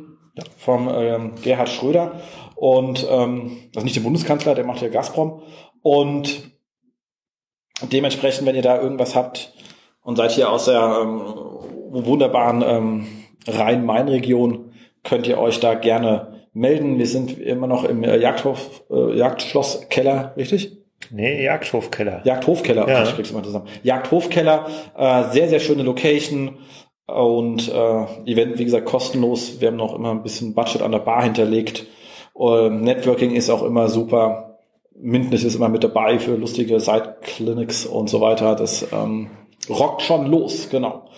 vom 0.58 0.90
ähm, 0.92 1.34
Gerhard 1.44 1.70
Schröder 1.70 2.14
und 2.56 3.06
ähm, 3.10 3.58
also 3.76 3.84
nicht 3.84 3.96
der 3.96 4.02
Bundeskanzler, 4.02 4.56
der 4.56 4.66
macht 4.66 4.82
ja 4.82 4.88
Gazprom 4.90 5.42
und 5.82 6.55
dementsprechend, 7.82 8.48
wenn 8.48 8.56
ihr 8.56 8.62
da 8.62 8.82
irgendwas 8.82 9.16
habt 9.16 9.54
und 10.04 10.16
seid 10.16 10.32
hier 10.32 10.50
aus 10.50 10.66
der 10.66 11.00
ähm, 11.02 11.22
wunderbaren 11.90 12.64
ähm, 12.66 13.08
Rhein-Main-Region, 13.48 14.72
könnt 15.04 15.28
ihr 15.28 15.38
euch 15.38 15.60
da 15.60 15.76
gerne 15.76 16.46
melden. 16.54 16.98
Wir 16.98 17.08
sind 17.08 17.40
immer 17.40 17.68
noch 17.68 17.84
im 17.84 18.04
äh, 18.04 18.18
Jagdhof, 18.18 18.84
äh, 18.90 19.18
Jagdschlosskeller, 19.18 20.34
richtig? 20.38 20.78
Nee, 21.12 21.44
Jagdhofkeller. 21.44 22.22
Jagdhofkeller, 22.24 22.88
ja. 22.88 23.04
ich 23.04 23.16
krieg's 23.16 23.32
mal 23.32 23.44
zusammen. 23.44 23.68
Jagdhofkeller, 23.84 24.68
äh, 24.98 25.24
sehr, 25.32 25.50
sehr 25.50 25.60
schöne 25.60 25.84
Location 25.84 26.58
und 27.06 27.72
äh, 27.72 28.06
Event, 28.26 28.58
wie 28.58 28.66
gesagt, 28.66 28.86
kostenlos. 28.86 29.62
Wir 29.62 29.68
haben 29.68 29.76
noch 29.76 29.94
immer 29.94 30.12
ein 30.12 30.24
bisschen 30.24 30.56
Budget 30.56 30.82
an 30.82 30.92
der 30.92 31.00
Bar 31.00 31.24
hinterlegt. 31.24 31.86
Uh, 32.34 32.70
Networking 32.70 33.34
ist 33.34 33.50
auch 33.50 33.64
immer 33.64 33.88
super. 33.88 34.45
Mindness 35.02 35.44
ist 35.44 35.56
immer 35.56 35.70
mit 35.70 35.84
dabei 35.84 36.20
für 36.20 36.36
lustige 36.36 36.80
Side-Clinics 36.80 37.86
und 37.86 38.10
so 38.10 38.22
weiter. 38.22 38.56
Das 38.56 38.88
ähm, 38.92 39.30
rockt 39.70 40.02
schon 40.02 40.28
los, 40.28 40.70
genau. 40.70 41.10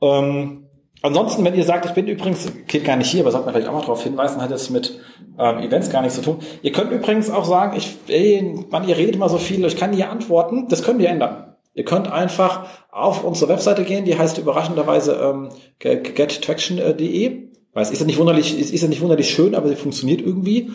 Ähm, 0.00 0.66
ansonsten, 1.02 1.44
wenn 1.44 1.54
ihr 1.54 1.64
sagt, 1.64 1.86
ich 1.86 1.92
bin 1.92 2.08
übrigens, 2.08 2.50
geht 2.66 2.84
gar 2.84 2.96
nicht 2.96 3.10
hier, 3.10 3.20
aber 3.20 3.30
sollte 3.30 3.46
man 3.46 3.54
vielleicht 3.54 3.68
auch 3.68 3.74
mal 3.74 3.80
darauf 3.80 4.02
hinweisen, 4.02 4.40
hat 4.40 4.50
es 4.50 4.70
mit 4.70 4.98
ähm, 5.38 5.58
Events 5.58 5.90
gar 5.90 6.02
nichts 6.02 6.16
zu 6.16 6.22
tun. 6.22 6.38
Ihr 6.62 6.72
könnt 6.72 6.92
übrigens 6.92 7.30
auch 7.30 7.44
sagen, 7.44 7.76
ich, 7.76 7.96
ey, 8.08 8.64
Mann, 8.70 8.88
ihr 8.88 8.96
redet 8.96 9.16
immer 9.16 9.28
so 9.28 9.38
viel, 9.38 9.64
ich 9.64 9.76
kann 9.76 9.92
hier 9.92 10.10
antworten. 10.10 10.68
Das 10.68 10.82
können 10.82 10.98
wir 10.98 11.08
ändern. 11.08 11.54
Ihr 11.74 11.84
könnt 11.84 12.10
einfach 12.10 12.66
auf 12.90 13.22
unsere 13.22 13.50
Webseite 13.50 13.84
gehen, 13.84 14.04
die 14.04 14.18
heißt 14.18 14.38
überraschenderweise 14.38 15.14
ähm, 15.22 15.50
gettraction.de. 15.78 17.50
Weiß, 17.72 17.90
ist 17.92 18.00
ja 18.00 18.06
nicht 18.06 18.18
wunderlich, 18.18 18.58
ist, 18.58 18.72
ist 18.72 18.82
ja 18.82 18.88
nicht 18.88 19.00
wunderlich 19.00 19.30
schön, 19.30 19.54
aber 19.54 19.68
sie 19.68 19.76
funktioniert 19.76 20.20
irgendwie. 20.20 20.70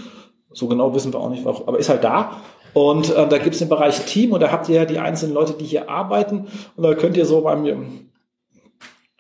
So 0.56 0.68
genau 0.68 0.96
wissen 0.96 1.14
wir 1.14 1.20
auch 1.20 1.30
nicht, 1.30 1.46
warum, 1.46 1.68
aber 1.68 1.78
ist 1.78 1.90
halt 1.90 2.04
da. 2.04 2.38
Und 2.74 3.16
äh, 3.16 3.28
da 3.28 3.38
gibt 3.38 3.54
es 3.54 3.60
den 3.60 3.70
Bereich 3.70 4.06
Team 4.06 4.32
und 4.32 4.42
da 4.42 4.52
habt 4.52 4.68
ihr 4.70 4.76
ja 4.76 4.86
die 4.86 5.00
einzelnen 5.00 5.34
Leute, 5.34 5.54
die 5.54 5.66
hier 5.66 5.90
arbeiten. 5.90 6.48
Und 6.76 6.84
da 6.84 6.94
könnt 6.96 7.16
ihr 7.18 7.26
so 7.26 7.42
beim 7.42 8.10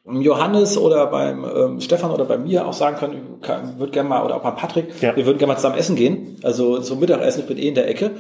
Johannes 0.06 0.78
oder 0.78 1.08
beim 1.08 1.46
ähm, 1.46 1.82
Stefan 1.82 2.12
oder 2.12 2.26
bei 2.26 2.38
mir 2.38 2.68
auch 2.68 2.74
sagen 2.74 2.98
können, 2.98 3.42
kann, 3.42 3.80
würde 3.80 3.92
gerne 3.92 4.08
mal, 4.08 4.24
oder 4.24 4.36
auch 4.36 4.44
beim 4.44 4.56
Patrick, 4.56 5.02
ja. 5.02 5.16
wir 5.16 5.26
würden 5.26 5.40
gerne 5.40 5.54
mal 5.54 5.58
zusammen 5.58 5.78
essen 5.78 5.96
gehen. 5.96 6.38
Also 6.44 6.80
zum 6.80 7.00
Mittagessen, 7.00 7.42
ich 7.42 7.48
bin 7.48 7.58
eh 7.58 7.70
in 7.70 7.76
der 7.76 7.90
Ecke. 7.90 8.12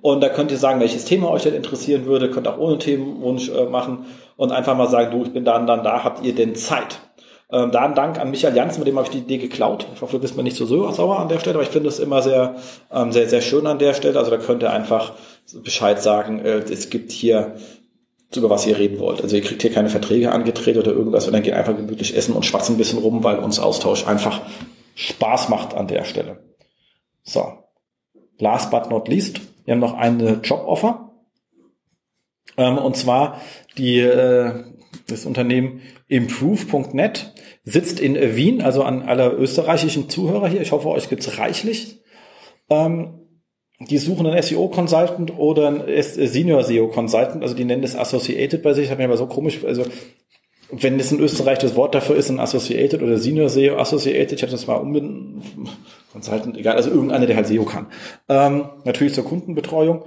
Und 0.00 0.22
da 0.22 0.30
könnt 0.30 0.50
ihr 0.50 0.58
sagen, 0.58 0.80
welches 0.80 1.04
Thema 1.04 1.30
euch 1.30 1.42
denn 1.42 1.54
interessieren 1.54 2.06
würde, 2.06 2.30
könnt 2.30 2.48
auch 2.48 2.58
ohne 2.58 2.78
Themenwunsch 2.78 3.50
äh, 3.50 3.66
machen 3.66 4.06
und 4.36 4.52
einfach 4.52 4.76
mal 4.76 4.88
sagen, 4.88 5.10
du, 5.10 5.24
ich 5.24 5.32
bin 5.32 5.44
dann, 5.44 5.66
dann 5.66 5.84
da, 5.84 6.02
habt 6.02 6.24
ihr 6.24 6.34
denn 6.34 6.54
Zeit? 6.54 6.98
Ähm, 7.54 7.70
da 7.70 7.84
ein 7.84 7.94
Dank 7.94 8.18
an 8.18 8.32
Michael 8.32 8.56
Janssen, 8.56 8.80
mit 8.80 8.88
dem 8.88 8.96
habe 8.96 9.06
ich 9.06 9.12
die 9.12 9.18
Idee 9.18 9.38
geklaut. 9.38 9.86
Ich 9.94 10.02
hoffe, 10.02 10.16
du 10.16 10.18
bist 10.18 10.36
mir 10.36 10.42
nicht 10.42 10.56
so 10.56 10.66
sauer 10.66 11.20
an 11.20 11.28
der 11.28 11.38
Stelle, 11.38 11.54
aber 11.54 11.62
ich 11.62 11.68
finde 11.68 11.88
es 11.88 12.00
immer 12.00 12.20
sehr, 12.20 12.56
ähm, 12.92 13.12
sehr, 13.12 13.28
sehr 13.28 13.42
schön 13.42 13.68
an 13.68 13.78
der 13.78 13.94
Stelle. 13.94 14.18
Also 14.18 14.32
da 14.32 14.38
könnt 14.38 14.64
ihr 14.64 14.72
einfach 14.72 15.12
Bescheid 15.62 16.02
sagen, 16.02 16.40
äh, 16.40 16.58
es 16.58 16.90
gibt 16.90 17.12
hier 17.12 17.54
über 18.34 18.50
was 18.50 18.66
ihr 18.66 18.76
reden 18.76 18.98
wollt. 18.98 19.22
Also 19.22 19.36
ihr 19.36 19.42
kriegt 19.42 19.62
hier 19.62 19.72
keine 19.72 19.88
Verträge 19.88 20.32
angedreht 20.32 20.76
oder 20.76 20.90
irgendwas, 20.90 21.24
sondern 21.24 21.44
geht 21.44 21.54
einfach 21.54 21.76
gemütlich 21.76 22.16
essen 22.16 22.34
und 22.34 22.44
schwatzen 22.44 22.74
ein 22.74 22.78
bisschen 22.78 22.98
rum, 22.98 23.22
weil 23.22 23.38
uns 23.38 23.60
Austausch 23.60 24.04
einfach 24.04 24.40
Spaß 24.96 25.48
macht 25.48 25.74
an 25.74 25.86
der 25.86 26.02
Stelle. 26.02 26.42
So. 27.22 27.52
Last 28.38 28.72
but 28.72 28.90
not 28.90 29.06
least, 29.06 29.40
Wir 29.64 29.74
haben 29.74 29.80
noch 29.80 29.94
eine 29.94 30.40
Joboffer. 30.42 31.12
Ähm, 32.56 32.78
und 32.78 32.96
zwar 32.96 33.40
die, 33.78 34.00
äh, 34.00 34.64
das 35.08 35.26
Unternehmen 35.26 35.82
improve.net 36.08 37.32
sitzt 37.64 38.00
in 38.00 38.14
Wien, 38.36 38.62
also 38.62 38.82
an 38.82 39.02
alle 39.02 39.30
österreichischen 39.32 40.08
Zuhörer 40.08 40.48
hier. 40.48 40.60
Ich 40.60 40.72
hoffe, 40.72 40.88
euch 40.88 41.08
gibt's 41.08 41.38
reichlich. 41.38 42.02
Ähm, 42.70 43.20
die 43.80 43.98
suchen 43.98 44.26
einen 44.26 44.40
SEO-Consultant 44.40 45.36
oder 45.36 45.68
einen 45.68 46.02
Senior 46.02 46.62
SEO-Consultant, 46.62 47.42
also 47.42 47.54
die 47.54 47.64
nennen 47.64 47.82
das 47.82 47.96
Associated 47.96 48.62
bei 48.62 48.72
sich, 48.72 48.84
das 48.84 48.92
hat 48.92 48.98
mir 48.98 49.04
aber 49.04 49.16
so 49.16 49.26
komisch, 49.26 49.64
also 49.64 49.84
wenn 50.70 50.98
es 50.98 51.12
in 51.12 51.20
Österreich 51.20 51.58
das 51.58 51.76
Wort 51.76 51.94
dafür 51.94 52.16
ist, 52.16 52.30
ein 52.30 52.40
Associated 52.40 53.02
oder 53.02 53.18
Senior 53.18 53.48
SEO 53.48 53.76
Associated, 53.76 54.32
ich 54.32 54.42
habe 54.42 54.52
das 54.52 54.66
mal 54.66 54.76
umbenannt, 54.76 55.44
Consultant, 56.12 56.56
egal, 56.56 56.76
also 56.76 56.90
irgendeiner, 56.90 57.26
der 57.26 57.36
halt 57.36 57.46
SEO 57.46 57.64
kann. 57.64 57.86
Ähm, 58.28 58.66
natürlich 58.84 59.14
zur 59.14 59.24
Kundenbetreuung. 59.24 60.04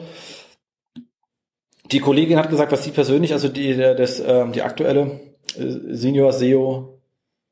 Die 1.91 1.99
Kollegin 1.99 2.37
hat 2.37 2.49
gesagt, 2.49 2.71
was 2.71 2.83
sie 2.83 2.91
persönlich, 2.91 3.33
also 3.33 3.49
die, 3.49 3.75
das, 3.75 4.19
ähm, 4.19 4.51
die 4.51 4.61
aktuelle 4.61 5.19
äh, 5.57 5.93
Senior 5.93 6.33
SEO 6.33 6.99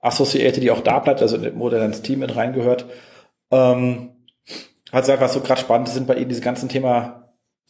Associated, 0.01 0.61
die 0.61 0.71
auch 0.71 0.81
da 0.81 0.99
bleibt, 0.99 1.21
also 1.21 1.37
wo 1.55 1.69
der 1.69 1.83
ins 1.83 2.01
Team 2.01 2.19
mit 2.19 2.35
reingehört, 2.35 2.85
ähm, 3.51 4.11
hat 4.91 5.01
gesagt, 5.01 5.21
was 5.21 5.33
so 5.33 5.39
gerade 5.39 5.59
spannend 5.59 5.89
sind 5.89 6.05
bei 6.05 6.15
ihnen, 6.15 6.29
dieses 6.29 6.43
ganze 6.43 6.67
Thema 6.67 7.25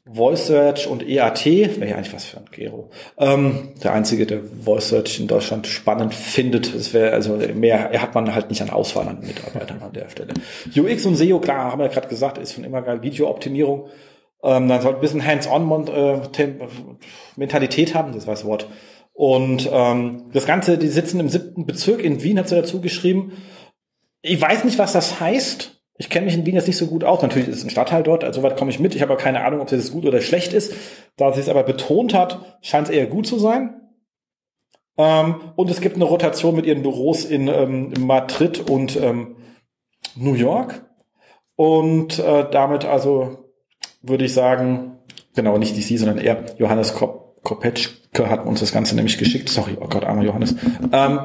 Voice 0.07 0.47
Search 0.47 0.87
und 0.87 1.01
EAT, 1.07 1.45
wäre 1.45 1.89
ja 1.89 1.95
eigentlich 1.95 2.13
was 2.13 2.25
für 2.25 2.37
ein 2.37 2.45
Gero. 2.51 2.91
Ähm, 3.17 3.69
der 3.83 3.93
einzige, 3.93 4.27
der 4.27 4.41
Voice 4.43 4.89
Search 4.89 5.19
in 5.19 5.27
Deutschland 5.27 5.65
spannend 5.65 6.13
findet. 6.13 6.75
Es 6.75 6.93
wäre 6.93 7.13
also 7.13 7.37
mehr, 7.55 7.89
er 7.91 8.01
hat 8.01 8.13
man 8.13 8.35
halt 8.35 8.49
nicht 8.49 8.61
an 8.61 8.69
Auswahl 8.69 9.07
an 9.07 9.21
Mitarbeitern 9.21 9.81
an 9.81 9.93
der 9.93 10.09
Stelle. 10.09 10.33
UX 10.75 11.07
und 11.07 11.15
SEO, 11.15 11.39
klar, 11.39 11.71
haben 11.71 11.79
wir 11.79 11.87
ja 11.87 11.91
gerade 11.91 12.07
gesagt, 12.07 12.37
ist 12.37 12.53
schon 12.53 12.63
immer 12.63 12.83
geil. 12.83 13.01
Videooptimierung. 13.01 13.89
Ähm, 14.45 14.69
dann 14.69 14.81
sollte 14.81 14.99
ein 14.99 15.01
bisschen 15.01 15.25
Hands-on-Mentalität 15.25 17.89
äh, 17.89 17.93
haben, 17.95 18.13
das 18.13 18.27
war 18.27 18.35
das 18.35 18.45
Wort. 18.45 18.69
Und 19.11 19.67
ähm, 19.71 20.25
das 20.33 20.45
Ganze, 20.45 20.77
die 20.77 20.87
sitzen 20.87 21.19
im 21.19 21.29
siebten 21.29 21.65
Bezirk 21.65 22.03
in 22.03 22.21
Wien, 22.21 22.37
hat 22.37 22.49
sie 22.49 22.55
dazu 22.55 22.79
geschrieben. 22.79 23.31
Ich 24.21 24.39
weiß 24.39 24.65
nicht, 24.65 24.77
was 24.77 24.93
das 24.93 25.19
heißt. 25.19 25.81
Ich 25.97 26.09
kenne 26.09 26.25
mich 26.25 26.35
in 26.35 26.45
Wien 26.45 26.55
jetzt 26.55 26.67
nicht 26.67 26.77
so 26.77 26.87
gut 26.87 27.03
aus. 27.03 27.21
Natürlich 27.21 27.47
ist 27.47 27.57
es 27.57 27.63
ein 27.63 27.69
Stadtteil 27.69 28.03
dort, 28.03 28.23
also 28.23 28.43
weit 28.43 28.57
komme 28.57 28.69
ich 28.69 28.79
mit. 28.79 28.93
Ich 28.93 29.01
habe 29.01 29.13
aber 29.13 29.21
keine 29.21 29.43
Ahnung, 29.43 29.61
ob 29.61 29.71
es 29.71 29.91
gut 29.91 30.05
oder 30.05 30.21
schlecht 30.21 30.53
ist. 30.53 30.73
Da 31.15 31.33
sie 31.33 31.39
es 31.39 31.49
aber 31.49 31.63
betont 31.63 32.13
hat, 32.13 32.59
scheint 32.61 32.89
es 32.89 32.93
eher 32.93 33.07
gut 33.07 33.25
zu 33.25 33.39
sein. 33.39 33.81
Ähm, 34.97 35.35
und 35.55 35.71
es 35.71 35.81
gibt 35.81 35.95
eine 35.95 36.05
Rotation 36.05 36.55
mit 36.55 36.65
ihren 36.65 36.83
Büros 36.83 37.25
in 37.25 37.47
ähm, 37.47 37.93
Madrid 37.99 38.69
und 38.69 38.95
ähm, 38.97 39.37
New 40.15 40.33
York. 40.33 40.85
Und 41.55 42.19
äh, 42.19 42.49
damit 42.51 42.85
also 42.85 43.44
würde 44.07 44.25
ich 44.25 44.33
sagen, 44.33 44.97
genau, 45.35 45.57
nicht 45.57 45.75
Sie, 45.75 45.97
sondern 45.97 46.17
er, 46.17 46.43
Johannes 46.57 46.93
Kopetschke 46.93 48.29
hat 48.29 48.45
uns 48.45 48.59
das 48.59 48.71
Ganze 48.71 48.95
nämlich 48.95 49.17
geschickt. 49.17 49.49
Sorry, 49.49 49.77
oh 49.79 49.87
Gott, 49.87 50.03
armer 50.03 50.23
Johannes. 50.23 50.55
Ähm, 50.91 51.19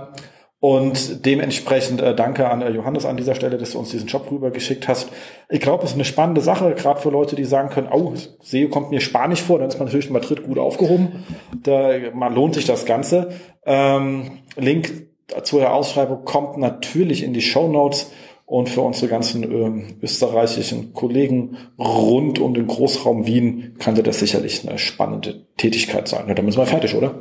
und 0.61 1.24
dementsprechend 1.24 2.03
äh, 2.03 2.14
danke 2.14 2.51
an 2.51 2.61
äh, 2.61 2.68
Johannes 2.68 3.07
an 3.07 3.16
dieser 3.16 3.35
Stelle, 3.35 3.57
dass 3.57 3.72
du 3.72 3.78
uns 3.78 3.91
diesen 3.91 4.09
Job 4.09 4.31
rübergeschickt 4.31 4.89
hast. 4.89 5.09
Ich 5.49 5.61
glaube, 5.61 5.85
es 5.85 5.91
ist 5.91 5.97
eine 5.97 6.05
spannende 6.05 6.43
Sache, 6.43 6.74
gerade 6.74 7.01
für 7.01 7.09
Leute, 7.09 7.35
die 7.35 7.47
sagen 7.47 7.70
können, 7.70 7.89
oh, 7.91 8.12
SEO 8.43 8.68
kommt 8.68 8.91
mir 8.91 9.01
spanisch 9.01 9.41
vor, 9.41 9.59
dann 9.59 9.68
ist 9.68 9.78
man 9.78 9.87
natürlich 9.87 10.09
in 10.09 10.12
Madrid 10.12 10.43
gut 10.45 10.59
aufgehoben. 10.59 11.24
Da 11.62 11.93
man 12.12 12.35
lohnt 12.35 12.55
sich 12.55 12.66
das 12.66 12.85
Ganze. 12.85 13.31
Ähm, 13.64 14.43
Link 14.57 15.07
zur 15.45 15.72
Ausschreibung 15.72 16.26
kommt 16.26 16.59
natürlich 16.59 17.22
in 17.22 17.33
die 17.33 17.41
Show 17.41 17.68
Notes. 17.68 18.11
Und 18.51 18.68
für 18.68 18.80
unsere 18.80 19.07
ganzen 19.07 19.44
äh, 19.44 19.94
österreichischen 20.03 20.92
Kollegen 20.92 21.57
rund 21.78 22.40
um 22.40 22.53
den 22.53 22.66
Großraum 22.66 23.24
Wien 23.24 23.76
könnte 23.78 24.03
das 24.03 24.18
sicherlich 24.18 24.68
eine 24.68 24.76
spannende 24.76 25.46
Tätigkeit 25.57 26.09
sein. 26.09 26.24
Ja, 26.26 26.34
dann 26.34 26.44
müssen 26.46 26.59
wir 26.59 26.66
fertig, 26.66 26.96
oder? 26.96 27.14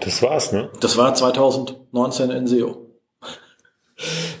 Das 0.00 0.20
war's, 0.20 0.50
ne? 0.50 0.68
Das 0.80 0.96
war 0.96 1.14
2019 1.14 2.30
in 2.30 2.48
SEO. 2.48 2.76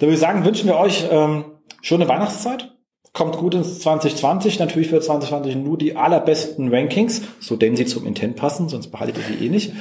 würde 0.00 0.14
ich 0.14 0.18
sagen, 0.18 0.44
wünschen 0.44 0.66
wir 0.66 0.76
euch 0.76 1.06
ähm, 1.08 1.44
schöne 1.82 2.08
Weihnachtszeit. 2.08 2.74
Kommt 3.12 3.36
gut 3.36 3.54
ins 3.54 3.78
2020. 3.78 4.58
Natürlich 4.58 4.88
für 4.88 5.00
2020 5.00 5.54
nur 5.54 5.78
die 5.78 5.94
allerbesten 5.94 6.74
Rankings, 6.74 7.22
so 7.38 7.54
denn 7.54 7.76
sie 7.76 7.86
zum 7.86 8.04
Intent 8.04 8.34
passen, 8.34 8.68
sonst 8.68 8.88
behaltet 8.88 9.18
ihr 9.18 9.36
die 9.36 9.46
eh 9.46 9.50
nicht. 9.50 9.72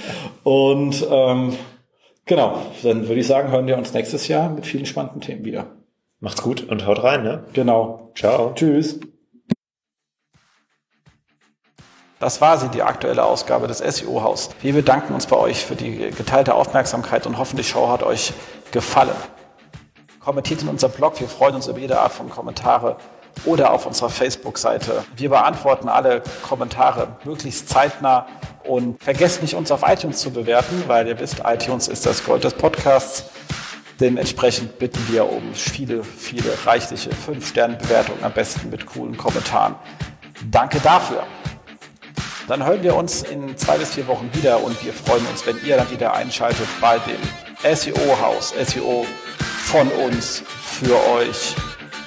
Und 0.43 1.03
ähm, 1.09 1.53
genau, 2.25 2.61
dann 2.83 3.07
würde 3.07 3.21
ich 3.21 3.25
sagen, 3.25 3.49
hören 3.49 3.65
wir 3.65 3.75
uns 3.75 3.91
nächstes 3.91 4.27
Jahr 4.27 4.51
mit 4.51 4.67
vielen 4.67 4.85
spannenden 4.85 5.21
Themen 5.21 5.43
wieder. 5.43 5.76
Macht's 6.20 6.41
gut 6.41 6.68
und 6.68 6.86
haut 6.88 7.03
rein, 7.03 7.24
ne? 7.24 7.43
Genau. 7.53 8.11
Ciao. 8.15 8.53
Tschüss. 8.55 8.99
Das 12.20 12.41
war 12.41 12.57
sie, 12.57 12.70
die 12.70 12.82
aktuelle 12.82 13.24
Ausgabe 13.24 13.68
des 13.68 13.78
SEO-Haus. 13.78 14.49
Wir 14.61 14.74
bedanken 14.74 15.13
uns 15.13 15.28
bei 15.28 15.38
euch 15.38 15.63
für 15.63 15.76
die 15.76 16.09
geteilte 16.09 16.55
Aufmerksamkeit 16.55 17.28
und 17.28 17.38
hoffen, 17.38 17.57
die 17.57 17.63
Show 17.63 17.89
hat 17.89 18.01
euch 18.01 18.34
gefallen. 18.72 19.15
Kommentiert 20.20 20.63
in 20.63 20.70
unserem 20.70 20.93
Blog, 20.93 21.20
wir 21.20 21.28
freuen 21.28 21.53
uns 21.53 21.68
über 21.68 21.78
jede 21.78 21.99
Art 21.99 22.11
von 22.11 22.30
Kommentare 22.32 22.97
oder 23.45 23.72
auf 23.72 23.86
unserer 23.86 24.09
Facebook-Seite. 24.09 25.03
Wir 25.15 25.30
beantworten 25.30 25.88
alle 25.88 26.24
Kommentare 26.41 27.18
möglichst 27.24 27.70
zeitnah 27.70 28.26
und 28.63 29.01
vergesst 29.01 29.43
nicht, 29.43 29.53
uns 29.53 29.72
auf 29.72 29.84
iTunes 29.86 30.18
zu 30.18 30.32
bewerten, 30.32 30.86
weil 30.88 31.07
ihr 31.07 31.20
wisst, 31.20 31.43
iTunes 31.45 31.88
ist 31.88 32.07
das 32.07 32.26
Gold 32.26 32.43
des 32.43 32.55
Podcasts. 32.55 33.30
Dementsprechend 33.99 34.77
bitten 34.77 34.99
wir 35.09 35.27
um 35.31 35.53
viele, 35.53 36.03
viele 36.03 36.53
reichliche 36.65 37.09
5-Sterne-Bewertungen, 37.09 38.23
am 38.23 38.31
besten 38.31 38.69
mit 38.69 38.85
coolen 38.85 39.17
Kommentaren. 39.17 39.75
Danke 40.51 40.79
dafür. 40.79 41.23
Dann 42.47 42.65
hören 42.65 42.83
wir 42.83 42.95
uns 42.95 43.23
in 43.23 43.57
zwei 43.57 43.77
bis 43.77 43.95
vier 43.95 44.07
Wochen 44.07 44.29
wieder 44.33 44.63
und 44.63 44.81
wir 44.85 44.93
freuen 44.93 45.25
uns, 45.25 45.45
wenn 45.45 45.57
ihr 45.65 45.75
dann 45.77 45.89
wieder 45.91 46.13
einschaltet 46.13 46.67
bei 46.79 46.97
dem 46.99 47.75
SEO-Haus. 47.75 48.53
SEO 48.65 49.05
von 49.65 49.87
uns 49.89 50.43
für 50.61 50.95
euch. 51.09 51.55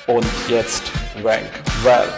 Und 0.07 0.26
jetzt 0.49 0.82
Rank 1.22 1.51
Well. 1.82 2.09